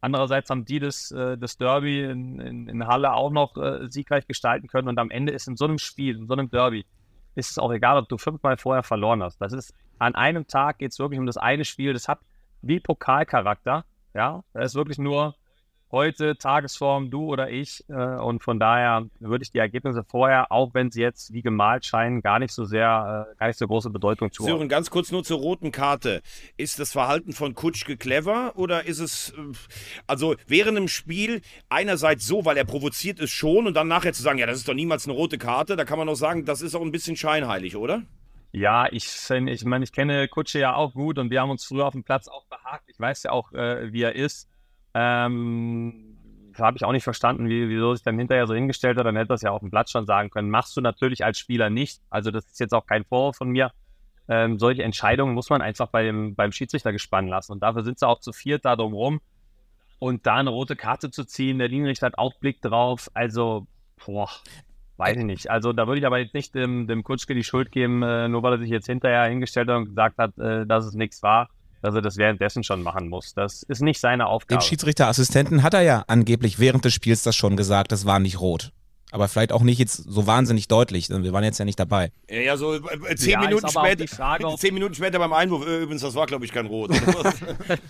Andererseits 0.00 0.50
haben 0.50 0.64
die 0.64 0.80
das, 0.80 1.10
äh, 1.12 1.38
das 1.38 1.56
Derby 1.56 2.02
in, 2.02 2.40
in, 2.40 2.68
in 2.68 2.86
Halle 2.86 3.12
auch 3.12 3.30
noch 3.30 3.54
siegreich 3.88 4.26
gestalten 4.26 4.68
können. 4.68 4.88
Und 4.88 4.98
am 4.98 5.10
Ende 5.10 5.32
ist 5.32 5.48
in 5.48 5.56
so 5.56 5.64
einem 5.64 5.78
Spiel, 5.78 6.16
in 6.16 6.26
so 6.26 6.34
einem 6.34 6.50
Derby, 6.50 6.84
ist 7.34 7.50
es 7.50 7.58
auch 7.58 7.72
egal, 7.72 7.98
ob 7.98 8.08
du 8.08 8.18
fünfmal 8.18 8.56
vorher 8.56 8.82
verloren 8.82 9.22
hast. 9.22 9.40
Das 9.40 9.52
ist 9.52 9.74
an 9.98 10.14
einem 10.14 10.46
Tag 10.46 10.78
geht 10.78 10.92
es 10.92 10.98
wirklich 10.98 11.18
um 11.18 11.26
das 11.26 11.36
eine 11.36 11.64
Spiel. 11.64 11.92
Das 11.92 12.08
hat 12.08 12.20
wie 12.62 12.80
Pokalcharakter. 12.80 13.84
Ja, 14.14 14.44
da 14.52 14.60
ist 14.60 14.74
wirklich 14.74 14.98
nur 14.98 15.34
heute 15.94 16.36
Tagesform, 16.36 17.10
du 17.10 17.24
oder 17.26 17.50
ich. 17.50 17.84
Äh, 17.88 17.94
und 17.94 18.42
von 18.42 18.58
daher 18.58 19.06
würde 19.20 19.44
ich 19.44 19.52
die 19.52 19.58
Ergebnisse 19.58 20.04
vorher, 20.04 20.52
auch 20.52 20.74
wenn 20.74 20.90
sie 20.90 21.00
jetzt 21.00 21.32
wie 21.32 21.40
gemalt 21.40 21.86
scheinen, 21.86 22.20
gar 22.20 22.38
nicht 22.38 22.52
so 22.52 22.64
sehr, 22.64 23.28
äh, 23.30 23.38
gar 23.38 23.46
nicht 23.46 23.58
so 23.58 23.66
große 23.66 23.90
Bedeutung 23.90 24.32
zu 24.32 24.42
Sören, 24.42 24.68
ganz 24.68 24.90
kurz 24.90 25.10
nur 25.12 25.24
zur 25.24 25.38
roten 25.38 25.72
Karte. 25.72 26.20
Ist 26.56 26.78
das 26.78 26.92
Verhalten 26.92 27.32
von 27.32 27.54
Kutschke 27.54 27.96
clever 27.96 28.52
oder 28.56 28.84
ist 28.84 28.98
es, 28.98 29.30
äh, 29.30 29.52
also 30.06 30.34
während 30.46 30.76
im 30.76 30.88
Spiel 30.88 31.40
einerseits 31.68 32.26
so, 32.26 32.44
weil 32.44 32.56
er 32.56 32.64
provoziert 32.64 33.20
ist 33.20 33.30
schon 33.30 33.66
und 33.66 33.74
dann 33.74 33.88
nachher 33.88 34.12
zu 34.12 34.22
sagen, 34.22 34.38
ja, 34.38 34.46
das 34.46 34.58
ist 34.58 34.68
doch 34.68 34.74
niemals 34.74 35.06
eine 35.06 35.14
rote 35.14 35.38
Karte, 35.38 35.76
da 35.76 35.84
kann 35.84 35.98
man 35.98 36.08
doch 36.08 36.16
sagen, 36.16 36.44
das 36.44 36.60
ist 36.60 36.74
auch 36.74 36.82
ein 36.82 36.92
bisschen 36.92 37.16
scheinheilig, 37.16 37.76
oder? 37.76 38.02
Ja, 38.52 38.86
ich, 38.92 39.08
ich 39.30 39.64
meine, 39.64 39.84
ich 39.84 39.92
kenne 39.92 40.28
Kutsche 40.28 40.60
ja 40.60 40.76
auch 40.76 40.94
gut 40.94 41.18
und 41.18 41.30
wir 41.30 41.40
haben 41.40 41.50
uns 41.50 41.64
früher 41.64 41.86
auf 41.86 41.92
dem 41.92 42.04
Platz 42.04 42.28
auch 42.28 42.46
behagt. 42.46 42.84
Ich 42.86 43.00
weiß 43.00 43.24
ja 43.24 43.32
auch, 43.32 43.52
äh, 43.52 43.92
wie 43.92 44.02
er 44.02 44.14
ist. 44.14 44.48
Ähm, 44.94 46.14
habe 46.58 46.76
ich 46.76 46.84
auch 46.84 46.92
nicht 46.92 47.04
verstanden, 47.04 47.48
wie, 47.48 47.68
wieso 47.68 47.94
sich 47.94 48.04
dann 48.04 48.18
hinterher 48.18 48.46
so 48.46 48.54
hingestellt 48.54 48.98
hat. 48.98 49.06
Dann 49.06 49.16
hätte 49.16 49.28
das 49.28 49.42
ja 49.42 49.50
auf 49.50 49.60
dem 49.60 49.70
Platz 49.70 49.90
schon 49.90 50.06
sagen 50.06 50.30
können. 50.30 50.50
Machst 50.50 50.76
du 50.76 50.80
natürlich 50.80 51.24
als 51.24 51.38
Spieler 51.38 51.70
nicht. 51.70 52.00
Also 52.10 52.30
das 52.30 52.46
ist 52.46 52.60
jetzt 52.60 52.74
auch 52.74 52.86
kein 52.86 53.04
Vorwurf 53.04 53.36
von 53.36 53.50
mir. 53.50 53.72
Ähm, 54.28 54.58
solche 54.58 54.82
Entscheidungen 54.82 55.34
muss 55.34 55.50
man 55.50 55.60
einfach 55.60 55.88
beim, 55.88 56.34
beim 56.34 56.52
Schiedsrichter 56.52 56.92
gespannt 56.92 57.28
lassen. 57.28 57.52
Und 57.52 57.62
dafür 57.62 57.82
sind 57.82 57.98
sie 57.98 58.06
auch 58.06 58.20
zu 58.20 58.32
viert 58.32 58.64
da 58.64 58.76
drumrum. 58.76 59.20
Und 59.98 60.26
da 60.26 60.36
eine 60.36 60.50
rote 60.50 60.76
Karte 60.76 61.10
zu 61.10 61.24
ziehen, 61.24 61.58
der 61.58 61.68
Linienrichter 61.68 62.06
hat 62.06 62.18
auch 62.18 62.34
Blick 62.38 62.60
drauf. 62.62 63.10
Also, 63.14 63.66
boah, 64.04 64.30
weiß 64.96 65.16
ich 65.16 65.24
nicht. 65.24 65.50
Also 65.50 65.72
da 65.72 65.86
würde 65.86 66.00
ich 66.00 66.06
aber 66.06 66.18
jetzt 66.18 66.34
nicht 66.34 66.54
dem, 66.54 66.86
dem 66.86 67.02
Kutschke 67.04 67.34
die 67.34 67.44
Schuld 67.44 67.70
geben, 67.72 68.02
äh, 68.02 68.28
nur 68.28 68.42
weil 68.42 68.54
er 68.54 68.58
sich 68.58 68.70
jetzt 68.70 68.86
hinterher 68.86 69.24
hingestellt 69.24 69.68
hat 69.68 69.76
und 69.76 69.86
gesagt 69.86 70.18
hat, 70.18 70.36
äh, 70.38 70.66
dass 70.66 70.86
es 70.86 70.94
nichts 70.94 71.22
war, 71.22 71.48
dass 71.84 71.94
er 71.94 72.00
das 72.00 72.16
währenddessen 72.16 72.64
schon 72.64 72.82
machen 72.82 73.08
muss. 73.08 73.34
Das 73.34 73.62
ist 73.62 73.82
nicht 73.82 74.00
seine 74.00 74.24
Dem 74.24 74.28
Aufgabe. 74.28 74.62
Schiedsrichterassistenten 74.62 75.62
hat 75.62 75.74
er 75.74 75.82
ja 75.82 76.04
angeblich 76.06 76.58
während 76.58 76.86
des 76.86 76.94
Spiels 76.94 77.22
das 77.22 77.36
schon 77.36 77.58
gesagt, 77.58 77.92
das 77.92 78.06
war 78.06 78.20
nicht 78.20 78.40
rot. 78.40 78.72
Aber 79.12 79.28
vielleicht 79.28 79.52
auch 79.52 79.62
nicht 79.62 79.78
jetzt 79.78 79.96
so 79.96 80.26
wahnsinnig 80.26 80.66
deutlich. 80.66 81.10
Wir 81.10 81.32
waren 81.34 81.44
jetzt 81.44 81.58
ja 81.58 81.66
nicht 81.66 81.78
dabei. 81.78 82.10
Ja, 82.28 82.56
so 82.56 82.74
äh, 82.74 83.14
zehn, 83.16 83.32
Ja, 83.32 83.40
Minuten 83.40 83.68
später, 83.68 83.96
die 83.96 84.08
Frage, 84.08 84.46
zehn 84.56 84.72
Minuten 84.72 84.94
später 84.94 85.18
beim 85.18 85.34
Einwurf, 85.34 85.66
äh, 85.66 85.82
übrigens, 85.82 86.00
das 86.00 86.14
war, 86.14 86.26
glaube 86.26 86.46
ich, 86.46 86.52
kein 86.52 86.66
Rot. 86.66 86.90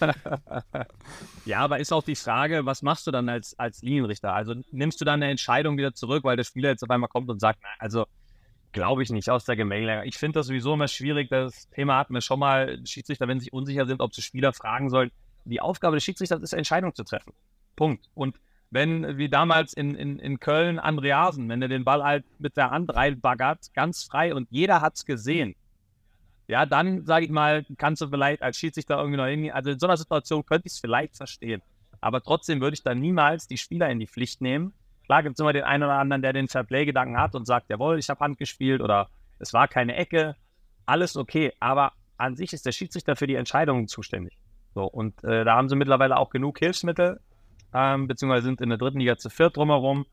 Ja, 1.44 1.60
aber 1.60 1.78
ist 1.78 1.92
auch 1.92 2.02
die 2.02 2.16
Frage, 2.16 2.66
was 2.66 2.82
machst 2.82 3.06
du 3.06 3.10
dann 3.10 3.28
als, 3.28 3.56
als 3.58 3.80
Linienrichter? 3.82 4.34
Also 4.34 4.54
nimmst 4.72 5.00
du 5.00 5.04
dann 5.04 5.22
eine 5.22 5.30
Entscheidung 5.30 5.76
wieder 5.76 5.94
zurück, 5.94 6.24
weil 6.24 6.36
der 6.36 6.44
Spieler 6.44 6.70
jetzt 6.70 6.82
auf 6.82 6.90
einmal 6.90 7.08
kommt 7.08 7.30
und 7.30 7.38
sagt, 7.38 7.60
also 7.78 8.06
glaube 8.74 9.02
ich 9.02 9.10
nicht 9.10 9.30
aus 9.30 9.46
der 9.46 9.56
Gemengelage. 9.56 10.06
Ich 10.06 10.18
finde 10.18 10.40
das 10.40 10.48
sowieso 10.48 10.74
immer 10.74 10.88
schwierig. 10.88 11.30
Das 11.30 11.70
Thema 11.70 11.96
hatten 11.96 12.12
wir 12.12 12.20
schon 12.20 12.38
mal. 12.38 12.78
Schiedsrichter, 12.84 13.26
wenn 13.26 13.40
sie 13.40 13.44
sich 13.44 13.52
unsicher 13.54 13.86
sind, 13.86 14.02
ob 14.02 14.14
sie 14.14 14.20
Spieler 14.20 14.52
fragen 14.52 14.90
sollen. 14.90 15.10
Die 15.46 15.60
Aufgabe 15.60 15.96
des 15.96 16.04
Schiedsrichters 16.04 16.42
ist, 16.42 16.52
Entscheidungen 16.52 16.94
zu 16.94 17.04
treffen. 17.04 17.32
Punkt. 17.76 18.10
Und 18.14 18.38
wenn, 18.70 19.16
wie 19.16 19.28
damals 19.28 19.72
in, 19.72 19.94
in, 19.94 20.18
in 20.18 20.40
Köln, 20.40 20.78
Andreasen, 20.78 21.48
wenn 21.48 21.62
er 21.62 21.68
den 21.68 21.84
Ball 21.84 22.02
halt 22.02 22.24
mit 22.38 22.56
der 22.56 22.70
Hand 22.70 22.94
reinbaggert, 22.94 23.72
ganz 23.72 24.04
frei 24.04 24.34
und 24.34 24.48
jeder 24.50 24.80
hat 24.80 24.96
es 24.96 25.04
gesehen, 25.04 25.54
ja, 26.48 26.66
dann, 26.66 27.06
sage 27.06 27.24
ich 27.24 27.30
mal, 27.30 27.64
kannst 27.78 28.02
du 28.02 28.08
vielleicht 28.08 28.42
als 28.42 28.58
Schiedsrichter 28.58 28.98
irgendwie 28.98 29.16
noch 29.16 29.26
hingehen. 29.26 29.54
Also 29.54 29.70
in 29.70 29.78
so 29.78 29.86
einer 29.86 29.96
Situation 29.96 30.44
könnte 30.44 30.66
ich 30.66 30.74
es 30.74 30.80
vielleicht 30.80 31.16
verstehen. 31.16 31.62
Aber 32.00 32.20
trotzdem 32.20 32.60
würde 32.60 32.74
ich 32.74 32.82
da 32.82 32.94
niemals 32.94 33.46
die 33.46 33.56
Spieler 33.56 33.88
in 33.88 33.98
die 33.98 34.06
Pflicht 34.06 34.40
nehmen. 34.40 34.74
Klar 35.06 35.22
gibt 35.22 35.34
es 35.34 35.40
immer 35.40 35.52
den 35.52 35.64
einen 35.64 35.82
oder 35.82 35.98
anderen, 35.98 36.22
der 36.22 36.32
den 36.32 36.48
Fairplay-Gedanken 36.48 37.18
hat 37.18 37.34
und 37.34 37.46
sagt, 37.46 37.68
jawohl, 37.68 37.98
ich 37.98 38.08
habe 38.08 38.20
Hand 38.20 38.38
gespielt 38.38 38.80
oder 38.80 39.08
es 39.38 39.52
war 39.52 39.68
keine 39.68 39.96
Ecke. 39.96 40.36
Alles 40.86 41.16
okay. 41.16 41.52
Aber 41.60 41.92
an 42.16 42.36
sich 42.36 42.52
ist 42.52 42.66
der 42.66 42.72
Schiedsrichter 42.72 43.16
für 43.16 43.26
die 43.26 43.34
Entscheidungen 43.34 43.88
zuständig. 43.88 44.38
So, 44.74 44.84
und 44.84 45.22
äh, 45.22 45.44
da 45.44 45.56
haben 45.56 45.68
sie 45.68 45.76
mittlerweile 45.76 46.16
auch 46.16 46.30
genug 46.30 46.58
Hilfsmittel, 46.58 47.20
ähm, 47.72 48.08
beziehungsweise 48.08 48.46
sind 48.46 48.60
in 48.60 48.70
der 48.70 48.78
dritten 48.78 48.98
Liga 48.98 49.16
zu 49.16 49.30
viert 49.30 49.56
drumherum. 49.56 50.06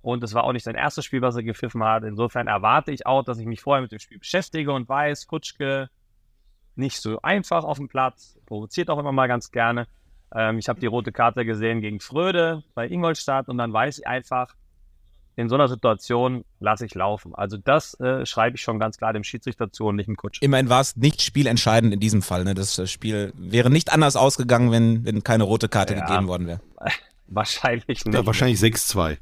Und 0.00 0.24
es 0.24 0.34
war 0.34 0.42
auch 0.44 0.52
nicht 0.52 0.64
sein 0.64 0.74
erstes 0.74 1.04
Spiel, 1.04 1.22
was 1.22 1.36
er 1.36 1.44
gepfiffen 1.44 1.84
hat. 1.84 2.02
Insofern 2.02 2.48
erwarte 2.48 2.90
ich 2.90 3.06
auch, 3.06 3.22
dass 3.22 3.38
ich 3.38 3.46
mich 3.46 3.60
vorher 3.60 3.82
mit 3.82 3.92
dem 3.92 4.00
Spiel 4.00 4.18
beschäftige 4.18 4.72
und 4.72 4.88
weiß, 4.88 5.28
Kutschke 5.28 5.90
nicht 6.74 7.00
so 7.00 7.20
einfach 7.22 7.62
auf 7.64 7.76
dem 7.76 7.88
Platz, 7.88 8.38
provoziert 8.46 8.90
auch 8.90 8.98
immer 8.98 9.12
mal 9.12 9.28
ganz 9.28 9.52
gerne. 9.52 9.86
Ähm, 10.34 10.58
ich 10.58 10.68
habe 10.68 10.80
die 10.80 10.86
rote 10.86 11.12
Karte 11.12 11.44
gesehen 11.44 11.80
gegen 11.80 12.00
Fröde 12.00 12.62
bei 12.74 12.88
Ingolstadt 12.88 13.48
und 13.48 13.58
dann 13.58 13.72
weiß 13.72 13.98
ich 14.00 14.06
einfach, 14.06 14.54
in 15.34 15.48
so 15.48 15.54
einer 15.54 15.68
Situation 15.68 16.44
lasse 16.60 16.84
ich 16.84 16.94
laufen. 16.94 17.34
Also 17.34 17.56
das 17.56 17.98
äh, 18.00 18.26
schreibe 18.26 18.56
ich 18.56 18.62
schon 18.62 18.78
ganz 18.78 18.98
klar 18.98 19.12
dem 19.14 19.24
Schiedsrichter 19.24 19.72
zu 19.72 19.86
und 19.86 19.96
nicht 19.96 20.06
dem 20.06 20.16
Kutsch. 20.16 20.38
Immerhin 20.42 20.68
war 20.68 20.80
es 20.80 20.94
nicht 20.96 21.22
spielentscheidend 21.22 21.94
in 21.94 22.00
diesem 22.00 22.20
Fall. 22.20 22.44
Ne? 22.44 22.54
Das 22.54 22.90
Spiel 22.90 23.32
wäre 23.36 23.70
nicht 23.70 23.92
anders 23.92 24.16
ausgegangen, 24.16 24.70
wenn, 24.72 25.06
wenn 25.06 25.24
keine 25.24 25.44
rote 25.44 25.68
Karte 25.68 25.94
Ja. 25.94 26.04
gegeben 26.04 26.28
worden 26.28 26.46
wäre. 26.46 26.60
Wahrscheinlich 27.34 27.86
nicht. 27.86 28.14
Ja, 28.14 28.26
wahrscheinlich 28.26 28.60
6-2. 28.60 29.16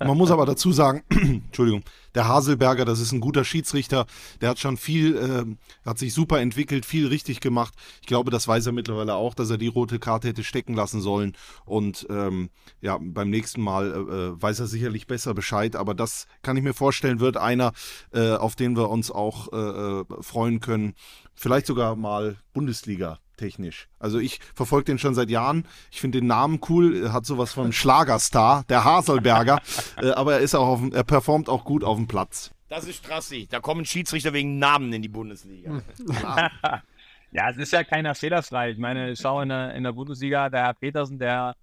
Man 0.00 0.16
muss 0.16 0.30
aber 0.30 0.44
dazu 0.44 0.72
sagen, 0.72 1.02
Entschuldigung, 1.10 1.82
der 2.14 2.28
Haselberger, 2.28 2.84
das 2.84 3.00
ist 3.00 3.12
ein 3.12 3.20
guter 3.20 3.44
Schiedsrichter, 3.44 4.06
der 4.40 4.50
hat 4.50 4.58
schon 4.58 4.76
viel, 4.76 5.16
äh, 5.16 5.86
hat 5.86 5.98
sich 5.98 6.12
super 6.12 6.40
entwickelt, 6.40 6.84
viel 6.84 7.06
richtig 7.06 7.40
gemacht. 7.40 7.74
Ich 8.00 8.06
glaube, 8.06 8.30
das 8.30 8.46
weiß 8.46 8.66
er 8.66 8.72
mittlerweile 8.72 9.14
auch, 9.14 9.34
dass 9.34 9.50
er 9.50 9.58
die 9.58 9.66
rote 9.66 9.98
Karte 9.98 10.28
hätte 10.28 10.44
stecken 10.44 10.74
lassen 10.74 11.00
sollen. 11.00 11.36
Und 11.64 12.06
ähm, 12.10 12.50
ja, 12.80 12.98
beim 13.00 13.30
nächsten 13.30 13.62
Mal 13.62 13.92
äh, 13.92 13.96
äh, 13.96 14.42
weiß 14.42 14.60
er 14.60 14.66
sicherlich 14.66 15.06
besser 15.06 15.32
Bescheid, 15.32 15.76
aber 15.76 15.94
das 15.94 16.26
kann 16.42 16.56
ich 16.56 16.62
mir 16.62 16.74
vorstellen, 16.74 17.20
wird 17.20 17.36
einer, 17.36 17.72
äh, 18.12 18.32
auf 18.32 18.56
den 18.56 18.76
wir 18.76 18.90
uns 18.90 19.10
auch 19.10 19.52
äh, 19.52 19.56
äh, 19.56 20.04
freuen 20.20 20.60
können. 20.60 20.94
Vielleicht 21.34 21.66
sogar 21.66 21.96
mal 21.96 22.36
Bundesliga 22.52 23.18
technisch. 23.38 23.88
Also 23.98 24.18
ich 24.18 24.40
verfolge 24.54 24.84
den 24.84 24.98
schon 24.98 25.14
seit 25.14 25.30
Jahren. 25.30 25.64
Ich 25.90 26.00
finde 26.02 26.18
den 26.18 26.26
Namen 26.26 26.60
cool, 26.68 26.94
er 27.04 27.12
hat 27.14 27.24
sowas 27.24 27.52
von 27.54 27.72
Schlagerstar, 27.72 28.64
der 28.68 28.84
Haselberger, 28.84 29.60
äh, 30.02 30.10
aber 30.10 30.34
er 30.34 30.40
ist 30.40 30.54
auch 30.54 30.66
auf, 30.68 30.80
dem- 30.80 30.92
er 30.92 31.04
performt 31.04 31.48
auch 31.48 31.64
gut 31.64 31.82
auf 31.84 31.96
dem 31.96 32.06
Platz. 32.06 32.50
Das 32.68 32.84
ist 32.84 32.96
Strassi. 32.96 33.46
Da 33.50 33.60
kommen 33.60 33.86
Schiedsrichter 33.86 34.34
wegen 34.34 34.58
Namen 34.58 34.92
in 34.92 35.00
die 35.00 35.08
Bundesliga. 35.08 35.80
Ja, 37.30 37.50
es 37.50 37.58
ist 37.58 37.72
ja 37.74 37.84
keiner 37.84 38.14
fehlerfrei. 38.14 38.70
Ich 38.70 38.78
meine, 38.78 39.14
schau 39.14 39.42
in 39.42 39.50
der, 39.50 39.74
in 39.74 39.84
der 39.84 39.92
Bundesliga, 39.92 40.48
der 40.48 40.62
Herr 40.62 40.72
Petersen, 40.72 41.18
der, 41.18 41.56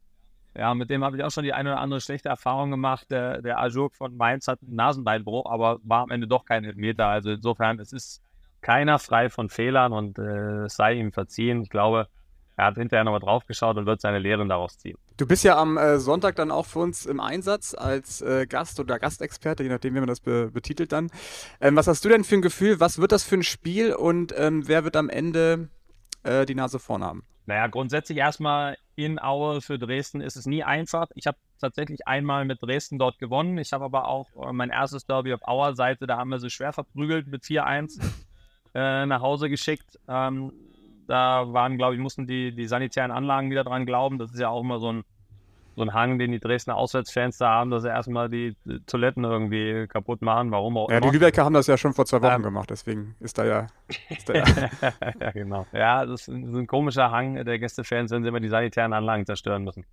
ja, 0.55 0.73
mit 0.75 0.91
dem 0.91 1.03
habe 1.03 1.17
ich 1.17 1.23
auch 1.23 1.31
schon 1.31 1.43
die 1.43 1.53
eine 1.53 1.71
oder 1.71 1.79
andere 1.81 2.01
schlechte 2.01 2.29
Erfahrung 2.29 2.69
gemacht. 2.69 3.07
Der, 3.09 3.41
der 3.41 3.59
Ajurk 3.59 3.95
von 3.95 4.15
Mainz 4.15 4.47
hat 4.47 4.59
einen 4.61 4.75
Nasenbeinbruch, 4.75 5.49
aber 5.49 5.79
war 5.83 6.03
am 6.03 6.11
Ende 6.11 6.27
doch 6.27 6.45
kein 6.45 6.63
Elfmeter. 6.65 7.07
Also 7.07 7.31
insofern, 7.31 7.79
es 7.79 7.93
ist 7.93 8.21
keiner 8.65 8.97
frei 8.97 9.29
von 9.29 9.49
Fehlern 9.49 9.93
und 9.93 10.17
äh, 10.17 10.63
es 10.63 10.75
sei 10.75 10.95
ihm 10.95 11.11
verziehen. 11.11 11.61
Ich 11.61 11.69
glaube, 11.69 12.07
er 12.57 12.65
hat 12.65 12.75
hinterher 12.77 13.03
nochmal 13.03 13.19
drauf 13.19 13.45
geschaut 13.45 13.77
und 13.77 13.85
wird 13.85 14.01
seine 14.01 14.17
Lehren 14.17 14.49
daraus 14.49 14.79
ziehen. 14.79 14.97
Du 15.17 15.27
bist 15.27 15.43
ja 15.43 15.55
am 15.55 15.77
äh, 15.77 15.99
Sonntag 15.99 16.35
dann 16.35 16.49
auch 16.49 16.65
für 16.65 16.79
uns 16.79 17.05
im 17.05 17.19
Einsatz 17.19 17.75
als 17.75 18.21
äh, 18.21 18.47
Gast 18.47 18.79
oder 18.79 18.97
Gastexperte, 18.97 19.61
je 19.61 19.69
nachdem, 19.69 19.93
wie 19.93 19.99
man 19.99 20.07
das 20.07 20.19
be 20.19 20.49
betitelt 20.51 20.91
dann. 20.91 21.11
Ähm, 21.61 21.75
was 21.75 21.85
hast 21.85 22.03
du 22.05 22.09
denn 22.09 22.23
für 22.23 22.37
ein 22.37 22.41
Gefühl? 22.41 22.79
Was 22.79 22.97
wird 22.97 23.11
das 23.11 23.23
für 23.23 23.35
ein 23.35 23.43
Spiel 23.43 23.93
und 23.93 24.33
ähm, 24.35 24.67
wer 24.67 24.83
wird 24.83 24.95
am 24.95 25.09
Ende 25.09 25.69
äh, 26.23 26.47
die 26.47 26.55
Nase 26.55 26.79
vorn 26.79 27.03
haben? 27.03 27.23
Naja, 27.45 27.67
grundsätzlich 27.67 28.17
erstmal 28.17 28.77
in 28.95 29.19
Aue 29.19 29.61
für 29.61 29.77
Dresden 29.77 30.21
ist 30.21 30.37
es 30.37 30.47
nie 30.47 30.63
einfach. 30.63 31.09
Ich 31.13 31.27
habe 31.27 31.37
tatsächlich 31.61 32.07
einmal 32.07 32.45
mit 32.45 32.63
Dresden 32.63 32.97
dort 32.97 33.19
gewonnen. 33.19 33.59
Ich 33.59 33.73
habe 33.73 33.85
aber 33.85 34.07
auch 34.07 34.27
äh, 34.37 34.51
mein 34.53 34.71
erstes 34.71 35.05
Derby 35.05 35.35
auf 35.35 35.47
Auer 35.47 35.75
Seite, 35.75 36.07
da 36.07 36.17
haben 36.17 36.29
wir 36.29 36.39
sie 36.39 36.49
schwer 36.49 36.73
verprügelt 36.73 37.27
mit 37.27 37.43
4-1 37.43 38.01
äh, 38.75 39.05
nach 39.07 39.21
Hause 39.21 39.49
geschickt. 39.49 39.97
Ähm, 40.07 40.51
da 41.07 41.51
waren, 41.53 41.77
glaube 41.77 41.95
ich, 41.95 42.01
mussten 42.01 42.27
die, 42.27 42.53
die 42.53 42.67
sanitären 42.67 43.11
Anlagen 43.11 43.49
wieder 43.49 43.63
dran 43.63 43.85
glauben. 43.85 44.19
Das 44.19 44.31
ist 44.31 44.39
ja 44.39 44.49
auch 44.49 44.61
immer 44.61 44.79
so 44.79 44.91
ein, 44.91 45.03
so 45.75 45.81
ein 45.83 45.93
Hang, 45.93 46.19
den 46.19 46.31
die 46.31 46.39
Dresdner 46.39 46.75
Auswärtsfans 46.75 47.37
da 47.37 47.49
haben, 47.49 47.69
dass 47.69 47.83
sie 47.83 47.89
erstmal 47.89 48.29
die, 48.29 48.55
die 48.65 48.79
Toiletten 48.85 49.23
irgendwie 49.23 49.87
kaputt 49.87 50.21
machen, 50.21 50.51
warum 50.51 50.77
auch 50.77 50.89
Ja, 50.89 50.99
die 50.99 51.07
immer. 51.07 51.13
Lübecker 51.13 51.45
haben 51.45 51.53
das 51.53 51.67
ja 51.67 51.77
schon 51.77 51.93
vor 51.93 52.05
zwei 52.05 52.21
Wochen 52.21 52.33
Ähm. 52.35 52.43
gemacht, 52.43 52.69
deswegen 52.69 53.15
ist 53.19 53.37
da 53.37 53.45
ja. 53.45 53.67
Ist 54.09 54.27
da 54.29 54.33
ja 54.35 54.45
ja, 55.19 55.31
genau. 55.33 55.67
Ja, 55.73 56.05
das 56.05 56.21
ist 56.21 56.27
ein, 56.29 56.41
das 56.43 56.51
ist 56.53 56.57
ein 56.59 56.67
komischer 56.67 57.11
Hang 57.11 57.43
der 57.45 57.59
Gästefans, 57.59 58.11
wenn 58.11 58.23
sie 58.23 58.29
immer 58.29 58.39
die 58.39 58.49
sanitären 58.49 58.93
Anlagen 58.93 59.25
zerstören 59.25 59.63
müssen. 59.63 59.85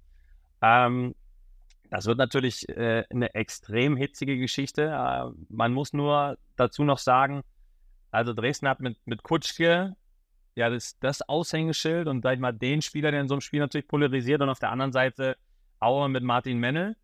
Ähm, 0.62 1.14
das 1.90 2.06
wird 2.06 2.16
natürlich 2.18 2.68
äh, 2.70 3.04
eine 3.10 3.34
extrem 3.34 3.96
hitzige 3.96 4.38
Geschichte. 4.38 4.84
Äh, 4.86 5.30
man 5.50 5.72
muss 5.74 5.92
nur 5.92 6.38
dazu 6.56 6.84
noch 6.84 6.98
sagen, 6.98 7.42
also 8.12 8.32
Dresden 8.34 8.68
hat 8.68 8.80
mit, 8.80 8.96
mit 9.04 9.22
Kutschke 9.22 9.96
ja 10.54 10.70
das, 10.70 10.98
das 11.00 11.22
Aushängeschild 11.22 12.06
und 12.06 12.22
sag 12.22 12.34
ich 12.34 12.40
mal 12.40 12.52
den 12.52 12.82
Spieler, 12.82 13.10
der 13.10 13.22
in 13.22 13.28
so 13.28 13.34
einem 13.34 13.40
Spiel 13.40 13.60
natürlich 13.60 13.88
polarisiert 13.88 14.42
und 14.42 14.50
auf 14.50 14.58
der 14.58 14.70
anderen 14.70 14.92
Seite 14.92 15.36
Aue 15.80 16.08
mit 16.08 16.22
Martin 16.22 16.58
Mennel. 16.58 16.96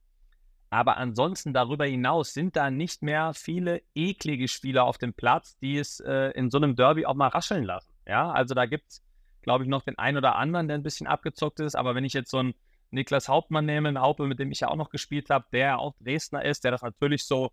Aber 0.70 0.98
ansonsten 0.98 1.54
darüber 1.54 1.86
hinaus 1.86 2.34
sind 2.34 2.54
da 2.54 2.70
nicht 2.70 3.02
mehr 3.02 3.32
viele 3.32 3.80
eklige 3.94 4.48
Spieler 4.48 4.84
auf 4.84 4.98
dem 4.98 5.14
Platz, 5.14 5.56
die 5.58 5.78
es 5.78 5.98
äh, 6.00 6.30
in 6.32 6.50
so 6.50 6.58
einem 6.58 6.76
Derby 6.76 7.06
auch 7.06 7.14
mal 7.14 7.28
rascheln 7.28 7.64
lassen. 7.64 7.90
Ja, 8.06 8.30
also 8.30 8.54
da 8.54 8.66
gibt 8.66 8.90
es, 8.90 9.02
glaube 9.40 9.64
ich, 9.64 9.70
noch 9.70 9.82
den 9.82 9.98
einen 9.98 10.18
oder 10.18 10.36
anderen, 10.36 10.68
der 10.68 10.76
ein 10.76 10.82
bisschen 10.82 11.06
abgezockt 11.06 11.60
ist. 11.60 11.74
Aber 11.74 11.94
wenn 11.94 12.04
ich 12.04 12.12
jetzt 12.12 12.30
so 12.30 12.38
einen 12.38 12.54
Niklas 12.90 13.28
Hauptmann 13.28 13.64
nehme, 13.64 13.88
einen 13.88 14.00
Haupe, 14.00 14.26
mit 14.26 14.38
dem 14.38 14.52
ich 14.52 14.60
ja 14.60 14.68
auch 14.68 14.76
noch 14.76 14.90
gespielt 14.90 15.30
habe, 15.30 15.46
der 15.52 15.78
auch 15.78 15.94
Dresdner 16.00 16.44
ist, 16.44 16.64
der 16.64 16.72
das 16.72 16.82
natürlich 16.82 17.24
so 17.24 17.50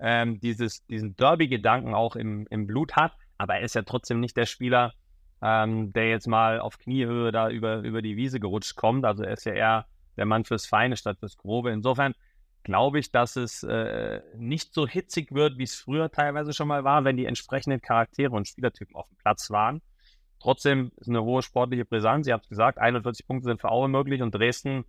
ähm, 0.00 0.40
dieses, 0.40 0.84
diesen 0.86 1.16
Derby-Gedanken 1.16 1.94
auch 1.94 2.16
im, 2.16 2.46
im 2.50 2.66
Blut 2.66 2.96
hat. 2.96 3.12
Aber 3.38 3.56
er 3.56 3.62
ist 3.62 3.74
ja 3.74 3.82
trotzdem 3.82 4.20
nicht 4.20 4.36
der 4.36 4.46
Spieler, 4.46 4.92
ähm, 5.42 5.92
der 5.92 6.08
jetzt 6.08 6.26
mal 6.26 6.60
auf 6.60 6.78
Kniehöhe 6.78 7.32
da 7.32 7.48
über, 7.50 7.78
über 7.78 8.02
die 8.02 8.16
Wiese 8.16 8.40
gerutscht 8.40 8.76
kommt. 8.76 9.04
Also 9.04 9.22
er 9.22 9.32
ist 9.32 9.44
ja 9.44 9.52
eher 9.52 9.86
der 10.16 10.26
Mann 10.26 10.44
fürs 10.44 10.66
Feine 10.66 10.96
statt 10.96 11.18
fürs 11.18 11.36
Grobe. 11.36 11.70
Insofern 11.70 12.14
glaube 12.62 12.98
ich, 12.98 13.10
dass 13.10 13.36
es 13.36 13.62
äh, 13.62 14.20
nicht 14.36 14.74
so 14.74 14.86
hitzig 14.86 15.32
wird, 15.32 15.58
wie 15.58 15.64
es 15.64 15.76
früher 15.76 16.10
teilweise 16.10 16.52
schon 16.52 16.68
mal 16.68 16.84
war, 16.84 17.04
wenn 17.04 17.16
die 17.16 17.24
entsprechenden 17.24 17.80
Charaktere 17.80 18.34
und 18.34 18.48
Spielertypen 18.48 18.94
auf 18.96 19.08
dem 19.08 19.16
Platz 19.16 19.50
waren. 19.50 19.80
Trotzdem 20.40 20.92
ist 20.96 21.08
eine 21.08 21.22
hohe 21.22 21.42
sportliche 21.42 21.84
Brisanz. 21.84 22.26
Ihr 22.26 22.34
habt 22.34 22.44
es 22.44 22.48
gesagt, 22.48 22.78
41 22.78 23.26
Punkte 23.26 23.48
sind 23.48 23.60
für 23.60 23.70
Aue 23.70 23.88
möglich 23.88 24.22
und 24.22 24.34
Dresden 24.34 24.84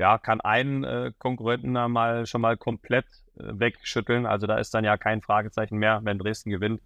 ja, 0.00 0.18
kann 0.18 0.40
einen 0.40 0.82
äh, 0.82 1.12
Konkurrenten 1.18 1.74
da 1.74 1.86
mal 1.86 2.26
schon 2.26 2.40
mal 2.40 2.56
komplett 2.56 3.04
äh, 3.36 3.42
wegschütteln. 3.44 4.26
Also 4.26 4.46
da 4.46 4.56
ist 4.56 4.72
dann 4.74 4.84
ja 4.84 4.96
kein 4.96 5.20
Fragezeichen 5.20 5.76
mehr, 5.76 6.00
wenn 6.02 6.18
Dresden 6.18 6.50
gewinnt, 6.50 6.80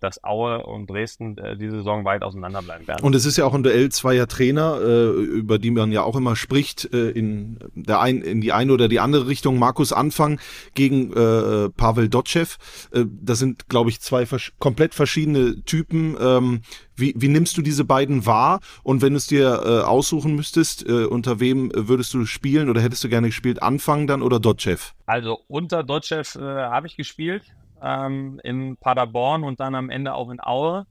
dass 0.00 0.22
Aue 0.24 0.64
und 0.64 0.88
Dresden 0.88 1.38
äh, 1.38 1.56
diese 1.56 1.78
Saison 1.78 2.04
weit 2.04 2.22
auseinander 2.22 2.62
bleiben 2.62 2.86
werden. 2.86 3.04
Und 3.04 3.14
es 3.14 3.24
ist 3.24 3.36
ja 3.36 3.44
auch 3.44 3.54
ein 3.54 3.62
Duell 3.62 3.90
zweier 3.90 4.26
Trainer, 4.26 4.80
äh, 4.80 5.08
über 5.08 5.58
die 5.58 5.70
man 5.70 5.92
ja 5.92 6.02
auch 6.02 6.16
immer 6.16 6.36
spricht, 6.36 6.92
äh, 6.92 7.10
in, 7.10 7.58
der 7.74 8.00
ein, 8.00 8.22
in 8.22 8.40
die 8.40 8.52
eine 8.52 8.72
oder 8.72 8.88
die 8.88 9.00
andere 9.00 9.28
Richtung. 9.28 9.58
Markus 9.58 9.92
Anfang 9.92 10.40
gegen 10.74 11.12
äh, 11.12 11.68
Pavel 11.70 12.08
Dotschew. 12.08 12.46
Äh, 12.92 13.04
das 13.06 13.38
sind, 13.38 13.68
glaube 13.68 13.90
ich, 13.90 14.00
zwei 14.00 14.26
vers 14.26 14.52
komplett 14.58 14.94
verschiedene 14.94 15.62
Typen. 15.64 16.16
Ähm, 16.20 16.60
wie, 16.96 17.14
wie 17.16 17.28
nimmst 17.28 17.56
du 17.56 17.62
diese 17.62 17.84
beiden 17.84 18.26
wahr? 18.26 18.60
Und 18.82 19.02
wenn 19.02 19.12
du 19.12 19.18
es 19.18 19.26
dir 19.26 19.62
äh, 19.64 19.84
aussuchen 19.84 20.34
müsstest, 20.34 20.88
äh, 20.88 21.04
unter 21.04 21.40
wem 21.40 21.70
würdest 21.74 22.12
du 22.14 22.26
spielen 22.26 22.68
oder 22.68 22.80
hättest 22.80 23.04
du 23.04 23.08
gerne 23.08 23.28
gespielt? 23.28 23.62
Anfang 23.62 24.06
dann 24.06 24.22
oder 24.22 24.40
Dotschew? 24.40 24.78
Also 25.06 25.38
unter 25.48 25.82
Dotschew 25.82 26.22
äh, 26.36 26.40
habe 26.40 26.86
ich 26.86 26.96
gespielt 26.96 27.42
ähm, 27.82 28.40
in 28.42 28.76
Paderborn 28.76 29.44
und 29.44 29.60
dann 29.60 29.74
am 29.74 29.90
Ende 29.90 30.14
auch 30.14 30.30
in 30.30 30.40
Aue. 30.40 30.86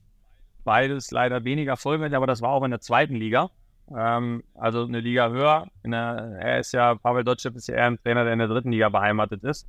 Beides 0.63 1.11
leider 1.11 1.43
weniger 1.43 1.77
vollwertig, 1.77 2.15
aber 2.15 2.27
das 2.27 2.41
war 2.41 2.49
auch 2.49 2.63
in 2.63 2.71
der 2.71 2.81
zweiten 2.81 3.15
Liga. 3.15 3.49
Ähm, 3.95 4.43
also 4.55 4.83
eine 4.83 4.99
Liga 4.99 5.29
höher. 5.29 5.67
Der, 5.85 6.38
er 6.39 6.59
ist 6.59 6.73
ja, 6.73 6.95
Pavel 6.95 7.23
Dotschew 7.23 7.51
ist 7.55 7.67
ja 7.67 7.75
eher 7.75 7.88
ein 7.88 7.99
Trainer, 7.99 8.23
der 8.23 8.33
in 8.33 8.39
der 8.39 8.47
dritten 8.47 8.71
Liga 8.71 8.89
beheimatet 8.89 9.43
ist. 9.43 9.67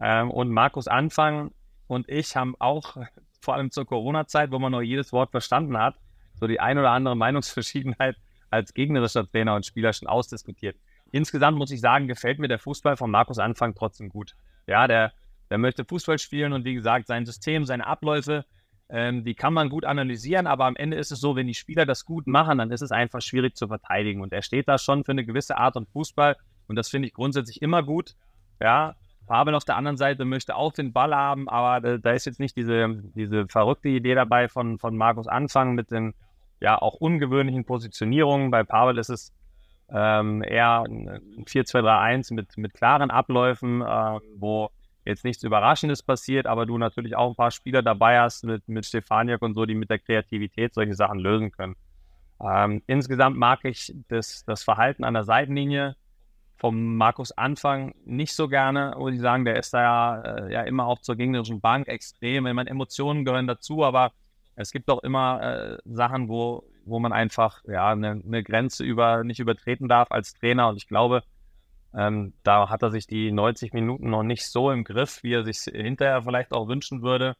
Ähm, 0.00 0.30
und 0.30 0.50
Markus 0.50 0.88
Anfang 0.88 1.52
und 1.86 2.08
ich 2.08 2.36
haben 2.36 2.54
auch, 2.58 2.96
vor 3.40 3.54
allem 3.54 3.70
zur 3.70 3.86
Corona-Zeit, 3.86 4.50
wo 4.50 4.58
man 4.58 4.72
noch 4.72 4.82
jedes 4.82 5.12
Wort 5.12 5.30
verstanden 5.30 5.78
hat, 5.78 5.96
so 6.34 6.46
die 6.46 6.60
ein 6.60 6.78
oder 6.78 6.90
andere 6.90 7.16
Meinungsverschiedenheit 7.16 8.16
als 8.50 8.74
gegnerischer 8.74 9.28
Trainer 9.30 9.54
und 9.54 9.66
Spieler 9.66 9.92
schon 9.92 10.08
ausdiskutiert. 10.08 10.76
Insgesamt 11.10 11.56
muss 11.58 11.70
ich 11.70 11.80
sagen, 11.80 12.06
gefällt 12.06 12.38
mir 12.38 12.48
der 12.48 12.58
Fußball 12.58 12.96
von 12.96 13.10
Markus 13.10 13.38
Anfang 13.38 13.74
trotzdem 13.74 14.08
gut. 14.08 14.34
Ja, 14.66 14.86
der, 14.86 15.12
der 15.50 15.58
möchte 15.58 15.84
Fußball 15.84 16.18
spielen 16.18 16.52
und 16.52 16.64
wie 16.64 16.74
gesagt, 16.74 17.06
sein 17.06 17.26
System, 17.26 17.64
seine 17.64 17.86
Abläufe, 17.86 18.44
ähm, 18.90 19.24
die 19.24 19.34
kann 19.34 19.52
man 19.52 19.68
gut 19.68 19.84
analysieren, 19.84 20.46
aber 20.46 20.64
am 20.64 20.76
Ende 20.76 20.96
ist 20.96 21.12
es 21.12 21.20
so, 21.20 21.36
wenn 21.36 21.46
die 21.46 21.54
Spieler 21.54 21.84
das 21.84 22.04
gut 22.04 22.26
machen, 22.26 22.58
dann 22.58 22.70
ist 22.70 22.80
es 22.80 22.90
einfach 22.90 23.20
schwierig 23.20 23.56
zu 23.56 23.68
verteidigen. 23.68 24.22
Und 24.22 24.32
er 24.32 24.42
steht 24.42 24.68
da 24.68 24.78
schon 24.78 25.04
für 25.04 25.12
eine 25.12 25.26
gewisse 25.26 25.58
Art 25.58 25.76
und 25.76 25.88
Fußball 25.90 26.36
und 26.68 26.76
das 26.76 26.88
finde 26.88 27.08
ich 27.08 27.14
grundsätzlich 27.14 27.60
immer 27.60 27.82
gut. 27.82 28.14
Ja, 28.60 28.96
Pavel 29.26 29.54
auf 29.54 29.64
der 29.64 29.76
anderen 29.76 29.98
Seite 29.98 30.24
möchte 30.24 30.56
auch 30.56 30.72
den 30.72 30.92
Ball 30.92 31.14
haben, 31.14 31.48
aber 31.48 31.80
da, 31.86 31.98
da 31.98 32.12
ist 32.12 32.24
jetzt 32.24 32.40
nicht 32.40 32.56
diese, 32.56 33.02
diese 33.14 33.46
verrückte 33.46 33.90
Idee 33.90 34.14
dabei 34.14 34.48
von, 34.48 34.78
von 34.78 34.96
Markus 34.96 35.28
Anfang 35.28 35.74
mit 35.74 35.90
den 35.90 36.14
ja 36.60 36.80
auch 36.80 36.94
ungewöhnlichen 36.94 37.64
Positionierungen. 37.64 38.50
Bei 38.50 38.64
Pavel 38.64 38.98
ist 38.98 39.10
es 39.10 39.32
ähm, 39.90 40.42
eher 40.42 40.84
ein 40.88 41.44
4-2-3-1 41.44 42.34
mit, 42.34 42.56
mit 42.56 42.74
klaren 42.74 43.10
Abläufen, 43.10 43.82
äh, 43.82 44.18
wo 44.36 44.70
jetzt 45.08 45.24
nichts 45.24 45.42
Überraschendes 45.42 46.02
passiert, 46.02 46.46
aber 46.46 46.66
du 46.66 46.78
natürlich 46.78 47.16
auch 47.16 47.30
ein 47.30 47.36
paar 47.36 47.50
Spieler 47.50 47.82
dabei 47.82 48.20
hast 48.20 48.44
mit, 48.44 48.68
mit 48.68 48.86
Stefaniak 48.86 49.42
und 49.42 49.54
so, 49.54 49.66
die 49.66 49.74
mit 49.74 49.90
der 49.90 49.98
Kreativität 49.98 50.74
solche 50.74 50.94
Sachen 50.94 51.18
lösen 51.18 51.50
können. 51.50 51.74
Ähm, 52.40 52.82
insgesamt 52.86 53.36
mag 53.36 53.64
ich 53.64 53.92
das, 54.08 54.44
das 54.44 54.62
Verhalten 54.62 55.02
an 55.02 55.14
der 55.14 55.24
Seitenlinie 55.24 55.96
vom 56.56 56.96
Markus 56.96 57.32
Anfang 57.32 57.94
nicht 58.04 58.34
so 58.34 58.48
gerne, 58.48 58.94
wo 58.96 59.10
die 59.10 59.18
sagen, 59.18 59.44
der 59.44 59.56
ist 59.56 59.72
da 59.74 59.82
ja, 59.82 60.20
äh, 60.20 60.52
ja 60.52 60.62
immer 60.62 60.86
auch 60.86 61.00
zur 61.00 61.16
gegnerischen 61.16 61.60
Bank 61.60 61.88
extrem. 61.88 62.46
Ich 62.46 62.54
meine, 62.54 62.70
Emotionen 62.70 63.24
gehören 63.24 63.46
dazu, 63.46 63.84
aber 63.84 64.12
es 64.56 64.72
gibt 64.72 64.90
auch 64.90 65.02
immer 65.04 65.40
äh, 65.40 65.78
Sachen, 65.84 66.28
wo, 66.28 66.64
wo 66.84 66.98
man 66.98 67.12
einfach 67.12 67.62
ja 67.66 67.90
eine, 67.90 68.22
eine 68.26 68.42
Grenze 68.42 68.84
über, 68.84 69.22
nicht 69.22 69.38
übertreten 69.38 69.88
darf 69.88 70.10
als 70.10 70.34
Trainer. 70.34 70.68
Und 70.68 70.76
ich 70.76 70.88
glaube, 70.88 71.22
ähm, 71.94 72.34
da 72.42 72.68
hat 72.68 72.82
er 72.82 72.90
sich 72.90 73.06
die 73.06 73.32
90 73.32 73.72
Minuten 73.72 74.10
noch 74.10 74.22
nicht 74.22 74.46
so 74.46 74.70
im 74.70 74.84
Griff, 74.84 75.22
wie 75.22 75.32
er 75.32 75.44
sich 75.44 75.58
hinterher 75.60 76.22
vielleicht 76.22 76.52
auch 76.52 76.68
wünschen 76.68 77.02
würde. 77.02 77.34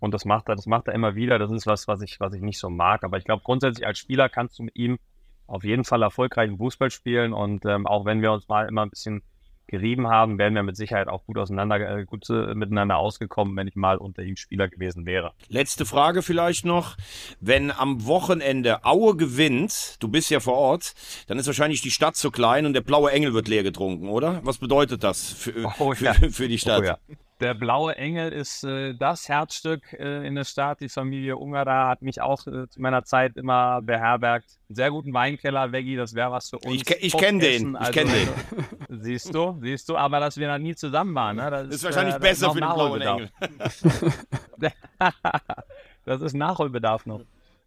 Und 0.00 0.12
das 0.12 0.24
macht 0.24 0.48
er, 0.48 0.56
das 0.56 0.66
macht 0.66 0.88
er 0.88 0.94
immer 0.94 1.14
wieder. 1.14 1.38
Das 1.38 1.50
ist 1.50 1.66
was, 1.66 1.88
was 1.88 2.02
ich, 2.02 2.20
was 2.20 2.34
ich 2.34 2.42
nicht 2.42 2.58
so 2.58 2.68
mag. 2.70 3.04
Aber 3.04 3.16
ich 3.16 3.24
glaube, 3.24 3.42
grundsätzlich 3.42 3.86
als 3.86 3.98
Spieler 3.98 4.28
kannst 4.28 4.58
du 4.58 4.64
mit 4.64 4.76
ihm 4.76 4.98
auf 5.46 5.64
jeden 5.64 5.84
Fall 5.84 6.02
erfolgreichen 6.02 6.58
Fußball 6.58 6.90
spielen. 6.90 7.32
Und 7.32 7.64
ähm, 7.64 7.86
auch 7.86 8.04
wenn 8.04 8.22
wir 8.22 8.32
uns 8.32 8.48
mal 8.48 8.68
immer 8.68 8.82
ein 8.82 8.90
bisschen 8.90 9.22
gerieben 9.66 10.08
haben, 10.08 10.38
wären 10.38 10.54
wir 10.54 10.62
mit 10.62 10.76
Sicherheit 10.76 11.08
auch 11.08 11.24
gut 11.24 11.38
auseinander, 11.38 11.98
äh, 11.98 12.04
gut 12.04 12.28
äh, 12.30 12.54
miteinander 12.54 12.96
ausgekommen, 12.96 13.56
wenn 13.56 13.66
ich 13.66 13.76
mal 13.76 13.96
unter 13.96 14.22
ihm 14.22 14.36
Spieler 14.36 14.68
gewesen 14.68 15.06
wäre. 15.06 15.32
Letzte 15.48 15.86
Frage 15.86 16.22
vielleicht 16.22 16.64
noch. 16.64 16.96
Wenn 17.40 17.70
am 17.70 18.06
Wochenende 18.06 18.84
Aue 18.84 19.16
gewinnt, 19.16 19.96
du 20.00 20.08
bist 20.08 20.30
ja 20.30 20.40
vor 20.40 20.54
Ort, 20.54 20.94
dann 21.26 21.38
ist 21.38 21.46
wahrscheinlich 21.46 21.82
die 21.82 21.90
Stadt 21.90 22.16
zu 22.16 22.30
klein 22.30 22.66
und 22.66 22.72
der 22.74 22.82
blaue 22.82 23.10
Engel 23.10 23.34
wird 23.34 23.48
leer 23.48 23.62
getrunken, 23.62 24.08
oder? 24.08 24.40
Was 24.44 24.58
bedeutet 24.58 25.02
das 25.04 25.32
für, 25.32 25.52
Oh, 25.78 25.94
für, 25.94 26.04
ja. 26.04 26.14
für 26.14 26.48
die 26.48 26.58
Stadt? 26.58 26.82
Oh, 26.82 26.84
ja. 26.84 26.98
Der 27.44 27.52
blaue 27.52 27.94
Engel 27.98 28.32
ist 28.32 28.64
äh, 28.64 28.94
das 28.94 29.28
Herzstück 29.28 29.92
äh, 29.92 30.26
in 30.26 30.34
der 30.34 30.44
Stadt. 30.44 30.80
Die 30.80 30.88
Familie 30.88 31.36
Ungara 31.36 31.88
hat 31.88 32.00
mich 32.00 32.22
auch 32.22 32.46
äh, 32.46 32.70
zu 32.70 32.80
meiner 32.80 33.04
Zeit 33.04 33.36
immer 33.36 33.82
beherbergt. 33.82 34.58
Sehr 34.70 34.90
guten 34.90 35.12
Weinkeller, 35.12 35.70
Veggie, 35.70 35.94
das 35.94 36.14
wäre 36.14 36.32
was 36.32 36.48
für 36.48 36.56
uns. 36.56 36.76
Ich 36.76 37.02
ich 37.02 37.14
kenn 37.14 37.38
den, 37.38 37.74
Postessen, 37.74 37.78
ich 37.82 37.92
kenn 37.92 38.08
den. 38.08 38.28
Siehst 39.02 39.34
du, 39.34 39.58
siehst 39.60 39.90
du, 39.90 39.96
aber 39.98 40.20
dass 40.20 40.38
wir 40.38 40.46
da 40.46 40.58
nie 40.58 40.74
zusammen 40.74 41.14
waren. 41.14 41.36
Ne? 41.36 41.50
Das, 41.50 41.66
Das 41.66 41.74
ist 41.74 41.84
wahrscheinlich 41.84 42.14
äh, 42.14 42.18
besser 42.18 42.50
für 42.50 42.60
den 42.60 42.72
blauen. 42.72 43.00
Engel. 43.02 43.30
das 46.06 46.22
ist 46.22 46.32
Nachholbedarf 46.32 47.04
noch. 47.04 47.20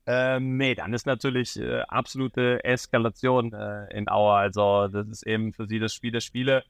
Ähm, 0.08 0.58
nee, 0.58 0.74
dann 0.74 0.92
ist 0.94 1.06
natürlich 1.06 1.56
äh, 1.60 1.82
absolute 1.82 2.64
Eskalation 2.64 3.54
äh, 3.54 3.96
in 3.96 4.10
Aue. 4.10 4.34
Also 4.34 4.88
das 4.88 5.08
ist 5.08 5.28
eben 5.28 5.54
für 5.54 5.68
sie 5.68 5.78
das 5.78 5.94
Spiel 5.94 6.14
der 6.14 6.22
Spiele. 6.22 6.64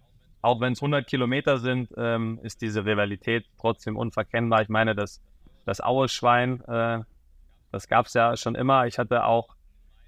Auch 0.47 0.61
wenn 0.61 0.71
es 0.71 0.81
100 0.81 1.05
Kilometer 1.05 1.57
sind, 1.57 1.89
ähm, 1.97 2.39
ist 2.41 2.61
diese 2.61 2.85
Rivalität 2.85 3.45
trotzdem 3.59 3.97
unverkennbar. 3.97 4.61
Ich 4.61 4.69
meine, 4.69 4.95
das, 4.95 5.21
das 5.65 5.81
Aue-Schwein, 5.81 6.61
äh, 6.61 6.99
das 7.73 7.89
gab 7.89 8.05
es 8.05 8.13
ja 8.13 8.37
schon 8.37 8.55
immer. 8.55 8.87
Ich 8.87 8.97
hatte 8.97 9.25
auch 9.25 9.57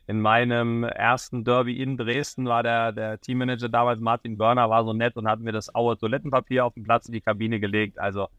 in 0.08 0.22
meinem 0.22 0.86
ersten 0.86 1.44
Derby 1.44 1.84
in 1.84 1.98
Dresden, 1.98 2.46
war 2.46 2.64
der, 2.64 2.94
der 2.94 3.20
Teammanager 3.20 3.68
damals, 3.68 4.00
Martin 4.00 4.38
Börner, 4.38 4.70
war 4.70 4.86
so 4.86 4.94
nett 4.94 5.18
und 5.18 5.28
hat 5.28 5.42
mir 5.42 5.52
das 5.52 5.76
Aue 5.76 5.98
Toilettenpapier 5.98 6.66
auf 6.66 6.74
den 6.74 6.86
Platz 6.86 7.08
in 7.08 7.12
die 7.12 7.22
Kabine 7.22 7.60
gelegt. 7.60 8.00
Also 8.00 8.30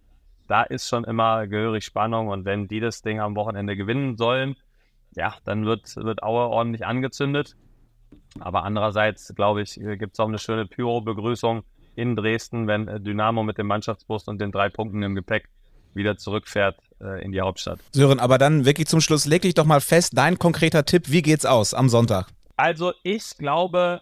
da 0.48 0.62
ist 0.62 0.88
schon 0.88 1.05
immer 1.05 1.46
gehörig 1.48 1.84
Spannung 1.84 2.28
und 2.28 2.46
wenn 2.46 2.66
die 2.66 2.80
das 2.80 3.03
Ding 3.03 3.20
am 3.20 3.36
Wochenende 3.36 3.76
gewinnen 3.76 4.16
sollen, 4.16 4.57
ja, 5.16 5.34
dann 5.44 5.66
wird, 5.66 5.94
wird 5.96 6.22
Aue 6.22 6.48
ordentlich 6.48 6.86
angezündet. 6.86 7.57
Aber 8.38 8.64
andererseits, 8.64 9.34
glaube 9.34 9.61
ich, 9.61 9.74
gibt 9.74 10.14
es 10.14 10.20
auch 10.20 10.28
eine 10.28 10.38
schöne 10.38 10.64
Pyro-Begrüßung 10.64 11.62
in 11.97 12.16
Dresden, 12.16 12.66
wenn 12.66 12.88
äh, 12.88 13.01
Dynamo 13.01 13.43
mit 13.43 13.59
dem 13.59 13.66
Mannschaftsbus 13.66 14.28
und 14.28 14.41
den 14.41 14.53
drei 14.53 14.68
Punkten 14.68 15.03
im 15.03 15.14
Gepäck 15.14 15.49
wieder 15.95 16.16
zurückfährt 16.16 16.78
äh, 17.01 17.22
in 17.24 17.32
die 17.32 17.41
Hauptstadt. 17.41 17.80
Sören, 17.93 18.20
aber 18.20 18.38
dann 18.38 18.64
wirklich 18.64 18.86
zum 18.86 19.01
Schluss, 19.01 19.26
leg 19.26 19.43
dich 19.43 19.55
doch 19.55 19.64
mal 19.64 19.80
fest, 19.80 20.12
dein 20.16 20.38
konkreter 20.38 20.84
Tipp, 20.84 21.05
wie 21.09 21.22
geht's 21.22 21.45
aus 21.47 21.74
am 21.74 21.88
Sonntag? 21.88 22.28
Also 22.57 22.93
ich 23.03 23.36
glaube, 23.38 24.01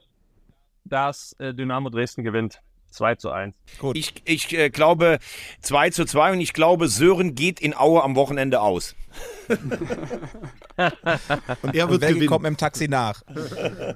dass 0.85 1.35
äh, 1.39 1.55
Dynamo 1.55 1.91
Dresden 1.91 2.25
gewinnt. 2.25 2.61
2 2.91 3.17
zu 3.17 3.31
1. 3.31 3.55
Ich, 3.93 4.15
ich 4.25 4.53
äh, 4.57 4.71
glaube 4.71 5.19
2 5.61 5.91
zu 5.91 6.07
2 6.07 6.33
und 6.33 6.41
ich 6.41 6.55
glaube, 6.55 6.89
Sören 6.89 7.35
geht 7.35 7.61
in 7.61 7.77
Aue 7.77 8.03
am 8.03 8.17
Wochenende 8.17 8.63
aus. 8.63 8.97
Und 11.63 11.75
er 11.75 11.85
Und 11.85 11.91
wird 11.91 12.01
wer 12.03 12.09
gewinnen. 12.09 12.29
kommt 12.29 12.43
mit 12.45 12.51
dem 12.51 12.57
Taxi 12.57 12.89
nach? 12.89 13.23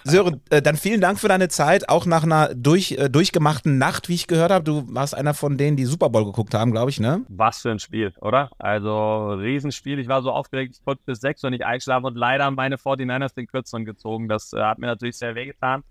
Sören, 0.04 0.40
äh, 0.50 0.60
dann 0.62 0.76
vielen 0.76 1.00
Dank 1.00 1.18
für 1.18 1.28
deine 1.28 1.48
Zeit, 1.48 1.88
auch 1.88 2.06
nach 2.06 2.22
einer 2.24 2.54
durch, 2.54 2.92
äh, 2.92 3.08
durchgemachten 3.08 3.78
Nacht, 3.78 4.08
wie 4.08 4.14
ich 4.14 4.26
gehört 4.26 4.50
habe. 4.50 4.64
Du 4.64 4.84
warst 4.92 5.14
einer 5.14 5.34
von 5.34 5.56
denen, 5.56 5.76
die 5.76 5.84
Super 5.84 6.10
Bowl 6.10 6.24
geguckt 6.24 6.54
haben, 6.54 6.72
glaube 6.72 6.90
ich, 6.90 7.00
ne? 7.00 7.22
Was 7.28 7.60
für 7.62 7.70
ein 7.70 7.78
Spiel, 7.78 8.12
oder? 8.20 8.50
Also 8.58 9.30
Riesenspiel. 9.32 9.98
Ich 9.98 10.08
war 10.08 10.22
so 10.22 10.30
aufgeregt, 10.32 10.76
ich 10.78 10.84
konnte 10.84 11.02
bis 11.06 11.20
6 11.20 11.44
Uhr 11.44 11.50
nicht 11.50 11.64
einschlafen 11.64 12.06
und 12.06 12.16
leider 12.16 12.44
haben 12.44 12.56
meine 12.56 12.76
49ers 12.76 13.34
den 13.34 13.46
Kürzeren 13.46 13.84
gezogen. 13.84 14.28
Das 14.28 14.52
äh, 14.52 14.60
hat 14.60 14.78
mir 14.78 14.86
natürlich 14.86 15.16
sehr 15.16 15.34
wehgetan. 15.34 15.82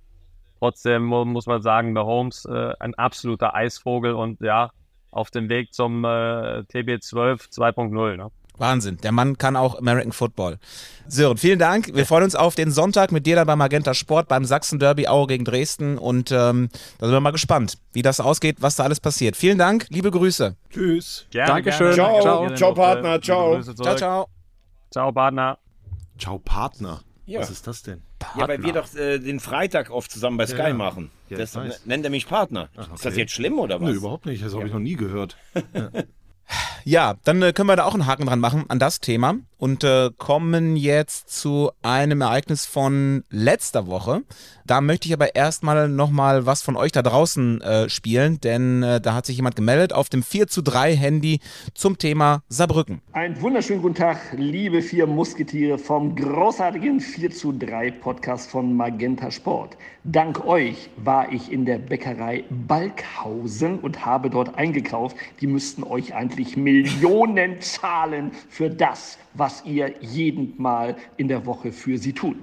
Trotzdem 0.60 1.04
mu- 1.06 1.26
muss 1.26 1.46
man 1.46 1.62
sagen, 1.62 1.94
Mahomes 1.94 2.46
äh, 2.46 2.74
ein 2.80 2.96
absoluter 2.96 3.54
Eisvogel 3.54 4.14
und 4.14 4.42
ja, 4.42 4.72
auf 5.12 5.30
dem 5.32 5.50
Weg 5.50 5.74
zum 5.74 6.04
äh, 6.04 6.08
TB12 6.72 7.52
2.0. 7.54 8.18
Ne? 8.18 8.30
Wahnsinn. 8.58 8.98
Der 9.04 9.12
Mann 9.12 9.38
kann 9.38 9.56
auch 9.56 9.78
American 9.78 10.12
Football. 10.12 10.58
Sören, 11.08 11.38
vielen 11.38 11.60
Dank. 11.60 11.92
Wir 11.94 12.06
freuen 12.06 12.24
uns 12.24 12.36
auf 12.36 12.56
den 12.56 12.72
Sonntag 12.72 13.12
mit 13.12 13.26
dir 13.26 13.36
dann 13.36 13.48
beim 13.48 13.60
Magenta 13.60 13.94
Sport, 13.94 14.28
beim 14.28 14.46
Sachsen 14.46 14.80
Derby 14.80 15.08
Aue 15.08 15.28
gegen 15.28 15.46
Dresden. 15.46 15.98
Und 15.98 16.32
ähm, 16.32 16.70
da 16.98 17.06
sind 17.06 17.16
wir 17.16 17.20
mal 17.22 17.32
gespannt, 17.32 17.78
wie 17.94 18.02
das 18.02 18.20
ausgeht, 18.20 18.58
was 18.60 18.76
da 18.76 18.84
alles 18.84 19.00
passiert. 19.00 19.36
Vielen 19.38 19.58
Dank, 19.58 19.86
liebe 19.90 20.12
Grüße. 20.12 20.56
Tschüss. 20.70 21.26
Gerne, 21.32 21.54
Dankeschön. 21.54 21.96
gerne. 21.96 22.22
Ciao. 22.22 22.56
Ciao, 22.56 22.70
Liebe 22.70 22.82
Partner. 22.82 23.22
Ciao. 23.22 23.62
Ciao, 23.62 23.96
ciao. 23.96 24.28
Ciao, 24.92 25.12
Partner. 25.12 25.58
Ciao, 26.18 26.40
Partner. 26.40 27.02
Ja. 27.26 27.42
Was 27.42 27.52
ist 27.52 27.68
das 27.68 27.84
denn? 27.84 28.02
Ja, 28.38 28.48
weil 28.48 28.64
wir 28.64 28.74
doch 28.74 28.94
äh, 28.96 29.20
den 29.20 29.40
Freitag 29.40 29.92
oft 29.92 30.10
zusammen 30.12 30.38
bei 30.38 30.48
Sky 30.48 30.58
Ja, 30.60 30.68
ja. 30.70 30.74
machen. 30.74 31.12
Ja, 31.30 31.38
das 31.38 31.56
weiß. 31.56 31.86
nennt 31.86 32.06
er 32.06 32.10
mich 32.10 32.26
Partner. 32.28 32.70
Ist 32.78 32.90
das 33.04 33.06
okay. 33.14 33.20
jetzt 33.20 33.34
schlimm 33.34 33.60
oder 33.60 33.82
was? 33.82 33.90
Nö, 33.90 33.96
überhaupt 33.96 34.26
nicht. 34.26 34.44
Das 34.44 34.54
habe 34.54 34.66
ich 34.66 34.74
noch 34.74 34.80
nie 34.80 34.96
gehört. 34.96 35.38
Ja, 36.84 37.16
dann 37.26 37.42
äh, 37.42 37.52
können 37.52 37.68
wir 37.68 37.76
da 37.76 37.84
auch 37.84 37.94
einen 37.94 38.06
Haken 38.06 38.28
dran 38.28 38.40
machen 38.40 38.66
an 38.70 38.80
das 38.80 39.02
Thema 39.02 39.36
und 39.58 39.84
äh, 39.84 40.10
kommen 40.18 40.78
jetzt 40.78 41.30
zu 41.30 41.72
einem 41.82 42.22
Ereignis 42.22 42.66
von 42.66 43.24
letzter 43.30 43.88
Woche. 43.88 44.22
Da 44.68 44.82
möchte 44.82 45.08
ich 45.08 45.14
aber 45.14 45.34
erstmal 45.34 45.88
nochmal 45.88 46.46
was 46.46 46.62
von 46.62 46.76
euch 46.76 46.92
da 46.92 47.02
draußen 47.02 47.62
äh, 47.62 47.90
spielen, 47.90 48.42
denn 48.42 48.84
äh, 48.84 49.00
da 49.00 49.14
hat 49.14 49.26
sich 49.26 49.38
jemand 49.38 49.56
gemeldet 49.56 49.94
auf 49.94 50.10
dem 50.10 50.22
4 50.22 50.48
zu 50.48 50.62
3 50.62 50.94
Handy 50.94 51.40
zum 51.74 51.98
Thema 51.98 52.44
Saarbrücken. 52.50 53.00
Einen 53.14 53.42
wunderschönen 53.42 53.82
guten 53.82 53.96
Tag, 53.96 54.20
liebe 54.36 54.82
vier 54.82 55.08
Musketiere 55.08 55.78
vom 55.78 56.18
großartigen 56.18 57.00
4 57.00 57.32
zu 57.32 57.54
3 57.54 57.92
Podcast 57.92 58.52
von 58.52 58.76
Magenta 58.76 59.32
Sport. 59.32 59.78
Dank 60.04 60.46
euch 60.46 60.90
war 60.98 61.32
ich 61.32 61.50
in 61.50 61.64
der 61.64 61.78
Bäckerei 61.78 62.44
Balkhausen 62.50 63.80
und 63.80 64.06
habe 64.06 64.30
dort 64.30 64.58
eingekauft. 64.58 65.16
Die 65.40 65.48
müssten 65.48 65.86
euch 65.86 66.14
eigentlich 66.14 66.58
Millionen 66.58 67.62
zahlen 67.62 68.32
für 68.50 68.70
das, 68.70 69.18
was 69.34 69.64
ihr 69.64 69.94
jeden 70.02 70.62
Mal 70.62 70.98
in 71.16 71.30
der 71.30 71.46
Woche 71.46 71.72
für 71.72 71.98
sie 71.98 72.12
tut. 72.12 72.36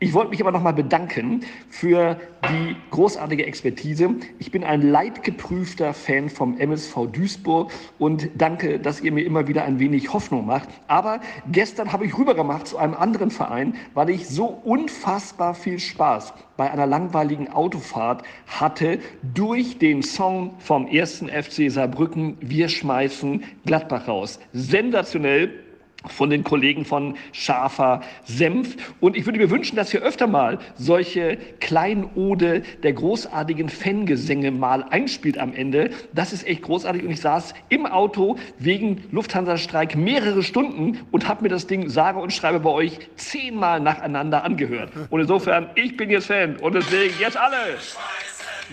Ich 0.00 0.14
wollte 0.14 0.30
mich 0.30 0.40
aber 0.40 0.52
nochmal 0.52 0.74
bedanken 0.74 1.40
für 1.68 2.20
die 2.48 2.76
großartige 2.92 3.44
Expertise. 3.44 4.10
Ich 4.38 4.52
bin 4.52 4.62
ein 4.62 4.80
leidgeprüfter 4.80 5.92
Fan 5.92 6.28
vom 6.28 6.56
MSV 6.56 7.08
Duisburg 7.10 7.72
und 7.98 8.30
danke, 8.36 8.78
dass 8.78 9.00
ihr 9.00 9.10
mir 9.10 9.24
immer 9.24 9.48
wieder 9.48 9.64
ein 9.64 9.80
wenig 9.80 10.12
Hoffnung 10.12 10.46
macht. 10.46 10.68
Aber 10.86 11.18
gestern 11.50 11.92
habe 11.92 12.06
ich 12.06 12.16
rübergemacht 12.16 12.68
zu 12.68 12.78
einem 12.78 12.94
anderen 12.94 13.32
Verein, 13.32 13.74
weil 13.94 14.10
ich 14.10 14.28
so 14.28 14.46
unfassbar 14.46 15.52
viel 15.54 15.80
Spaß 15.80 16.32
bei 16.56 16.70
einer 16.70 16.86
langweiligen 16.86 17.48
Autofahrt 17.48 18.22
hatte 18.46 19.00
durch 19.34 19.78
den 19.78 20.04
Song 20.04 20.54
vom 20.60 20.86
ersten 20.86 21.28
FC 21.28 21.72
Saarbrücken 21.72 22.36
Wir 22.40 22.68
schmeißen 22.68 23.42
Gladbach 23.66 24.06
raus. 24.06 24.38
Sensationell 24.52 25.67
von 26.06 26.30
den 26.30 26.44
Kollegen 26.44 26.84
von 26.84 27.16
Schafer 27.32 28.02
Senf. 28.24 28.76
Und 29.00 29.16
ich 29.16 29.26
würde 29.26 29.38
mir 29.38 29.50
wünschen, 29.50 29.76
dass 29.76 29.92
ihr 29.92 30.00
öfter 30.00 30.26
mal 30.26 30.58
solche 30.76 31.36
Kleinode 31.60 32.62
der 32.82 32.92
großartigen 32.92 33.68
Fangesänge 33.68 34.50
mal 34.50 34.84
einspielt 34.84 35.38
am 35.38 35.52
Ende. 35.52 35.90
Das 36.12 36.32
ist 36.32 36.46
echt 36.46 36.62
großartig. 36.62 37.02
Und 37.02 37.10
ich 37.10 37.20
saß 37.20 37.54
im 37.68 37.86
Auto 37.86 38.38
wegen 38.58 39.04
Lufthansa-Streik 39.10 39.96
mehrere 39.96 40.42
Stunden 40.42 41.00
und 41.10 41.26
habe 41.26 41.42
mir 41.42 41.48
das 41.48 41.66
Ding 41.66 41.88
sage 41.88 42.20
und 42.20 42.32
schreibe 42.32 42.60
bei 42.60 42.70
euch 42.70 42.98
zehnmal 43.16 43.80
nacheinander 43.80 44.44
angehört. 44.44 44.92
Und 45.10 45.20
insofern, 45.20 45.70
ich 45.74 45.96
bin 45.96 46.10
jetzt 46.10 46.26
Fan. 46.26 46.56
Und 46.56 46.74
deswegen 46.74 47.14
jetzt 47.18 47.36
alle. 47.36 47.56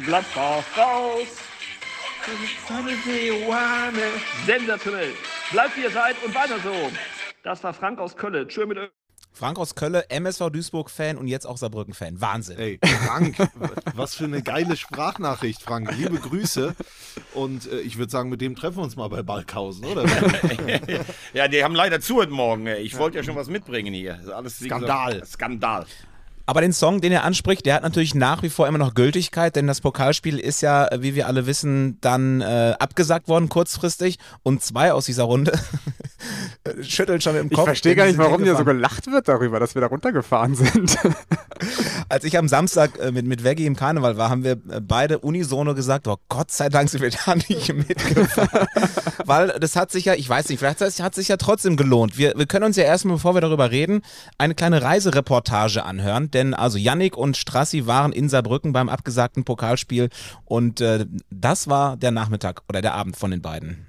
Gladbach 0.05 0.63
raus. 0.78 1.28
Sensationell. 4.45 5.13
Bleibt 5.51 5.78
wie 5.78 5.82
ihr 5.82 5.91
seid 5.91 6.15
und 6.26 6.36
weiter 6.36 6.59
so. 6.63 6.91
Das 7.46 7.64
war 7.64 7.76
Frank 7.76 8.00
aus 8.00 8.18
Köln. 8.18 8.48
Tschö 8.50 8.66
mit 8.66 8.80
Ö. 8.80 8.88
Frank 9.32 9.60
aus 9.60 9.76
Köln, 9.76 10.02
MSV 10.10 10.50
Duisburg-Fan 10.50 11.16
und 11.16 11.28
jetzt 11.28 11.46
auch 11.46 11.58
Saarbrücken-Fan. 11.58 12.20
Wahnsinn. 12.20 12.58
Ey, 12.58 12.80
Frank, 13.06 13.36
was 13.93 14.16
für 14.16 14.24
eine 14.24 14.41
geile 14.41 14.76
Sprachnachricht, 14.76 15.62
Frank. 15.62 15.96
Liebe 15.96 16.18
Grüße. 16.18 16.76
Und 17.36 17.72
äh, 17.72 17.82
ich 17.82 18.00
würde 18.00 18.12
sagen, 18.12 18.30
mit 18.30 18.41
dem 18.41 18.56
treffen 18.56 18.78
wir 18.78 18.84
uns 18.84 18.96
mal 18.96 19.10
bei 19.10 19.22
Balkhausen, 19.22 19.86
oder? 19.86 20.06
ja, 21.34 21.48
die 21.48 21.64
haben 21.64 21.76
leider 21.76 22.02
zu 22.02 22.16
heute 22.16 22.32
Morgen. 22.32 22.66
ey. 22.66 22.82
Ich 22.82 22.98
wollte 22.98 23.18
ja 23.18 23.24
schon 23.24 23.36
was 23.36 23.48
mitbringen 23.48 23.93
hier. 23.93 24.14
Das 24.14 24.24
ist 24.24 24.32
Alles, 24.32 24.60
Skandal. 24.60 25.12
Gesagt, 25.12 25.32
Skandal. 25.32 25.86
Aber 26.46 26.62
den 26.62 26.74
Song, 26.74 27.02
den 27.02 27.12
er 27.12 27.24
anspricht, 27.24 27.66
der 27.66 27.76
hat 27.76 27.84
natürlich 27.84 28.14
nach 28.16 28.43
wie 28.43 28.50
vor 28.50 28.68
immer 28.68 28.78
noch 28.78 28.93
Gültigkeit, 28.93 29.56
denn 29.56 29.68
das 29.68 29.82
Pokalspiel 29.82 30.38
ist 30.38 30.62
ja, 30.62 30.88
wie 31.00 31.16
wir 31.16 31.28
alle 31.28 31.48
wissen, 31.48 32.00
dann 32.02 32.41
äh, 32.41 32.74
abgesagt 32.80 33.28
worden 33.28 33.50
kurzfristig 33.50 34.18
und 34.43 34.64
zwei 34.64 34.93
aus 34.93 35.06
dieser 35.06 35.24
Runde 35.24 35.58
schütteln 36.82 37.22
schon 37.22 37.36
im 37.36 37.48
Ich 37.48 37.54
Kopf. 37.54 37.66
verstehe 37.66 37.91
denn 37.96 37.98
gar 37.98 38.08
nicht, 38.08 38.18
warum 38.18 38.43
hier 38.43 38.56
so 38.56 38.66
gelacht 38.66 39.08
wird 39.08 39.28
darüber, 39.28 39.60
dass 39.60 39.76
wir 39.76 39.82
da 39.82 39.88
runtergefahren 39.88 40.56
sind. 40.56 40.98
Als 42.10 42.24
ich 42.24 42.38
am 42.38 42.48
Samstag 42.48 43.00
äh, 43.00 43.12
mit, 43.12 43.26
mit 43.26 43.43
Veggie 43.43 43.66
im 43.66 43.76
Karneval 43.76 44.18
war, 44.18 44.30
haben 44.30 44.43
wir 44.43 44.54
äh, 44.54 44.82
beide 44.82 45.20
unisono 45.20 45.74
gesagt, 45.74 46.08
oh 46.08 46.18
Gott 46.30 46.52
sei 46.52 46.70
Dank 46.70 46.89
sind 46.89 47.02
wir 47.02 47.10
da 47.10 47.36
nicht 47.36 47.74
mitgefahren. 47.74 48.68
Weil 49.26 49.48
das 49.60 49.76
hat 49.76 49.91
sich 49.91 50.06
ja, 50.06 50.14
ich 50.14 50.30
weiß 50.30 50.50
nicht, 50.50 50.60
vielleicht 50.60 50.82
hat 50.82 50.88
es 50.88 51.00
hat 51.00 51.16
sich 51.16 51.28
ja 51.28 51.38
trotzdem 51.38 51.78
gelohnt. 51.78 52.18
Wir, 52.18 52.34
wir 52.36 52.46
können 52.46 52.66
uns 52.66 52.76
ja 52.76 52.84
erstmal, 52.84 53.16
bevor 53.16 53.34
wir 53.34 53.41
darüber 53.41 53.72
reden, 53.72 54.02
eine 54.38 54.54
kleine 54.54 54.82
Reisereportage 54.82 55.84
anhören, 55.84 56.30
denn 56.36 56.54
also 56.54 56.78
Yannick 56.78 57.18
und 57.18 57.38
Strassi 57.38 57.88
waren 57.88 58.12
in 58.12 58.30
Saarbrücken 58.30 58.74
beim 58.74 58.90
abgesagten 58.90 59.46
Pokalspiel 59.46 60.10
und 60.44 60.82
äh, 60.82 61.06
das 61.32 61.68
war 61.68 61.98
der 61.98 62.12
Nachmittag 62.12 62.62
oder 62.70 62.82
der 62.82 62.94
Abend 62.94 63.18
von 63.18 63.32
den 63.32 63.42
beiden. 63.42 63.88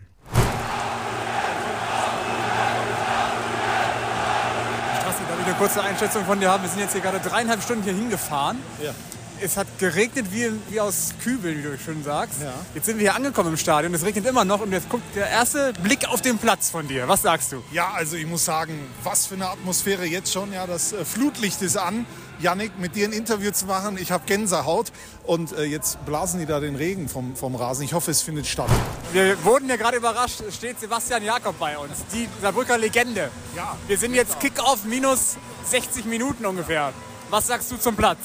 Strassi, 5.00 5.22
darf 5.28 5.40
ich 5.40 5.46
eine 5.46 5.54
kurze 5.56 5.82
Einschätzung 5.82 6.24
von 6.24 6.40
dir 6.40 6.50
haben? 6.50 6.62
Wir 6.62 6.70
sind 6.70 6.80
jetzt 6.80 6.92
hier 6.92 7.02
gerade 7.02 7.18
dreieinhalb 7.18 7.62
Stunden 7.62 7.82
hier 7.82 7.94
hingefahren. 7.94 8.58
Ja. 8.82 8.92
Es 9.38 9.58
hat 9.58 9.66
geregnet 9.78 10.26
wie, 10.32 10.50
wie 10.70 10.80
aus 10.80 11.12
Kübeln, 11.22 11.58
wie 11.58 11.62
du 11.62 11.76
schön 11.76 12.02
sagst. 12.02 12.40
Ja. 12.40 12.54
Jetzt 12.74 12.86
sind 12.86 12.96
wir 12.96 13.02
hier 13.02 13.14
angekommen 13.14 13.50
im 13.50 13.58
Stadion, 13.58 13.92
es 13.92 14.02
regnet 14.02 14.24
immer 14.24 14.46
noch 14.46 14.62
und 14.62 14.72
jetzt 14.72 14.88
guckt 14.88 15.04
der 15.14 15.28
erste 15.28 15.74
Blick 15.82 16.08
auf 16.08 16.22
den 16.22 16.38
Platz 16.38 16.70
von 16.70 16.88
dir. 16.88 17.06
Was 17.06 17.20
sagst 17.20 17.52
du? 17.52 17.62
Ja, 17.70 17.90
also 17.94 18.16
ich 18.16 18.26
muss 18.26 18.46
sagen, 18.46 18.80
was 19.02 19.26
für 19.26 19.34
eine 19.34 19.50
Atmosphäre 19.50 20.06
jetzt 20.06 20.32
schon. 20.32 20.54
Ja, 20.54 20.66
das 20.66 20.94
äh, 20.94 21.04
Flutlicht 21.04 21.60
ist 21.60 21.76
an. 21.76 22.06
Yannick, 22.38 22.78
mit 22.78 22.94
dir 22.94 23.08
ein 23.08 23.12
Interview 23.12 23.50
zu 23.50 23.66
machen, 23.66 23.98
ich 23.98 24.12
habe 24.12 24.24
Gänsehaut. 24.26 24.92
Und 25.24 25.52
äh, 25.52 25.64
jetzt 25.64 26.04
blasen 26.04 26.40
die 26.40 26.46
da 26.46 26.60
den 26.60 26.76
Regen 26.76 27.08
vom, 27.08 27.36
vom 27.36 27.54
Rasen. 27.54 27.84
Ich 27.84 27.94
hoffe, 27.94 28.10
es 28.10 28.22
findet 28.22 28.46
statt. 28.46 28.70
Wir 29.12 29.42
wurden 29.44 29.68
ja 29.68 29.76
gerade 29.76 29.96
überrascht, 29.96 30.42
steht 30.52 30.78
Sebastian 30.78 31.24
Jakob 31.24 31.58
bei 31.58 31.76
uns, 31.78 32.04
die 32.12 32.28
Saarbrücker 32.40 32.78
Legende. 32.78 33.30
Ja. 33.54 33.76
Wir 33.86 33.98
sind 33.98 34.14
jetzt 34.14 34.38
Kick-Off 34.40 34.84
minus 34.84 35.36
60 35.64 36.04
Minuten 36.04 36.46
ungefähr. 36.46 36.92
Was 37.30 37.46
sagst 37.46 37.70
du 37.72 37.76
zum 37.76 37.96
Platz? 37.96 38.18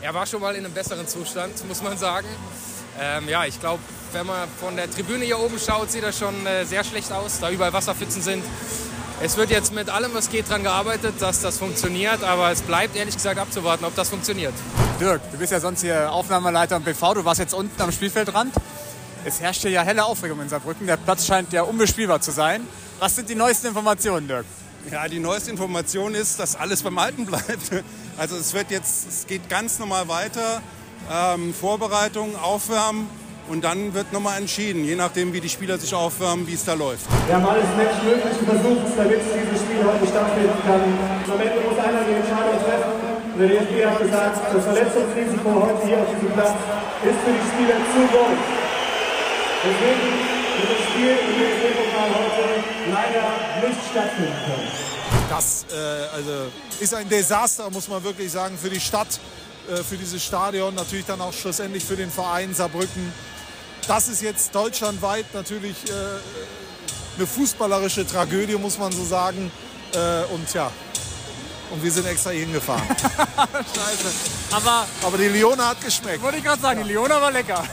Er 0.00 0.14
war 0.14 0.26
schon 0.26 0.40
mal 0.40 0.54
in 0.54 0.64
einem 0.64 0.74
besseren 0.74 1.06
Zustand, 1.06 1.66
muss 1.68 1.82
man 1.82 1.96
sagen. 1.98 2.26
Ähm, 3.00 3.28
ja, 3.28 3.44
ich 3.44 3.60
glaube, 3.60 3.80
wenn 4.12 4.26
man 4.26 4.48
von 4.60 4.76
der 4.76 4.90
Tribüne 4.90 5.24
hier 5.24 5.38
oben 5.38 5.58
schaut, 5.58 5.90
sieht 5.90 6.02
das 6.02 6.18
schon 6.18 6.46
äh, 6.46 6.64
sehr 6.64 6.84
schlecht 6.84 7.12
aus, 7.12 7.38
da 7.40 7.50
überall 7.50 7.72
Wasserpfützen 7.72 8.22
sind. 8.22 8.44
Es 9.24 9.36
wird 9.36 9.50
jetzt 9.50 9.72
mit 9.72 9.88
allem, 9.88 10.12
was 10.14 10.30
geht, 10.30 10.48
daran 10.48 10.64
gearbeitet, 10.64 11.14
dass 11.20 11.40
das 11.40 11.56
funktioniert, 11.56 12.24
aber 12.24 12.50
es 12.50 12.60
bleibt 12.60 12.96
ehrlich 12.96 13.14
gesagt 13.14 13.38
abzuwarten, 13.38 13.84
ob 13.84 13.94
das 13.94 14.08
funktioniert. 14.08 14.52
Dirk, 14.98 15.20
du 15.30 15.38
bist 15.38 15.52
ja 15.52 15.60
sonst 15.60 15.82
hier 15.82 16.10
Aufnahmeleiter 16.10 16.74
im 16.74 16.82
BV, 16.82 17.14
du 17.14 17.24
warst 17.24 17.38
jetzt 17.38 17.54
unten 17.54 17.80
am 17.80 17.92
Spielfeldrand. 17.92 18.52
Es 19.24 19.40
herrscht 19.40 19.62
hier 19.62 19.70
ja 19.70 19.82
helle 19.82 20.04
Aufregung 20.04 20.40
in 20.40 20.48
Saarbrücken, 20.48 20.88
der 20.88 20.96
Platz 20.96 21.24
scheint 21.24 21.52
ja 21.52 21.62
unbespielbar 21.62 22.20
zu 22.20 22.32
sein. 22.32 22.66
Was 22.98 23.14
sind 23.14 23.30
die 23.30 23.36
neuesten 23.36 23.68
Informationen, 23.68 24.26
Dirk? 24.26 24.44
Ja, 24.90 25.06
die 25.06 25.20
neueste 25.20 25.52
Information 25.52 26.16
ist, 26.16 26.40
dass 26.40 26.56
alles 26.56 26.82
beim 26.82 26.98
Alten 26.98 27.24
bleibt. 27.24 27.70
Also 28.18 28.36
es 28.36 28.52
wird 28.52 28.72
jetzt, 28.72 29.08
es 29.08 29.26
geht 29.28 29.48
ganz 29.48 29.78
normal 29.78 30.08
weiter. 30.08 30.60
Ähm, 31.08 31.54
Vorbereitung, 31.54 32.34
Aufwärmen 32.34 33.08
und 33.52 33.60
dann 33.60 33.92
wird 33.92 34.14
nochmal 34.14 34.40
entschieden, 34.40 34.82
je 34.82 34.96
nachdem 34.96 35.34
wie 35.34 35.40
die 35.40 35.50
Spieler 35.50 35.76
sich 35.76 35.92
aufwärmen, 35.92 36.46
wie 36.46 36.54
es 36.54 36.64
da 36.64 36.72
läuft. 36.72 37.04
Wir 37.26 37.36
haben 37.36 37.44
alles 37.44 37.68
Menschenmögliche 37.76 38.44
versucht, 38.48 38.96
damit 38.96 39.20
dieses 39.28 39.60
Spiel 39.60 39.84
heute 39.84 40.06
stattfinden 40.08 40.56
kann. 40.64 40.80
Am 40.80 41.36
Ende 41.36 41.60
muss 41.60 41.76
einer 41.76 42.00
die 42.08 42.16
Entscheidung 42.16 42.56
treffen. 42.64 42.92
Und 43.28 43.38
der 43.38 43.48
DFB 43.52 43.84
hat 43.84 43.98
gesagt, 44.00 44.40
das 44.56 44.64
Verletzungsrisiko 44.64 45.48
heute 45.52 45.84
hier 45.84 45.98
auf 46.00 46.08
diesem 46.16 46.32
Platz 46.32 46.56
ist 47.04 47.20
für 47.20 47.34
die 47.36 47.44
Spieler 47.52 47.76
zu 47.92 48.00
groß. 48.08 48.40
Deswegen 49.68 50.08
wird 50.56 50.70
das 50.72 50.82
Spiel 50.88 51.12
im 51.12 51.32
DFB-Pokal 51.36 52.08
heute 52.08 52.44
leider 52.88 53.24
nicht 53.68 53.80
stattfinden 53.84 54.38
können. 54.48 54.68
Das 55.28 55.66
äh, 55.68 56.16
also 56.16 56.48
ist 56.80 56.94
ein 56.94 57.08
Desaster, 57.08 57.68
muss 57.68 57.86
man 57.86 58.02
wirklich 58.02 58.32
sagen, 58.32 58.56
für 58.56 58.70
die 58.70 58.80
Stadt, 58.80 59.20
äh, 59.68 59.76
für 59.82 59.98
dieses 59.98 60.24
Stadion, 60.24 60.74
natürlich 60.74 61.04
dann 61.04 61.20
auch 61.20 61.34
schlussendlich 61.34 61.84
für 61.84 61.96
den 61.96 62.10
Verein 62.10 62.54
Saarbrücken. 62.54 63.12
Das 63.86 64.08
ist 64.08 64.22
jetzt 64.22 64.54
deutschlandweit 64.54 65.26
natürlich 65.34 65.76
äh, 65.88 65.92
eine 67.18 67.26
fußballerische 67.26 68.06
Tragödie, 68.06 68.56
muss 68.56 68.78
man 68.78 68.92
so 68.92 69.04
sagen. 69.04 69.50
Äh, 69.94 70.24
und 70.32 70.52
ja, 70.54 70.70
und 71.72 71.82
wir 71.82 71.90
sind 71.90 72.06
extra 72.06 72.30
hier 72.30 72.40
hingefahren. 72.40 72.82
Scheiße. 72.96 74.12
Aber, 74.52 74.86
Aber 75.04 75.18
die 75.18 75.28
Lione 75.28 75.66
hat 75.66 75.80
geschmeckt. 75.80 76.22
wollte 76.22 76.38
ich 76.38 76.44
gerade 76.44 76.60
sagen, 76.60 76.82
die 76.84 76.92
Leona 76.92 77.20
war 77.20 77.30
lecker. 77.30 77.64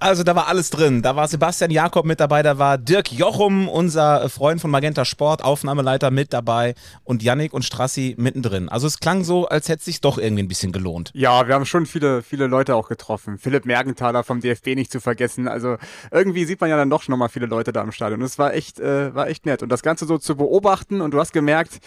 Also 0.00 0.22
da 0.22 0.36
war 0.36 0.46
alles 0.46 0.70
drin. 0.70 1.02
Da 1.02 1.16
war 1.16 1.26
Sebastian 1.26 1.72
Jakob 1.72 2.06
mit 2.06 2.20
dabei, 2.20 2.42
da 2.42 2.58
war 2.58 2.78
Dirk 2.78 3.10
Jochum, 3.10 3.68
unser 3.68 4.28
Freund 4.28 4.60
von 4.60 4.70
Magenta 4.70 5.04
Sport, 5.04 5.42
Aufnahmeleiter 5.42 6.12
mit 6.12 6.32
dabei 6.32 6.74
und 7.02 7.22
Yannick 7.22 7.52
und 7.52 7.64
Strassi 7.64 8.14
mittendrin. 8.16 8.68
Also 8.68 8.86
es 8.86 9.00
klang 9.00 9.24
so, 9.24 9.48
als 9.48 9.68
hätte 9.68 9.80
es 9.80 9.84
sich 9.86 10.00
doch 10.00 10.16
irgendwie 10.16 10.44
ein 10.44 10.48
bisschen 10.48 10.70
gelohnt. 10.70 11.10
Ja, 11.14 11.48
wir 11.48 11.54
haben 11.54 11.66
schon 11.66 11.84
viele, 11.84 12.22
viele 12.22 12.46
Leute 12.46 12.76
auch 12.76 12.88
getroffen. 12.88 13.38
Philipp 13.38 13.66
Mergenthaler 13.66 14.22
vom 14.22 14.40
DFB 14.40 14.76
nicht 14.76 14.92
zu 14.92 15.00
vergessen. 15.00 15.48
Also 15.48 15.78
irgendwie 16.12 16.44
sieht 16.44 16.60
man 16.60 16.70
ja 16.70 16.76
dann 16.76 16.90
doch 16.90 17.02
schon 17.02 17.18
mal 17.18 17.28
viele 17.28 17.46
Leute 17.46 17.72
da 17.72 17.82
im 17.82 17.90
Stadion. 17.90 18.20
Das 18.20 18.38
war 18.38 18.54
echt, 18.54 18.78
äh, 18.78 19.12
war 19.16 19.26
echt 19.26 19.46
nett. 19.46 19.64
Und 19.64 19.70
das 19.70 19.82
Ganze 19.82 20.06
so 20.06 20.16
zu 20.16 20.36
beobachten 20.36 21.00
und 21.00 21.12
du 21.12 21.18
hast 21.18 21.32
gemerkt, 21.32 21.78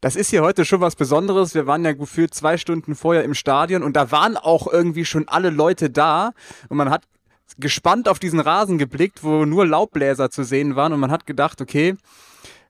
das 0.00 0.16
ist 0.16 0.30
hier 0.30 0.42
heute 0.42 0.64
schon 0.64 0.80
was 0.80 0.96
Besonderes. 0.96 1.54
Wir 1.54 1.68
waren 1.68 1.84
ja 1.84 1.92
gefühlt 1.92 2.34
zwei 2.34 2.56
Stunden 2.56 2.96
vorher 2.96 3.22
im 3.22 3.34
Stadion 3.34 3.84
und 3.84 3.94
da 3.94 4.10
waren 4.10 4.36
auch 4.36 4.66
irgendwie 4.66 5.04
schon 5.04 5.28
alle 5.28 5.50
Leute 5.50 5.88
da 5.88 6.32
und 6.68 6.76
man 6.76 6.90
hat 6.90 7.02
gespannt 7.58 8.08
auf 8.08 8.18
diesen 8.18 8.40
Rasen 8.40 8.78
geblickt, 8.78 9.22
wo 9.22 9.44
nur 9.44 9.66
Laubbläser 9.66 10.30
zu 10.30 10.44
sehen 10.44 10.76
waren 10.76 10.92
und 10.92 11.00
man 11.00 11.10
hat 11.10 11.26
gedacht, 11.26 11.60
okay, 11.60 11.96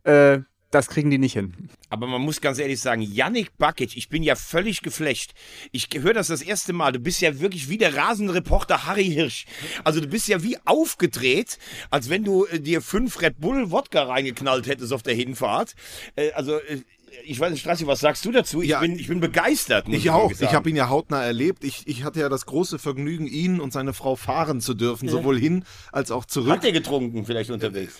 äh, 0.04 0.40
das 0.70 0.88
kriegen 0.88 1.10
die 1.10 1.18
nicht 1.18 1.32
hin. 1.32 1.68
Aber 1.88 2.06
man 2.06 2.22
muss 2.22 2.40
ganz 2.40 2.58
ehrlich 2.58 2.80
sagen, 2.80 3.02
Yannick 3.02 3.56
Bakic, 3.58 3.96
ich 3.96 4.08
bin 4.08 4.22
ja 4.22 4.36
völlig 4.36 4.82
geflecht. 4.82 5.34
Ich 5.72 5.88
höre 5.92 6.14
das 6.14 6.28
das 6.28 6.42
erste 6.42 6.72
Mal. 6.72 6.92
Du 6.92 7.00
bist 7.00 7.20
ja 7.20 7.40
wirklich 7.40 7.68
wie 7.68 7.78
der 7.78 7.96
Rasenreporter 7.96 8.86
Harry 8.86 9.06
Hirsch. 9.06 9.46
Also 9.82 10.00
du 10.00 10.06
bist 10.06 10.28
ja 10.28 10.44
wie 10.44 10.58
aufgedreht, 10.64 11.58
als 11.90 12.08
wenn 12.08 12.22
du 12.22 12.46
äh, 12.46 12.60
dir 12.60 12.82
fünf 12.82 13.20
Red 13.20 13.40
Bull 13.40 13.72
Wodka 13.72 14.04
reingeknallt 14.04 14.68
hättest 14.68 14.92
auf 14.92 15.02
der 15.02 15.14
Hinfahrt. 15.14 15.74
Äh, 16.14 16.30
also 16.32 16.58
äh, 16.58 16.82
ich 17.24 17.38
weiß 17.40 17.50
nicht, 17.50 17.60
Strassi, 17.60 17.86
was 17.86 18.00
sagst 18.00 18.24
du 18.24 18.32
dazu? 18.32 18.62
Ich, 18.62 18.76
bin, 18.78 18.98
ich 18.98 19.08
bin 19.08 19.20
begeistert. 19.20 19.88
muss 19.88 19.96
Ich 19.96 20.10
auch. 20.10 20.22
wirklich 20.24 20.38
sagen. 20.38 20.50
Ich 20.50 20.54
habe 20.54 20.70
ihn 20.70 20.76
ja 20.76 20.88
hautnah 20.88 21.22
erlebt. 21.22 21.64
Ich, 21.64 21.82
ich 21.86 22.04
hatte 22.04 22.20
ja 22.20 22.28
das 22.28 22.46
große 22.46 22.78
Vergnügen, 22.78 23.26
ihn 23.26 23.60
und 23.60 23.72
seine 23.72 23.92
Frau 23.92 24.16
fahren 24.16 24.60
zu 24.60 24.74
dürfen, 24.74 25.06
Ja. 25.06 25.12
sowohl 25.12 25.38
hin 25.38 25.64
als 25.92 26.10
auch 26.10 26.24
zurück. 26.24 26.50
Hat 26.52 26.64
er 26.64 26.72
getrunken 26.72 27.24
vielleicht 27.24 27.50
unterwegs? 27.50 27.94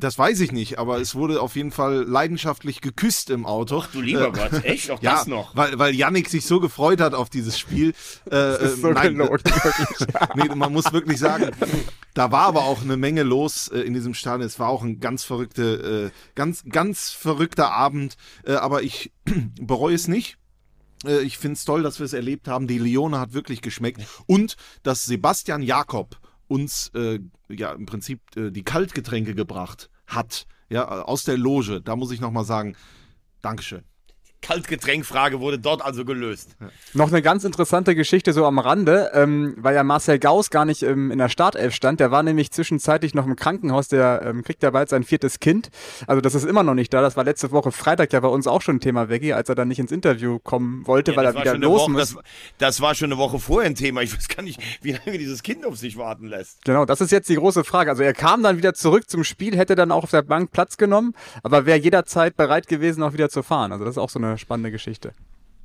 Das 0.00 0.18
weiß 0.18 0.40
ich 0.40 0.52
nicht, 0.52 0.78
aber 0.78 0.98
es 1.00 1.14
wurde 1.14 1.40
auf 1.40 1.56
jeden 1.56 1.70
Fall 1.72 2.04
leidenschaftlich 2.04 2.80
geküsst 2.80 3.30
im 3.30 3.46
Auto. 3.46 3.82
Ach 3.84 3.90
du 3.92 4.00
lieber 4.00 4.32
Gott, 4.32 4.64
echt? 4.64 4.90
Auch 4.90 5.00
ja, 5.02 5.16
das 5.16 5.26
noch? 5.26 5.54
Weil, 5.56 5.78
weil 5.78 5.94
Yannick 5.94 6.28
sich 6.28 6.46
so 6.46 6.60
gefreut 6.60 7.00
hat 7.00 7.14
auf 7.14 7.30
dieses 7.30 7.58
Spiel. 7.58 7.90
Äh, 8.26 8.30
Das 8.30 8.62
ist 8.62 8.80
so 8.82 8.88
äh, 8.90 8.94
nein, 8.94 9.14
gelogen, 9.16 9.38
nee, 10.36 10.54
man 10.54 10.72
muss 10.72 10.92
wirklich 10.92 11.18
sagen, 11.18 11.50
da 12.14 12.30
war 12.30 12.46
aber 12.46 12.64
auch 12.64 12.82
eine 12.82 12.96
Menge 12.96 13.24
los 13.24 13.68
äh, 13.68 13.80
in 13.80 13.92
diesem 13.92 14.14
Stadion. 14.14 14.46
Es 14.46 14.58
war 14.58 14.68
auch 14.68 14.82
ein 14.82 15.00
ganz 15.00 15.24
verrückte, 15.24 16.12
äh, 16.12 16.34
ganz, 16.34 16.64
ganz 16.64 17.10
verrückter 17.10 17.72
Abend. 17.72 18.16
Äh, 18.44 18.54
aber 18.54 18.82
ich 18.82 19.12
bereue 19.60 19.94
es 19.94 20.08
nicht. 20.08 20.38
Äh, 21.04 21.22
Ich 21.22 21.38
finde 21.38 21.54
es 21.54 21.64
toll, 21.64 21.82
dass 21.82 21.98
wir 21.98 22.06
es 22.06 22.12
erlebt 22.12 22.48
haben. 22.48 22.66
Die 22.66 22.78
Lione 22.78 23.18
hat 23.18 23.32
wirklich 23.32 23.60
geschmeckt. 23.62 24.00
Und 24.26 24.56
dass 24.82 25.04
Sebastian 25.04 25.62
Jakob 25.62 26.18
uns 26.46 26.90
äh, 26.94 27.18
ja 27.48 27.72
im 27.72 27.86
Prinzip 27.86 28.20
äh, 28.36 28.50
die 28.50 28.62
Kaltgetränke 28.64 29.34
gebracht 29.34 29.90
hat, 30.06 30.46
ja, 30.70 30.86
aus 31.02 31.24
der 31.24 31.36
Loge. 31.36 31.80
Da 31.80 31.96
muss 31.96 32.12
ich 32.12 32.20
nochmal 32.20 32.44
sagen, 32.44 32.76
Dankeschön. 33.42 33.82
Kaltgetränkfrage 34.44 35.40
wurde 35.40 35.58
dort 35.58 35.82
also 35.82 36.04
gelöst. 36.04 36.56
Noch 36.92 37.08
eine 37.08 37.22
ganz 37.22 37.44
interessante 37.44 37.94
Geschichte 37.94 38.32
so 38.32 38.44
am 38.44 38.58
Rande, 38.58 39.10
ähm, 39.14 39.54
weil 39.56 39.74
ja 39.74 39.82
Marcel 39.82 40.18
Gauss 40.18 40.50
gar 40.50 40.64
nicht 40.64 40.82
ähm, 40.82 41.10
in 41.10 41.18
der 41.18 41.28
Startelf 41.28 41.74
stand. 41.74 41.98
Der 42.00 42.10
war 42.10 42.22
nämlich 42.22 42.50
zwischenzeitlich 42.50 43.14
noch 43.14 43.26
im 43.26 43.36
Krankenhaus, 43.36 43.88
der 43.88 44.22
ähm, 44.24 44.42
kriegt 44.44 44.62
ja 44.62 44.70
bald 44.70 44.88
sein 44.90 45.02
viertes 45.02 45.40
Kind. 45.40 45.70
Also 46.06 46.20
das 46.20 46.34
ist 46.34 46.44
immer 46.44 46.62
noch 46.62 46.74
nicht 46.74 46.92
da. 46.92 47.00
Das 47.00 47.16
war 47.16 47.24
letzte 47.24 47.50
Woche 47.52 47.72
Freitag 47.72 48.12
ja 48.12 48.20
bei 48.20 48.28
uns 48.28 48.46
auch 48.46 48.62
schon 48.62 48.76
ein 48.76 48.80
Thema, 48.80 49.08
Veggie, 49.08 49.32
als 49.32 49.48
er 49.48 49.54
dann 49.54 49.68
nicht 49.68 49.78
ins 49.78 49.92
Interview 49.92 50.38
kommen 50.38 50.86
wollte, 50.86 51.12
Ja, 51.12 51.16
weil 51.16 51.26
er 51.26 51.34
wieder 51.34 51.56
los 51.56 51.82
Woche, 51.82 51.90
muss. 51.92 52.00
das, 52.14 52.16
das 52.58 52.80
war 52.80 52.94
schon 52.94 53.06
eine 53.12 53.18
Woche 53.18 53.38
vorher 53.38 53.70
ein 53.70 53.74
Thema. 53.74 54.02
Ich 54.02 54.14
weiß 54.14 54.28
gar 54.28 54.42
nicht, 54.42 54.60
wie 54.82 54.92
lange 54.92 55.18
dieses 55.18 55.42
Kind 55.42 55.64
auf 55.64 55.76
sich 55.76 55.96
warten 55.96 56.26
lässt. 56.26 56.64
Genau, 56.64 56.84
das 56.84 57.00
ist 57.00 57.10
jetzt 57.12 57.28
die 57.28 57.36
große 57.36 57.64
Frage. 57.64 57.90
Also 57.90 58.02
er 58.02 58.12
kam 58.12 58.42
dann 58.42 58.56
wieder 58.58 58.74
zurück 58.74 59.08
zum 59.08 59.24
Spiel, 59.24 59.56
hätte 59.56 59.74
dann 59.74 59.90
auch 59.90 60.04
auf 60.04 60.10
der 60.10 60.22
Bank 60.22 60.50
Platz 60.52 60.76
genommen, 60.76 61.14
aber 61.42 61.66
wäre 61.66 61.78
jederzeit 61.78 62.36
bereit 62.36 62.68
gewesen, 62.68 63.02
auch 63.02 63.12
wieder 63.14 63.28
zu 63.28 63.42
fahren. 63.42 63.72
Also 63.72 63.84
das 63.84 63.94
ist 63.94 63.98
auch 63.98 64.10
so 64.10 64.18
eine 64.18 64.33
spannende 64.38 64.70
Geschichte. 64.70 65.12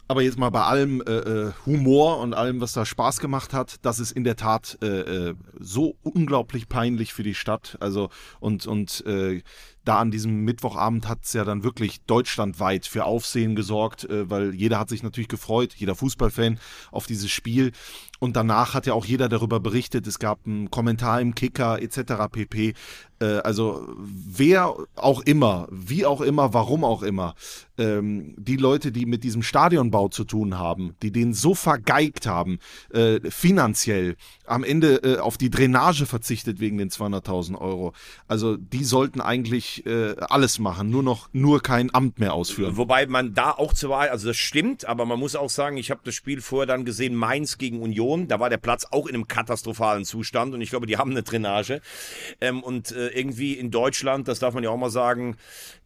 Aber 0.10 0.24
jetzt 0.24 0.40
mal 0.40 0.50
bei 0.50 0.64
allem 0.64 1.02
äh, 1.02 1.12
äh, 1.12 1.52
Humor 1.68 2.20
und 2.20 2.34
allem, 2.34 2.62
was 2.62 2.74
da 2.74 2.84
Spaß 2.84 3.20
gemacht 3.20 3.54
hat, 3.54 3.76
das 3.84 4.00
ist 4.00 4.12
in 4.12 4.24
der 4.24 4.36
Tat 4.36 4.76
äh, 4.82 4.88
äh, 4.88 5.36
so 5.60 5.98
unglaublich 6.02 6.68
peinlich 6.68 7.14
für 7.14 7.22
die 7.22 7.36
Stadt. 7.36 7.78
Also 7.80 8.10
und 8.40 8.66
und 8.66 9.06
äh, 9.06 9.44
da 9.90 9.98
an 9.98 10.12
diesem 10.12 10.46
Mittwochabend 10.46 11.08
hat 11.08 11.24
es 11.24 11.34
ja 11.34 11.44
dann 11.44 11.64
wirklich 11.64 12.02
deutschlandweit 12.02 12.86
für 12.86 13.06
Aufsehen 13.06 13.56
gesorgt, 13.56 14.04
äh, 14.04 14.30
weil 14.30 14.54
jeder 14.54 14.78
hat 14.78 14.88
sich 14.88 15.02
natürlich 15.02 15.30
gefreut, 15.30 15.74
jeder 15.76 15.96
Fußballfan 15.96 16.60
auf 16.92 17.08
dieses 17.08 17.32
Spiel. 17.32 17.72
Und 18.20 18.36
danach 18.36 18.76
hat 18.76 18.86
ja 18.86 18.94
auch 18.94 19.06
jeder 19.06 19.30
darüber 19.30 19.60
berichtet. 19.60 20.06
Es 20.06 20.20
gab 20.20 20.46
einen 20.46 20.70
Kommentar 20.70 21.22
im 21.22 21.34
Kicker 21.34 21.82
etc. 21.82 22.30
pp. 22.32 22.76
Äh, 23.20 23.26
also 23.40 23.88
wer 23.98 24.76
auch 24.96 25.22
immer, 25.22 25.68
wie 25.72 26.06
auch 26.06 26.22
immer, 26.22 26.54
warum 26.54 26.84
auch 26.84 27.02
immer, 27.02 27.34
ähm, 27.78 28.36
die 28.38 28.58
Leute, 28.58 28.92
die 28.92 29.06
mit 29.06 29.24
diesem 29.24 29.42
Stadionbau 29.42 30.10
zu 30.10 30.26
tun 30.26 30.58
haben, 30.58 30.96
die 31.02 31.12
den 31.12 31.34
so 31.34 31.56
vergeigt 31.56 32.28
haben, 32.28 32.60
äh, 32.94 33.20
finanziell, 33.30 34.16
am 34.46 34.64
Ende 34.64 35.04
äh, 35.04 35.20
auf 35.20 35.38
die 35.38 35.50
Drainage 35.50 36.06
verzichtet 36.06 36.60
wegen 36.60 36.78
den 36.78 36.90
200.000 36.90 37.58
Euro. 37.58 37.94
Also 38.28 38.58
die 38.58 38.84
sollten 38.84 39.22
eigentlich 39.22 39.79
äh, 39.86 40.16
alles 40.20 40.60
machen, 40.60 40.90
nur 40.90 41.04
noch 41.04 41.30
nur 41.32 41.62
kein 41.62 41.94
Amt 41.94 42.20
mehr 42.20 42.34
ausführen. 42.34 42.78
Wobei 42.78 43.06
man 43.08 43.34
da 43.34 43.52
auch 43.52 43.74
zur 43.74 43.92
Wahl, 43.92 44.10
also 44.10 44.28
das 44.28 44.38
stimmt, 44.38 44.86
aber 44.86 45.06
man 45.06 45.20
muss 45.20 45.36
auch 45.36 45.50
sagen, 45.50 45.78
ich 45.78 45.92
habe 45.92 46.02
das 46.04 46.16
Spiel 46.16 46.42
vorher 46.42 46.68
dann 46.68 46.86
gesehen, 46.86 47.16
Mainz 47.16 47.58
gegen 47.58 47.82
Union, 47.82 48.28
da 48.28 48.40
war 48.40 48.50
der 48.50 48.58
Platz 48.58 48.86
auch 48.92 49.08
in 49.08 49.16
einem 49.16 49.28
katastrophalen 49.28 50.06
Zustand 50.06 50.54
und 50.54 50.62
ich 50.62 50.70
glaube, 50.70 50.88
die 50.88 50.98
haben 50.98 51.12
eine 51.12 51.24
Drainage. 51.24 51.82
Ähm, 52.42 52.64
und 52.64 52.92
äh, 52.92 53.10
irgendwie 53.10 53.54
in 53.54 53.72
Deutschland, 53.72 54.28
das 54.28 54.40
darf 54.40 54.54
man 54.54 54.64
ja 54.64 54.70
auch 54.70 54.78
mal 54.78 54.90
sagen, 54.90 55.38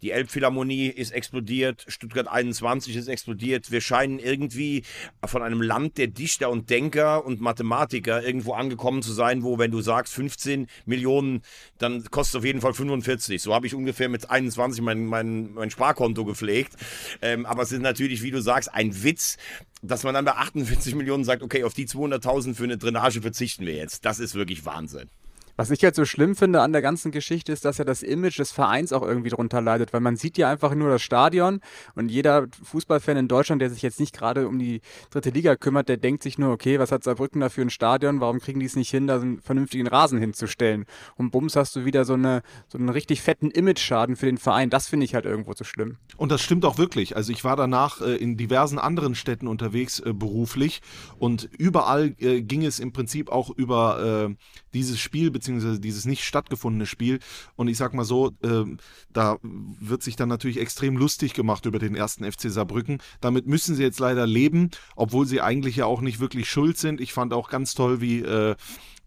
die 0.01 0.11
Elbphilharmonie 0.11 0.87
ist 0.87 1.11
explodiert, 1.11 1.85
Stuttgart 1.87 2.27
21 2.27 2.95
ist 2.95 3.07
explodiert. 3.07 3.71
Wir 3.71 3.81
scheinen 3.81 4.19
irgendwie 4.19 4.83
von 5.25 5.41
einem 5.41 5.61
Land 5.61 5.97
der 5.97 6.07
Dichter 6.07 6.49
und 6.49 6.69
Denker 6.69 7.25
und 7.25 7.41
Mathematiker 7.41 8.23
irgendwo 8.23 8.53
angekommen 8.53 9.01
zu 9.01 9.13
sein, 9.13 9.43
wo 9.43 9.59
wenn 9.59 9.71
du 9.71 9.81
sagst 9.81 10.13
15 10.13 10.67
Millionen, 10.85 11.41
dann 11.77 12.03
kostet 12.11 12.35
es 12.35 12.39
auf 12.39 12.45
jeden 12.45 12.61
Fall 12.61 12.73
45. 12.73 13.41
So 13.41 13.53
habe 13.53 13.67
ich 13.67 13.73
ungefähr 13.83 14.09
mit 14.09 14.29
21 14.29 14.81
mein, 14.81 15.05
mein, 15.05 15.53
mein 15.53 15.69
Sparkonto 15.69 16.25
gepflegt. 16.25 16.73
Ähm, 17.21 17.45
aber 17.45 17.63
es 17.63 17.71
ist 17.71 17.81
natürlich, 17.81 18.23
wie 18.23 18.31
du 18.31 18.41
sagst, 18.41 18.73
ein 18.73 19.03
Witz, 19.03 19.37
dass 19.81 20.03
man 20.03 20.13
dann 20.13 20.25
bei 20.25 20.33
48 20.33 20.95
Millionen 20.95 21.25
sagt, 21.25 21.43
okay, 21.43 21.63
auf 21.63 21.73
die 21.73 21.87
200.000 21.87 22.55
für 22.55 22.63
eine 22.63 22.77
Drainage 22.77 23.21
verzichten 23.21 23.65
wir 23.65 23.75
jetzt. 23.75 24.05
Das 24.05 24.19
ist 24.19 24.35
wirklich 24.35 24.65
Wahnsinn. 24.65 25.09
Was 25.55 25.69
ich 25.69 25.81
jetzt 25.81 25.97
so 25.97 26.05
schlimm 26.05 26.35
finde 26.35 26.61
an 26.61 26.71
der 26.71 26.81
ganzen 26.81 27.11
Geschichte 27.11 27.51
ist, 27.51 27.63
dass 27.63 27.77
ja 27.77 27.85
das 27.85 28.01
Image 28.01 28.39
des 28.39 28.51
Vereins 28.51 28.91
auch 28.91 29.03
irgendwie 29.03 29.29
drunter 29.29 29.61
leidet, 29.61 29.93
weil 29.93 30.01
man 30.01 30.15
sieht 30.15 30.37
ja 30.37 30.49
einfach 30.49 30.73
nur 30.73 30.89
das 30.89 31.01
Stadion 31.03 31.59
und 31.95 32.09
jeder 32.09 32.47
Fußballfan 32.63 33.17
in 33.17 33.27
Deutschland, 33.27 33.61
der 33.61 33.69
sich 33.69 33.83
jetzt 33.83 33.99
nicht 33.99 34.15
gerade 34.15 34.47
um 34.47 34.57
die 34.57 34.81
dritte 35.11 35.29
Liga 35.29 35.55
kümmert, 35.55 35.89
der 35.89 35.97
denkt 35.97 36.23
sich 36.23 36.39
nur, 36.39 36.51
okay, 36.51 36.79
was 36.79 36.91
hat 36.91 37.03
Saarbrücken 37.03 37.41
da 37.41 37.49
für 37.49 37.61
ein 37.61 37.69
Stadion, 37.69 38.19
warum 38.19 38.39
kriegen 38.39 38.59
die 38.59 38.65
es 38.65 38.75
nicht 38.75 38.89
hin, 38.89 39.05
da 39.05 39.19
einen 39.19 39.41
vernünftigen 39.41 39.87
Rasen 39.87 40.19
hinzustellen? 40.19 40.85
Und 41.15 41.31
bums 41.31 41.55
hast 41.55 41.75
du 41.75 41.85
wieder 41.85 42.03
so, 42.05 42.13
eine, 42.13 42.41
so 42.67 42.79
einen 42.79 42.89
richtig 42.89 43.21
fetten 43.21 43.51
Image-Schaden 43.51 44.15
für 44.15 44.25
den 44.25 44.37
Verein. 44.39 44.71
Das 44.71 44.87
finde 44.87 45.05
ich 45.05 45.13
halt 45.13 45.25
irgendwo 45.25 45.53
so 45.53 45.63
schlimm. 45.63 45.97
Und 46.17 46.31
das 46.31 46.41
stimmt 46.41 46.65
auch 46.65 46.77
wirklich. 46.79 47.15
Also 47.15 47.31
ich 47.31 47.43
war 47.43 47.55
danach 47.55 48.01
äh, 48.01 48.15
in 48.15 48.37
diversen 48.37 48.79
anderen 48.79 49.13
Städten 49.13 49.47
unterwegs 49.47 49.99
äh, 49.99 50.13
beruflich 50.13 50.81
und 51.19 51.47
überall 51.57 52.15
äh, 52.19 52.41
ging 52.41 52.65
es 52.65 52.79
im 52.79 52.91
Prinzip 52.91 53.29
auch 53.29 53.51
über 53.51 54.29
äh, 54.29 54.35
dieses 54.73 54.99
Spiel 54.99 55.31
beziehungsweise 55.31 55.79
dieses 55.79 56.05
nicht 56.05 56.23
stattgefundene 56.23 56.85
Spiel. 56.85 57.19
Und 57.55 57.67
ich 57.67 57.77
sag 57.77 57.93
mal 57.93 58.05
so, 58.05 58.31
äh, 58.43 58.65
da 59.11 59.37
wird 59.41 60.03
sich 60.03 60.15
dann 60.15 60.29
natürlich 60.29 60.59
extrem 60.59 60.97
lustig 60.97 61.33
gemacht 61.33 61.65
über 61.65 61.79
den 61.79 61.95
ersten 61.95 62.29
FC 62.29 62.49
Saarbrücken. 62.49 62.99
Damit 63.21 63.47
müssen 63.47 63.75
sie 63.75 63.83
jetzt 63.83 63.99
leider 63.99 64.27
leben, 64.27 64.69
obwohl 64.95 65.25
sie 65.25 65.41
eigentlich 65.41 65.77
ja 65.77 65.85
auch 65.85 66.01
nicht 66.01 66.19
wirklich 66.19 66.49
schuld 66.49 66.77
sind. 66.77 67.01
Ich 67.01 67.13
fand 67.13 67.33
auch 67.33 67.49
ganz 67.49 67.73
toll, 67.73 68.01
wie 68.01 68.19
äh, 68.19 68.55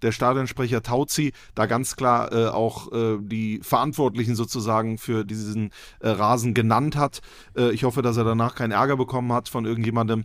der 0.02 0.12
Stadionsprecher 0.12 0.82
Tauzi 0.82 1.32
da 1.54 1.66
ganz 1.66 1.96
klar 1.96 2.32
äh, 2.32 2.48
auch 2.48 2.92
äh, 2.92 3.18
die 3.20 3.60
Verantwortlichen 3.62 4.34
sozusagen 4.34 4.98
für 4.98 5.24
diesen 5.24 5.70
äh, 6.00 6.08
Rasen 6.08 6.54
genannt 6.54 6.96
hat. 6.96 7.20
Äh, 7.56 7.70
ich 7.72 7.84
hoffe, 7.84 8.02
dass 8.02 8.16
er 8.16 8.24
danach 8.24 8.54
keinen 8.54 8.72
Ärger 8.72 8.96
bekommen 8.96 9.32
hat 9.32 9.48
von 9.48 9.64
irgendjemandem. 9.64 10.24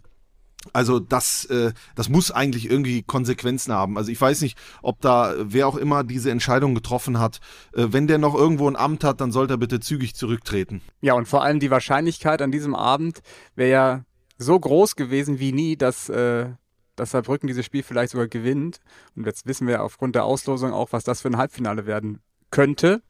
Also 0.73 0.99
das, 0.99 1.45
äh, 1.45 1.73
das 1.95 2.09
muss 2.09 2.31
eigentlich 2.31 2.69
irgendwie 2.69 3.03
Konsequenzen 3.03 3.73
haben. 3.73 3.97
Also 3.97 4.11
ich 4.11 4.21
weiß 4.21 4.41
nicht, 4.41 4.57
ob 4.81 5.01
da 5.01 5.33
wer 5.39 5.67
auch 5.67 5.75
immer 5.75 6.03
diese 6.03 6.31
Entscheidung 6.31 6.75
getroffen 6.75 7.19
hat. 7.19 7.39
Äh, 7.73 7.87
wenn 7.89 8.07
der 8.07 8.17
noch 8.17 8.35
irgendwo 8.35 8.67
ein 8.67 8.75
Amt 8.75 9.03
hat, 9.03 9.21
dann 9.21 9.31
sollte 9.31 9.55
er 9.55 9.57
bitte 9.57 9.79
zügig 9.79 10.15
zurücktreten. 10.15 10.81
Ja, 11.01 11.13
und 11.13 11.27
vor 11.27 11.43
allem 11.43 11.59
die 11.59 11.71
Wahrscheinlichkeit 11.71 12.41
an 12.41 12.51
diesem 12.51 12.75
Abend 12.75 13.21
wäre 13.55 13.71
ja 13.71 14.05
so 14.37 14.59
groß 14.59 14.95
gewesen 14.95 15.39
wie 15.39 15.51
nie, 15.51 15.77
dass, 15.77 16.09
äh, 16.09 16.49
dass 16.95 17.11
Saarbrücken 17.11 17.47
dieses 17.47 17.65
Spiel 17.65 17.83
vielleicht 17.83 18.11
sogar 18.11 18.27
gewinnt. 18.27 18.79
Und 19.15 19.25
jetzt 19.25 19.47
wissen 19.47 19.67
wir 19.67 19.83
aufgrund 19.83 20.15
der 20.15 20.25
Auslosung 20.25 20.73
auch, 20.73 20.91
was 20.91 21.03
das 21.03 21.21
für 21.21 21.29
ein 21.29 21.37
Halbfinale 21.37 21.85
werden 21.85 22.19
könnte. 22.51 23.01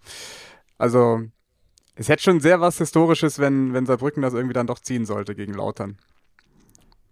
Also 0.77 1.21
es 1.95 2.07
hätte 2.07 2.23
schon 2.23 2.39
sehr 2.39 2.61
was 2.61 2.77
Historisches, 2.77 3.39
wenn, 3.39 3.73
wenn 3.73 3.85
Saarbrücken 3.85 4.21
das 4.23 4.33
irgendwie 4.33 4.53
dann 4.53 4.67
doch 4.67 4.79
ziehen 4.79 5.05
sollte 5.05 5.35
gegen 5.35 5.53
Lautern. 5.53 5.97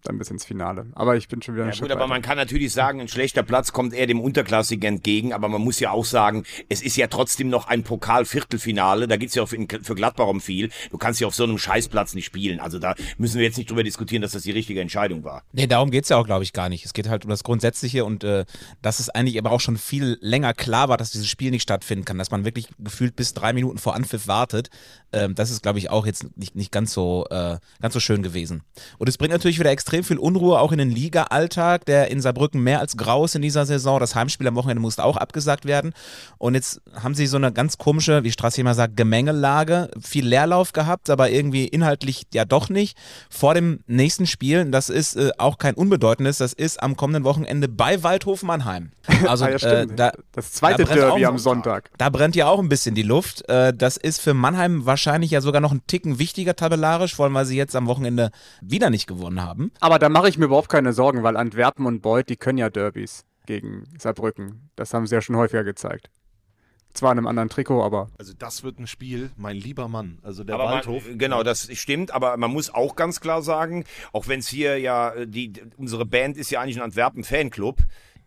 Dann 0.03 0.17
bis 0.17 0.31
ins 0.31 0.45
Finale. 0.45 0.87
Aber 0.93 1.17
ich 1.17 1.27
bin 1.27 1.41
schon 1.41 1.55
wieder 1.55 1.65
ein 1.65 1.71
Ja, 1.71 1.79
gut, 1.79 1.91
aber 1.91 2.01
weiter. 2.01 2.07
man 2.07 2.21
kann 2.21 2.37
natürlich 2.37 2.71
sagen, 2.71 3.01
ein 3.01 3.07
schlechter 3.07 3.43
Platz 3.43 3.73
kommt 3.73 3.93
eher 3.93 4.07
dem 4.07 4.21
Unterklassigen 4.21 4.95
entgegen, 4.95 5.33
aber 5.33 5.49
man 5.49 5.61
muss 5.61 5.79
ja 5.79 5.91
auch 5.91 6.05
sagen, 6.05 6.43
es 6.69 6.81
ist 6.81 6.95
ja 6.95 7.07
trotzdem 7.07 7.49
noch 7.49 7.67
ein 7.67 7.83
Pokal-Viertelfinale, 7.83 9.07
da 9.07 9.17
geht's 9.17 9.35
ja 9.35 9.43
auch 9.43 9.49
für 9.49 9.95
Gladbach 9.95 10.27
um 10.27 10.39
viel. 10.39 10.69
Du 10.91 10.97
kannst 10.97 11.19
ja 11.19 11.27
auf 11.27 11.35
so 11.35 11.43
einem 11.43 11.57
Scheißplatz 11.57 12.13
nicht 12.13 12.25
spielen. 12.25 12.59
Also 12.59 12.79
da 12.79 12.95
müssen 13.17 13.37
wir 13.39 13.45
jetzt 13.45 13.57
nicht 13.57 13.69
drüber 13.69 13.83
diskutieren, 13.83 14.21
dass 14.21 14.31
das 14.31 14.43
die 14.43 14.51
richtige 14.51 14.79
Entscheidung 14.79 15.23
war. 15.23 15.43
Nee, 15.51 15.67
darum 15.67 15.91
geht 15.91 16.03
es 16.03 16.09
ja 16.09 16.17
auch, 16.17 16.25
glaube 16.25 16.43
ich, 16.43 16.53
gar 16.53 16.69
nicht. 16.69 16.85
Es 16.85 16.93
geht 16.93 17.09
halt 17.09 17.25
um 17.25 17.29
das 17.29 17.43
Grundsätzliche 17.43 18.05
und 18.05 18.23
äh, 18.23 18.45
dass 18.81 18.99
es 18.99 19.09
eigentlich 19.09 19.37
aber 19.37 19.51
auch 19.51 19.59
schon 19.59 19.77
viel 19.77 20.17
länger 20.21 20.53
klar 20.53 20.87
war, 20.87 20.97
dass 20.97 21.11
dieses 21.11 21.27
Spiel 21.27 21.51
nicht 21.51 21.63
stattfinden 21.63 22.05
kann, 22.05 22.17
dass 22.17 22.31
man 22.31 22.45
wirklich 22.45 22.69
gefühlt 22.79 23.15
bis 23.15 23.33
drei 23.33 23.51
Minuten 23.51 23.77
vor 23.77 23.95
Anpfiff 23.95 24.27
wartet. 24.27 24.69
Ähm, 25.11 25.35
das 25.35 25.51
ist, 25.51 25.61
glaube 25.61 25.79
ich, 25.79 25.89
auch 25.89 26.05
jetzt 26.05 26.37
nicht, 26.37 26.55
nicht 26.55 26.71
ganz, 26.71 26.93
so, 26.93 27.25
äh, 27.29 27.57
ganz 27.81 27.93
so 27.93 27.99
schön 27.99 28.23
gewesen. 28.23 28.63
Und 28.97 29.09
es 29.09 29.17
bringt 29.17 29.33
natürlich 29.33 29.59
wieder 29.59 29.71
extrem 29.71 29.88
extrem 29.89 30.03
viel 30.03 30.17
Unruhe 30.19 30.59
auch 30.59 30.71
in 30.71 30.77
den 30.77 30.91
Liga-Alltag, 30.91 31.83
der 31.85 32.11
in 32.11 32.21
Saarbrücken 32.21 32.61
mehr 32.61 32.79
als 32.79 32.95
grau 32.95 33.25
ist 33.25 33.33
in 33.35 33.41
dieser 33.41 33.65
Saison. 33.65 33.99
Das 33.99 34.13
Heimspiel 34.13 34.47
am 34.47 34.53
Wochenende 34.55 34.81
musste 34.81 35.03
auch 35.03 35.17
abgesagt 35.17 35.65
werden. 35.65 35.93
Und 36.37 36.53
jetzt 36.53 36.79
haben 37.01 37.15
sie 37.15 37.25
so 37.25 37.37
eine 37.37 37.51
ganz 37.51 37.79
komische, 37.79 38.23
wie 38.23 38.31
Strassi 38.31 38.61
immer 38.61 38.75
sagt, 38.75 38.95
Gemengelage. 38.95 39.89
Viel 39.99 40.27
Leerlauf 40.27 40.73
gehabt, 40.73 41.09
aber 41.09 41.31
irgendwie 41.31 41.65
inhaltlich 41.67 42.27
ja 42.35 42.45
doch 42.45 42.69
nicht. 42.69 42.97
Vor 43.31 43.55
dem 43.55 43.79
nächsten 43.87 44.27
Spiel, 44.27 44.65
das 44.69 44.89
ist 44.89 45.15
äh, 45.15 45.31
auch 45.39 45.57
kein 45.57 45.73
unbedeutendes, 45.73 46.37
das 46.37 46.53
ist 46.53 46.83
am 46.83 46.95
kommenden 46.95 47.23
Wochenende 47.23 47.67
bei 47.67 48.03
Waldhof 48.03 48.43
Mannheim. 48.43 48.91
Also 49.27 49.45
Ah 49.45 49.49
ja, 49.49 49.57
äh, 49.57 49.87
da, 49.87 50.11
das 50.33 50.51
zweite 50.53 50.83
da 50.85 50.93
Derby 50.93 51.25
auch- 51.25 51.29
am 51.31 51.37
Sonntag. 51.39 51.89
da 51.97 52.09
brennt 52.09 52.35
ja 52.35 52.47
auch 52.47 52.59
ein 52.59 52.69
bisschen 52.69 52.93
die 52.95 53.01
Luft. 53.03 53.47
Äh, 53.49 53.73
Das 53.73 53.97
ist 53.97 54.21
für 54.21 54.33
Mannheim 54.35 54.85
wahrscheinlich 54.85 55.31
ja 55.31 55.41
sogar 55.41 55.61
noch 55.61 55.71
ein 55.71 55.81
Ticken 55.87 56.19
wichtiger 56.19 56.55
tabellarisch, 56.55 57.15
vor 57.15 57.25
allem 57.25 57.33
weil 57.33 57.45
sie 57.45 57.57
jetzt 57.57 57.75
am 57.75 57.87
Wochenende 57.87 58.29
wieder 58.61 58.89
nicht 58.91 59.07
gewonnen 59.07 59.41
haben. 59.41 59.71
Aber 59.79 59.99
da 59.99 60.09
mache 60.09 60.29
ich 60.29 60.37
mir 60.37 60.45
überhaupt 60.45 60.69
keine 60.69 60.93
Sorgen, 60.93 61.23
weil 61.23 61.37
Antwerpen 61.37 61.85
und 61.85 62.01
Beuth, 62.01 62.29
die 62.29 62.37
können 62.37 62.57
ja 62.57 62.69
Derbys 62.69 63.25
gegen 63.45 63.85
Saarbrücken. 63.97 64.69
Das 64.75 64.93
haben 64.93 65.07
sie 65.07 65.15
ja 65.15 65.21
schon 65.21 65.37
häufiger 65.37 65.63
gezeigt. 65.63 66.09
Zwar 66.93 67.11
in 67.11 67.19
einem 67.19 67.27
anderen 67.27 67.49
Trikot, 67.49 67.83
aber. 67.83 68.09
Also 68.17 68.33
das 68.37 68.63
wird 68.63 68.79
ein 68.79 68.87
Spiel, 68.87 69.31
mein 69.37 69.55
lieber 69.55 69.87
Mann. 69.87 70.17
Also 70.23 70.43
der 70.43 70.55
aber 70.55 70.65
Waldhof. 70.65 71.07
Man, 71.07 71.19
genau, 71.19 71.43
das 71.43 71.69
stimmt, 71.77 72.11
aber 72.11 72.35
man 72.37 72.51
muss 72.51 72.73
auch 72.73 72.95
ganz 72.95 73.21
klar 73.21 73.41
sagen, 73.41 73.85
auch 74.11 74.27
wenn 74.27 74.39
es 74.39 74.47
hier 74.47 74.79
ja, 74.79 75.11
äh, 75.11 75.27
die, 75.27 75.53
unsere 75.77 76.05
Band 76.05 76.35
ist 76.35 76.49
ja 76.49 76.61
eigentlich 76.61 76.77
ein 76.77 76.83
Antwerpen-Fanclub, 76.83 77.77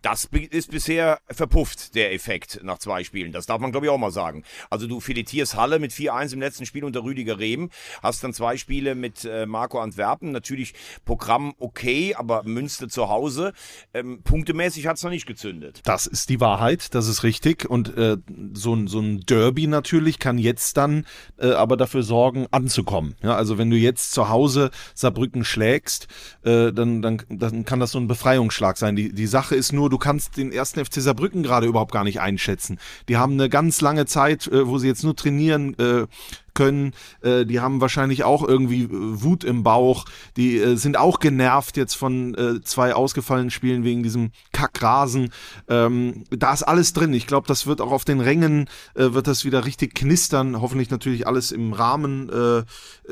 das 0.03 0.25
ist 0.51 0.69
bisher 0.69 1.19
verpufft, 1.31 1.95
der 1.95 2.13
Effekt 2.13 2.59
nach 2.61 2.77
zwei 2.77 3.03
Spielen. 3.03 3.31
Das 3.31 3.45
darf 3.45 3.59
man, 3.59 3.71
glaube 3.71 3.85
ich, 3.87 3.89
auch 3.89 3.97
mal 3.97 4.11
sagen. 4.11 4.43
Also 4.69 4.85
du 4.85 4.99
filetierst 4.99 5.55
Halle 5.55 5.79
mit 5.79 5.91
4-1 5.93 6.33
im 6.33 6.41
letzten 6.41 6.65
Spiel 6.65 6.83
unter 6.83 7.03
Rüdiger 7.03 7.39
Rehm, 7.39 7.69
hast 8.03 8.23
dann 8.23 8.33
zwei 8.33 8.57
Spiele 8.57 8.95
mit 8.95 9.23
äh, 9.23 9.45
Marco 9.45 9.79
Antwerpen. 9.79 10.31
Natürlich 10.31 10.73
Programm 11.05 11.53
okay, 11.57 12.13
aber 12.15 12.43
Münster 12.43 12.89
zu 12.89 13.07
Hause. 13.09 13.53
Ähm, 13.93 14.21
punktemäßig 14.23 14.87
hat 14.87 14.97
es 14.97 15.03
noch 15.03 15.09
nicht 15.09 15.25
gezündet. 15.25 15.79
Das 15.85 16.05
ist 16.05 16.29
die 16.29 16.41
Wahrheit, 16.41 16.93
das 16.93 17.07
ist 17.07 17.23
richtig. 17.23 17.69
Und 17.69 17.97
äh, 17.97 18.17
so, 18.53 18.73
ein- 18.75 18.87
so 18.87 18.99
ein 18.99 19.21
Derby 19.21 19.67
natürlich 19.67 20.19
kann 20.19 20.37
jetzt 20.37 20.75
dann 20.75 21.05
äh, 21.39 21.51
aber 21.51 21.77
dafür 21.77 22.03
sorgen, 22.03 22.45
anzukommen. 22.51 23.15
Ja, 23.23 23.35
also 23.37 23.57
wenn 23.57 23.69
du 23.69 23.77
jetzt 23.77 24.11
zu 24.11 24.27
Hause 24.27 24.69
Saarbrücken 24.95 25.45
schlägst, 25.45 26.07
äh, 26.43 26.73
dann, 26.73 27.01
dann, 27.01 27.21
dann 27.29 27.63
kann 27.63 27.79
das 27.79 27.91
so 27.91 27.99
ein 27.99 28.07
Befreiungsschlag 28.07 28.77
sein. 28.77 28.97
Die, 28.97 29.13
die 29.13 29.27
Sache 29.27 29.55
ist 29.55 29.71
nur, 29.71 29.92
du 29.93 29.99
kannst 29.99 30.37
den 30.37 30.51
ersten 30.51 30.83
FC 30.83 30.95
Saarbrücken 30.95 31.43
gerade 31.43 31.67
überhaupt 31.67 31.91
gar 31.91 32.03
nicht 32.03 32.19
einschätzen. 32.19 32.79
Die 33.09 33.17
haben 33.17 33.33
eine 33.33 33.47
ganz 33.47 33.79
lange 33.79 34.07
Zeit, 34.07 34.47
äh, 34.47 34.67
wo 34.67 34.79
sie 34.79 34.87
jetzt 34.87 35.03
nur 35.03 35.15
trainieren 35.15 35.77
äh, 35.77 36.07
können. 36.55 36.93
Äh, 37.21 37.45
die 37.45 37.59
haben 37.59 37.79
wahrscheinlich 37.79 38.23
auch 38.23 38.47
irgendwie 38.47 38.83
äh, 38.83 38.89
Wut 38.91 39.43
im 39.43 39.61
Bauch. 39.61 40.05
Die 40.35 40.57
äh, 40.57 40.75
sind 40.77 40.97
auch 40.97 41.19
genervt 41.19 41.77
jetzt 41.77 41.93
von 41.93 42.33
äh, 42.33 42.61
zwei 42.61 42.95
ausgefallenen 42.95 43.51
Spielen 43.51 43.83
wegen 43.83 44.01
diesem 44.01 44.31
Kackrasen. 44.51 45.31
Ähm, 45.67 46.23
da 46.31 46.53
ist 46.53 46.63
alles 46.63 46.93
drin. 46.93 47.13
Ich 47.13 47.27
glaube, 47.27 47.47
das 47.47 47.67
wird 47.67 47.79
auch 47.79 47.91
auf 47.91 48.03
den 48.03 48.19
Rängen, 48.19 48.67
äh, 48.95 49.13
wird 49.13 49.27
das 49.27 49.45
wieder 49.45 49.65
richtig 49.65 49.93
knistern. 49.93 50.59
Hoffentlich 50.59 50.89
natürlich 50.89 51.27
alles 51.27 51.51
im 51.51 51.73
Rahmen. 51.73 52.29
Äh, 52.29 52.63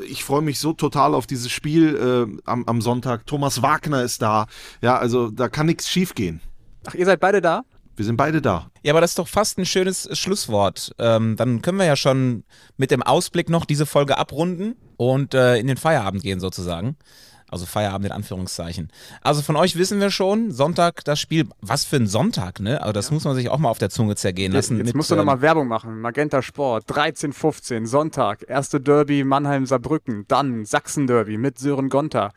ich 0.02 0.24
freue 0.24 0.42
mich 0.42 0.58
so 0.58 0.72
total 0.72 1.14
auf 1.14 1.28
dieses 1.28 1.52
Spiel 1.52 2.40
am, 2.44 2.64
am 2.64 2.80
Sonntag. 2.80 3.26
Thomas 3.26 3.62
Wagner 3.62 4.02
ist 4.02 4.22
da. 4.22 4.46
Ja, 4.80 4.96
also 4.96 5.30
da 5.30 5.48
kann 5.48 5.66
nichts 5.66 5.88
schiefgehen. 5.88 6.40
Ach, 6.86 6.94
ihr 6.94 7.06
seid 7.06 7.20
beide 7.20 7.40
da? 7.40 7.62
Wir 7.94 8.04
sind 8.04 8.16
beide 8.16 8.40
da. 8.40 8.70
Ja, 8.82 8.92
aber 8.92 9.00
das 9.00 9.10
ist 9.10 9.18
doch 9.18 9.28
fast 9.28 9.58
ein 9.58 9.66
schönes 9.66 10.08
Schlusswort. 10.18 10.94
Ähm, 10.98 11.36
dann 11.36 11.60
können 11.60 11.78
wir 11.78 11.84
ja 11.84 11.96
schon 11.96 12.44
mit 12.76 12.90
dem 12.90 13.02
Ausblick 13.02 13.50
noch 13.50 13.66
diese 13.66 13.84
Folge 13.84 14.16
abrunden 14.16 14.76
und 14.96 15.34
äh, 15.34 15.58
in 15.58 15.66
den 15.66 15.76
Feierabend 15.76 16.22
gehen 16.22 16.40
sozusagen. 16.40 16.96
Also 17.50 17.66
Feierabend 17.66 18.06
in 18.06 18.12
Anführungszeichen. 18.12 18.90
Also 19.20 19.42
von 19.42 19.56
euch 19.56 19.76
wissen 19.76 20.00
wir 20.00 20.10
schon, 20.10 20.52
Sonntag 20.52 21.04
das 21.04 21.20
Spiel. 21.20 21.46
Was 21.60 21.84
für 21.84 21.96
ein 21.96 22.06
Sonntag, 22.06 22.60
ne? 22.60 22.80
Also 22.80 22.92
das 22.94 23.10
muss 23.10 23.24
man 23.24 23.34
sich 23.34 23.50
auch 23.50 23.58
mal 23.58 23.68
auf 23.68 23.76
der 23.76 23.90
Zunge 23.90 24.16
zergehen 24.16 24.52
Jetzt, 24.54 24.70
lassen. 24.70 24.78
jetzt 24.78 24.86
mit, 24.86 24.96
musst 24.96 25.10
du 25.10 25.14
ähm, 25.14 25.18
nochmal 25.18 25.42
Werbung 25.42 25.68
machen. 25.68 26.00
Magenta 26.00 26.40
Sport, 26.40 26.84
13, 26.86 27.34
15, 27.34 27.86
Sonntag, 27.86 28.48
erste 28.48 28.80
Derby 28.80 29.22
Mannheim-Saarbrücken, 29.22 30.24
dann 30.28 30.64
Sachsen-Derby 30.64 31.36
mit 31.36 31.58
Sören 31.58 31.90
Gonter. 31.90 32.32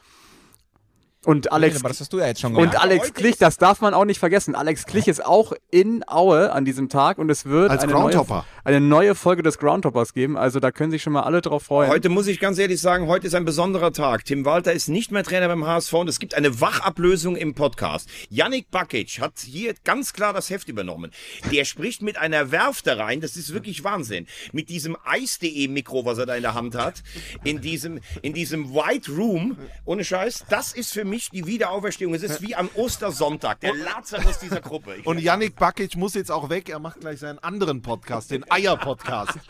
Und 1.25 1.51
Alex, 1.51 1.79
aber 1.79 1.89
das 1.89 1.99
hast 1.99 2.13
du 2.13 2.19
ja 2.19 2.27
jetzt 2.27 2.41
schon 2.41 2.55
und 2.55 2.61
gemacht. 2.61 2.81
Alex 2.81 3.13
Klich, 3.13 3.37
das 3.37 3.57
darf 3.57 3.81
man 3.81 3.93
auch 3.93 4.05
nicht 4.05 4.19
vergessen. 4.19 4.55
Alex 4.55 4.85
Klich 4.85 5.07
ist 5.07 5.25
auch 5.25 5.53
in 5.71 6.03
Aue 6.07 6.51
an 6.51 6.65
diesem 6.65 6.87
Tag 6.87 7.17
und 7.17 7.29
es 7.29 7.45
wird 7.45 7.71
Als 7.71 7.83
eine 7.83 7.93
neue, 7.93 8.43
eine 8.63 8.79
neue 8.79 9.15
Folge 9.15 9.41
des 9.41 9.57
Groundhoppers 9.57 10.13
geben. 10.13 10.37
Also 10.37 10.59
da 10.59 10.71
können 10.71 10.91
sich 10.91 11.01
schon 11.01 11.13
mal 11.13 11.23
alle 11.23 11.41
drauf 11.41 11.63
freuen. 11.63 11.89
Heute 11.89 12.09
muss 12.09 12.27
ich 12.27 12.39
ganz 12.39 12.59
ehrlich 12.59 12.79
sagen, 12.79 13.07
heute 13.07 13.25
ist 13.27 13.33
ein 13.33 13.45
besonderer 13.45 13.91
Tag. 13.91 14.25
Tim 14.25 14.45
Walter 14.45 14.71
ist 14.71 14.87
nicht 14.87 15.11
mehr 15.11 15.23
Trainer 15.23 15.47
beim 15.47 15.65
HSV 15.65 15.93
und 15.93 16.09
es 16.09 16.19
gibt 16.19 16.35
eine 16.35 16.61
Wachablösung 16.61 17.35
im 17.35 17.55
Podcast. 17.55 18.07
Yannick 18.29 18.69
Bakic 18.69 19.19
hat 19.19 19.33
hier 19.39 19.73
ganz 19.83 20.13
klar 20.13 20.31
das 20.31 20.49
Heft 20.49 20.69
übernommen. 20.69 21.11
Der 21.51 21.65
spricht 21.65 22.01
mit 22.01 22.17
einer 22.17 22.51
Werfte 22.51 22.97
rein, 22.97 23.21
das 23.21 23.35
ist 23.35 23.51
wirklich 23.53 23.83
Wahnsinn. 23.83 24.27
Mit 24.51 24.69
diesem 24.69 24.95
Eis.de 25.03 25.67
Mikro, 25.69 26.05
was 26.05 26.19
er 26.19 26.27
da 26.27 26.35
in 26.35 26.43
der 26.43 26.53
Hand 26.53 26.75
hat, 26.75 27.01
in 27.43 27.61
diesem, 27.61 27.99
in 28.21 28.33
diesem 28.33 28.73
White 28.75 29.11
Room, 29.11 29.57
ohne 29.85 30.03
Scheiß, 30.03 30.45
das 30.49 30.71
ist 30.73 30.93
für 30.93 31.05
mich 31.05 31.14
die 31.33 31.45
Wiederauferstehung. 31.45 32.13
Es 32.13 32.23
ist 32.23 32.41
wie 32.41 32.55
am 32.55 32.69
Ostersonntag, 32.75 33.59
der 33.61 33.73
Lazarus 33.73 34.39
dieser 34.39 34.61
Gruppe. 34.61 34.95
Ich 34.95 35.05
Und 35.05 35.19
Yannick 35.19 35.55
Bakic 35.55 35.95
muss 35.95 36.13
jetzt 36.13 36.31
auch 36.31 36.49
weg. 36.49 36.69
Er 36.69 36.79
macht 36.79 36.99
gleich 37.01 37.19
seinen 37.19 37.39
anderen 37.39 37.81
Podcast, 37.81 38.31
den 38.31 38.49
Eier-Podcast. 38.49 39.33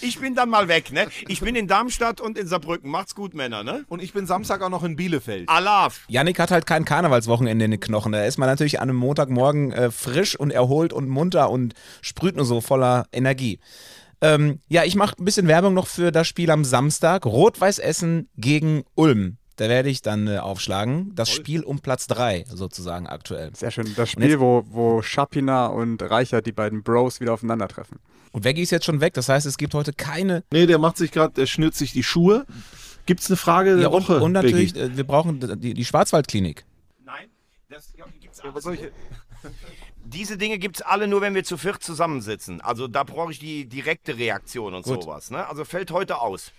Ich 0.00 0.18
bin 0.18 0.34
dann 0.34 0.48
mal 0.48 0.68
weg, 0.68 0.92
ne? 0.92 1.08
Ich 1.28 1.40
bin 1.40 1.54
in 1.54 1.66
Darmstadt 1.66 2.20
und 2.20 2.38
in 2.38 2.46
Saarbrücken. 2.46 2.90
Macht's 2.90 3.14
gut, 3.14 3.34
Männer, 3.34 3.62
ne? 3.62 3.84
Und 3.88 4.02
ich 4.02 4.12
bin 4.12 4.26
Samstag 4.26 4.62
auch 4.62 4.68
noch 4.68 4.82
in 4.82 4.96
Bielefeld. 4.96 5.48
Alaf. 5.48 6.04
Yannick 6.08 6.38
hat 6.38 6.50
halt 6.50 6.66
kein 6.66 6.84
Karnevalswochenende 6.84 7.64
in 7.64 7.70
den 7.70 7.80
Knochen. 7.80 8.12
Da 8.12 8.24
ist 8.24 8.38
man 8.38 8.48
natürlich 8.48 8.80
an 8.80 8.88
einem 8.88 8.98
Montagmorgen 8.98 9.72
äh, 9.72 9.90
frisch 9.90 10.36
und 10.36 10.50
erholt 10.50 10.92
und 10.92 11.08
munter 11.08 11.50
und 11.50 11.74
sprüht 12.02 12.36
nur 12.36 12.44
so 12.44 12.60
voller 12.60 13.06
Energie. 13.12 13.60
Ähm, 14.22 14.60
ja, 14.68 14.84
ich 14.84 14.96
mache 14.96 15.16
ein 15.18 15.24
bisschen 15.24 15.48
Werbung 15.48 15.74
noch 15.74 15.86
für 15.86 16.12
das 16.12 16.28
Spiel 16.28 16.50
am 16.50 16.64
Samstag. 16.64 17.24
Rot-Weiß 17.24 17.78
Essen 17.78 18.28
gegen 18.36 18.84
Ulm. 18.94 19.38
Da 19.60 19.68
werde 19.68 19.90
ich 19.90 20.00
dann 20.00 20.26
äh, 20.26 20.38
aufschlagen. 20.38 21.14
Das 21.14 21.28
Spiel 21.28 21.62
um 21.64 21.80
Platz 21.80 22.06
3 22.06 22.46
sozusagen 22.48 23.06
aktuell. 23.06 23.54
Sehr 23.54 23.70
schön. 23.70 23.84
Das 23.94 24.14
Und 24.14 24.22
jetzt- 24.22 24.30
Spiel, 24.32 24.40
wo, 24.40 24.64
wo 24.70 25.02
Schapina 25.02 25.66
und 25.66 26.02
Reichert, 26.02 26.46
die 26.46 26.52
beiden 26.52 26.82
Bros, 26.82 27.20
wieder 27.20 27.34
aufeinandertreffen. 27.34 27.98
Und 28.32 28.44
Veggie 28.44 28.62
ist 28.62 28.70
jetzt 28.70 28.86
schon 28.86 29.02
weg. 29.02 29.12
Das 29.12 29.28
heißt, 29.28 29.44
es 29.44 29.58
gibt 29.58 29.74
heute 29.74 29.92
keine. 29.92 30.44
Nee, 30.50 30.64
der 30.64 30.78
macht 30.78 30.96
sich 30.96 31.12
gerade, 31.12 31.34
der 31.34 31.44
schnürt 31.44 31.74
sich 31.74 31.92
die 31.92 32.02
Schuhe. 32.02 32.46
Gibt's 33.04 33.28
eine 33.28 33.36
Frage 33.36 33.74
der 33.74 33.82
Ja, 33.82 33.88
und, 33.88 34.08
Woche? 34.08 34.20
und 34.22 34.32
natürlich, 34.32 34.72
Beggi? 34.72 34.94
äh, 34.94 34.96
wir 34.96 35.04
brauchen 35.04 35.60
die, 35.60 35.74
die 35.74 35.84
Schwarzwaldklinik. 35.84 36.64
Nein, 37.04 37.28
das 37.68 37.92
ja, 37.98 38.06
gibt's 38.18 38.40
alles. 38.40 38.64
Diese 40.04 40.38
Dinge 40.38 40.58
gibt's 40.58 40.80
alle 40.80 41.06
nur, 41.06 41.20
wenn 41.20 41.34
wir 41.34 41.44
zu 41.44 41.58
viert 41.58 41.82
zusammensitzen. 41.82 42.60
Also 42.62 42.88
da 42.88 43.04
brauche 43.04 43.30
ich 43.30 43.38
die 43.38 43.66
direkte 43.66 44.16
Reaktion 44.16 44.72
und 44.74 44.84
Gut. 44.84 45.02
sowas. 45.02 45.30
Ne? 45.30 45.46
Also 45.46 45.64
fällt 45.66 45.90
heute 45.92 46.18
aus. 46.20 46.50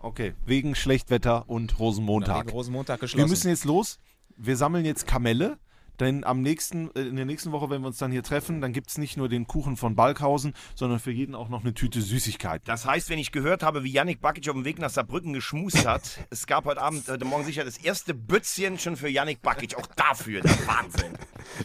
Okay, 0.00 0.34
wegen 0.46 0.74
Schlechtwetter 0.74 1.48
und 1.48 1.78
Rosenmontag. 1.78 2.46
wegen 2.46 2.50
Rosenmontag 2.56 2.98
Wir 2.98 3.00
geschlossen. 3.06 3.30
müssen 3.30 3.48
jetzt 3.48 3.64
los. 3.64 3.98
Wir 4.36 4.56
sammeln 4.56 4.84
jetzt 4.84 5.06
Kamelle. 5.06 5.58
Denn 6.00 6.22
am 6.22 6.42
nächsten, 6.42 6.94
äh, 6.94 7.00
in 7.00 7.16
der 7.16 7.24
nächsten 7.24 7.50
Woche, 7.50 7.70
wenn 7.70 7.80
wir 7.82 7.88
uns 7.88 7.98
dann 7.98 8.12
hier 8.12 8.22
treffen, 8.22 8.60
dann 8.60 8.72
gibt 8.72 8.88
es 8.88 8.98
nicht 8.98 9.16
nur 9.16 9.28
den 9.28 9.48
Kuchen 9.48 9.76
von 9.76 9.96
Balkhausen, 9.96 10.54
sondern 10.76 11.00
für 11.00 11.10
jeden 11.10 11.34
auch 11.34 11.48
noch 11.48 11.62
eine 11.62 11.74
Tüte 11.74 12.00
Süßigkeiten. 12.02 12.64
Das 12.66 12.86
heißt, 12.86 13.10
wenn 13.10 13.18
ich 13.18 13.32
gehört 13.32 13.64
habe, 13.64 13.82
wie 13.82 13.90
Yannick 13.90 14.20
Bakic 14.20 14.48
auf 14.48 14.54
dem 14.54 14.64
Weg 14.64 14.78
nach 14.78 14.90
Saarbrücken 14.90 15.32
geschmust 15.32 15.84
hat, 15.88 16.20
es 16.30 16.46
gab 16.46 16.66
heute 16.66 16.80
Abend, 16.80 17.08
heute 17.08 17.24
Morgen 17.24 17.44
sicher 17.44 17.64
das 17.64 17.78
erste 17.78 18.14
Bützchen 18.14 18.78
schon 18.78 18.94
für 18.96 19.08
Yannick 19.08 19.42
Bakic. 19.42 19.74
Auch 19.76 19.86
dafür, 19.96 20.40
der 20.40 20.52
Wahnsinn. 20.68 21.14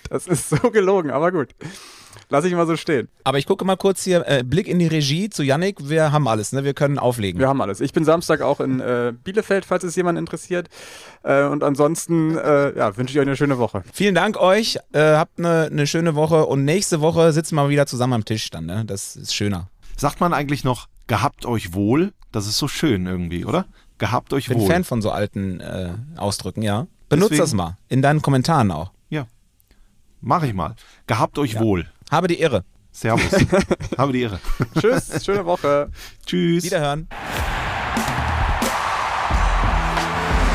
Das 0.09 0.25
ist 0.25 0.49
so 0.49 0.71
gelogen, 0.71 1.11
aber 1.11 1.31
gut. 1.31 1.53
Lass 2.33 2.45
ich 2.45 2.53
mal 2.55 2.65
so 2.65 2.75
stehen. 2.75 3.09
Aber 3.25 3.37
ich 3.37 3.45
gucke 3.45 3.63
mal 3.63 3.75
kurz 3.75 4.03
hier, 4.03 4.27
äh, 4.27 4.41
Blick 4.43 4.67
in 4.67 4.79
die 4.79 4.87
Regie 4.87 5.29
zu 5.29 5.43
Yannick. 5.43 5.87
Wir 5.87 6.11
haben 6.11 6.27
alles, 6.27 6.51
ne? 6.51 6.63
Wir 6.63 6.73
können 6.73 6.97
auflegen. 6.97 7.39
Wir 7.39 7.47
haben 7.47 7.61
alles. 7.61 7.79
Ich 7.79 7.93
bin 7.93 8.05
Samstag 8.05 8.41
auch 8.41 8.59
in 8.59 8.79
äh, 8.79 9.13
Bielefeld, 9.23 9.65
falls 9.65 9.83
es 9.83 9.95
jemand 9.95 10.17
interessiert. 10.17 10.67
Äh, 11.21 11.43
und 11.43 11.63
ansonsten 11.63 12.35
äh, 12.35 12.75
ja, 12.75 12.97
wünsche 12.97 13.13
ich 13.13 13.19
euch 13.19 13.27
eine 13.27 13.35
schöne 13.37 13.59
Woche. 13.59 13.83
Vielen 13.93 14.15
Dank 14.15 14.37
euch. 14.41 14.79
Äh, 14.93 14.99
habt 15.13 15.37
eine 15.37 15.69
ne 15.71 15.85
schöne 15.85 16.15
Woche 16.15 16.47
und 16.47 16.65
nächste 16.65 17.01
Woche 17.01 17.33
sitzen 17.33 17.53
wir 17.53 17.69
wieder 17.69 17.85
zusammen 17.85 18.13
am 18.13 18.25
Tisch 18.25 18.49
dann. 18.49 18.65
Ne? 18.65 18.83
Das 18.83 19.15
ist 19.15 19.35
schöner. 19.35 19.69
Sagt 19.95 20.19
man 20.19 20.33
eigentlich 20.33 20.63
noch, 20.63 20.87
gehabt 21.05 21.45
euch 21.45 21.75
wohl? 21.75 22.13
Das 22.31 22.47
ist 22.47 22.57
so 22.57 22.67
schön 22.67 23.05
irgendwie, 23.05 23.45
oder? 23.45 23.67
Gehabt 23.99 24.33
euch 24.33 24.45
Ich 24.45 24.49
bin 24.49 24.59
wohl. 24.59 24.67
Fan 24.71 24.83
von 24.83 25.03
so 25.03 25.11
alten 25.11 25.59
äh, 25.59 25.91
Ausdrücken, 26.17 26.63
ja. 26.63 26.87
Benutzt 27.09 27.29
Deswegen- 27.29 27.43
das 27.43 27.53
mal. 27.53 27.77
In 27.89 28.01
deinen 28.01 28.23
Kommentaren 28.23 28.71
auch. 28.71 28.91
Ja. 29.11 29.27
Mach 30.25 30.41
ich 30.41 30.53
mal. 30.53 30.75
Gehabt 31.05 31.37
euch 31.37 31.59
wohl. 31.59 31.85
Habe 32.11 32.27
die 32.27 32.39
Irre. 32.39 32.63
Servus. 32.91 33.31
Habe 33.97 34.13
die 34.13 34.21
Irre. 34.21 34.39
Tschüss, 34.79 35.25
schöne 35.25 35.45
Woche. 35.45 35.89
Tschüss. 36.25 36.63
Wiederhören. 36.63 37.07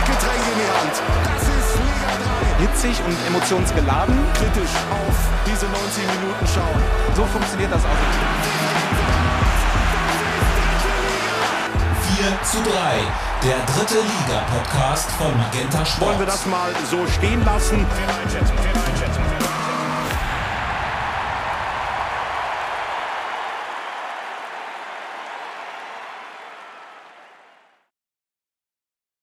Getränk 0.06 0.44
in 0.52 0.58
die 0.58 0.70
Hand. 0.78 1.02
Das 1.24 1.42
ist 1.42 1.76
Liga 1.76 2.70
Hitzig 2.70 2.96
und 3.04 3.16
emotionsgeladen. 3.26 4.14
3. 4.34 4.38
Kritisch 4.38 4.74
auf 4.90 5.16
diese 5.46 5.66
90 5.66 6.04
Minuten 6.20 6.46
schauen. 6.46 6.82
So 7.16 7.24
funktioniert 7.24 7.72
das 7.72 7.84
auch. 7.84 8.58
zu 12.42 12.58
3, 12.62 12.70
der 13.42 13.58
dritte 13.74 14.00
Liga-Podcast 14.00 15.10
von 15.12 15.36
Magenta 15.36 15.84
Sport. 15.84 16.08
Wollen 16.08 16.18
wir 16.20 16.26
das 16.26 16.46
mal 16.46 16.70
so 16.90 17.06
stehen 17.06 17.44
lassen? 17.44 17.86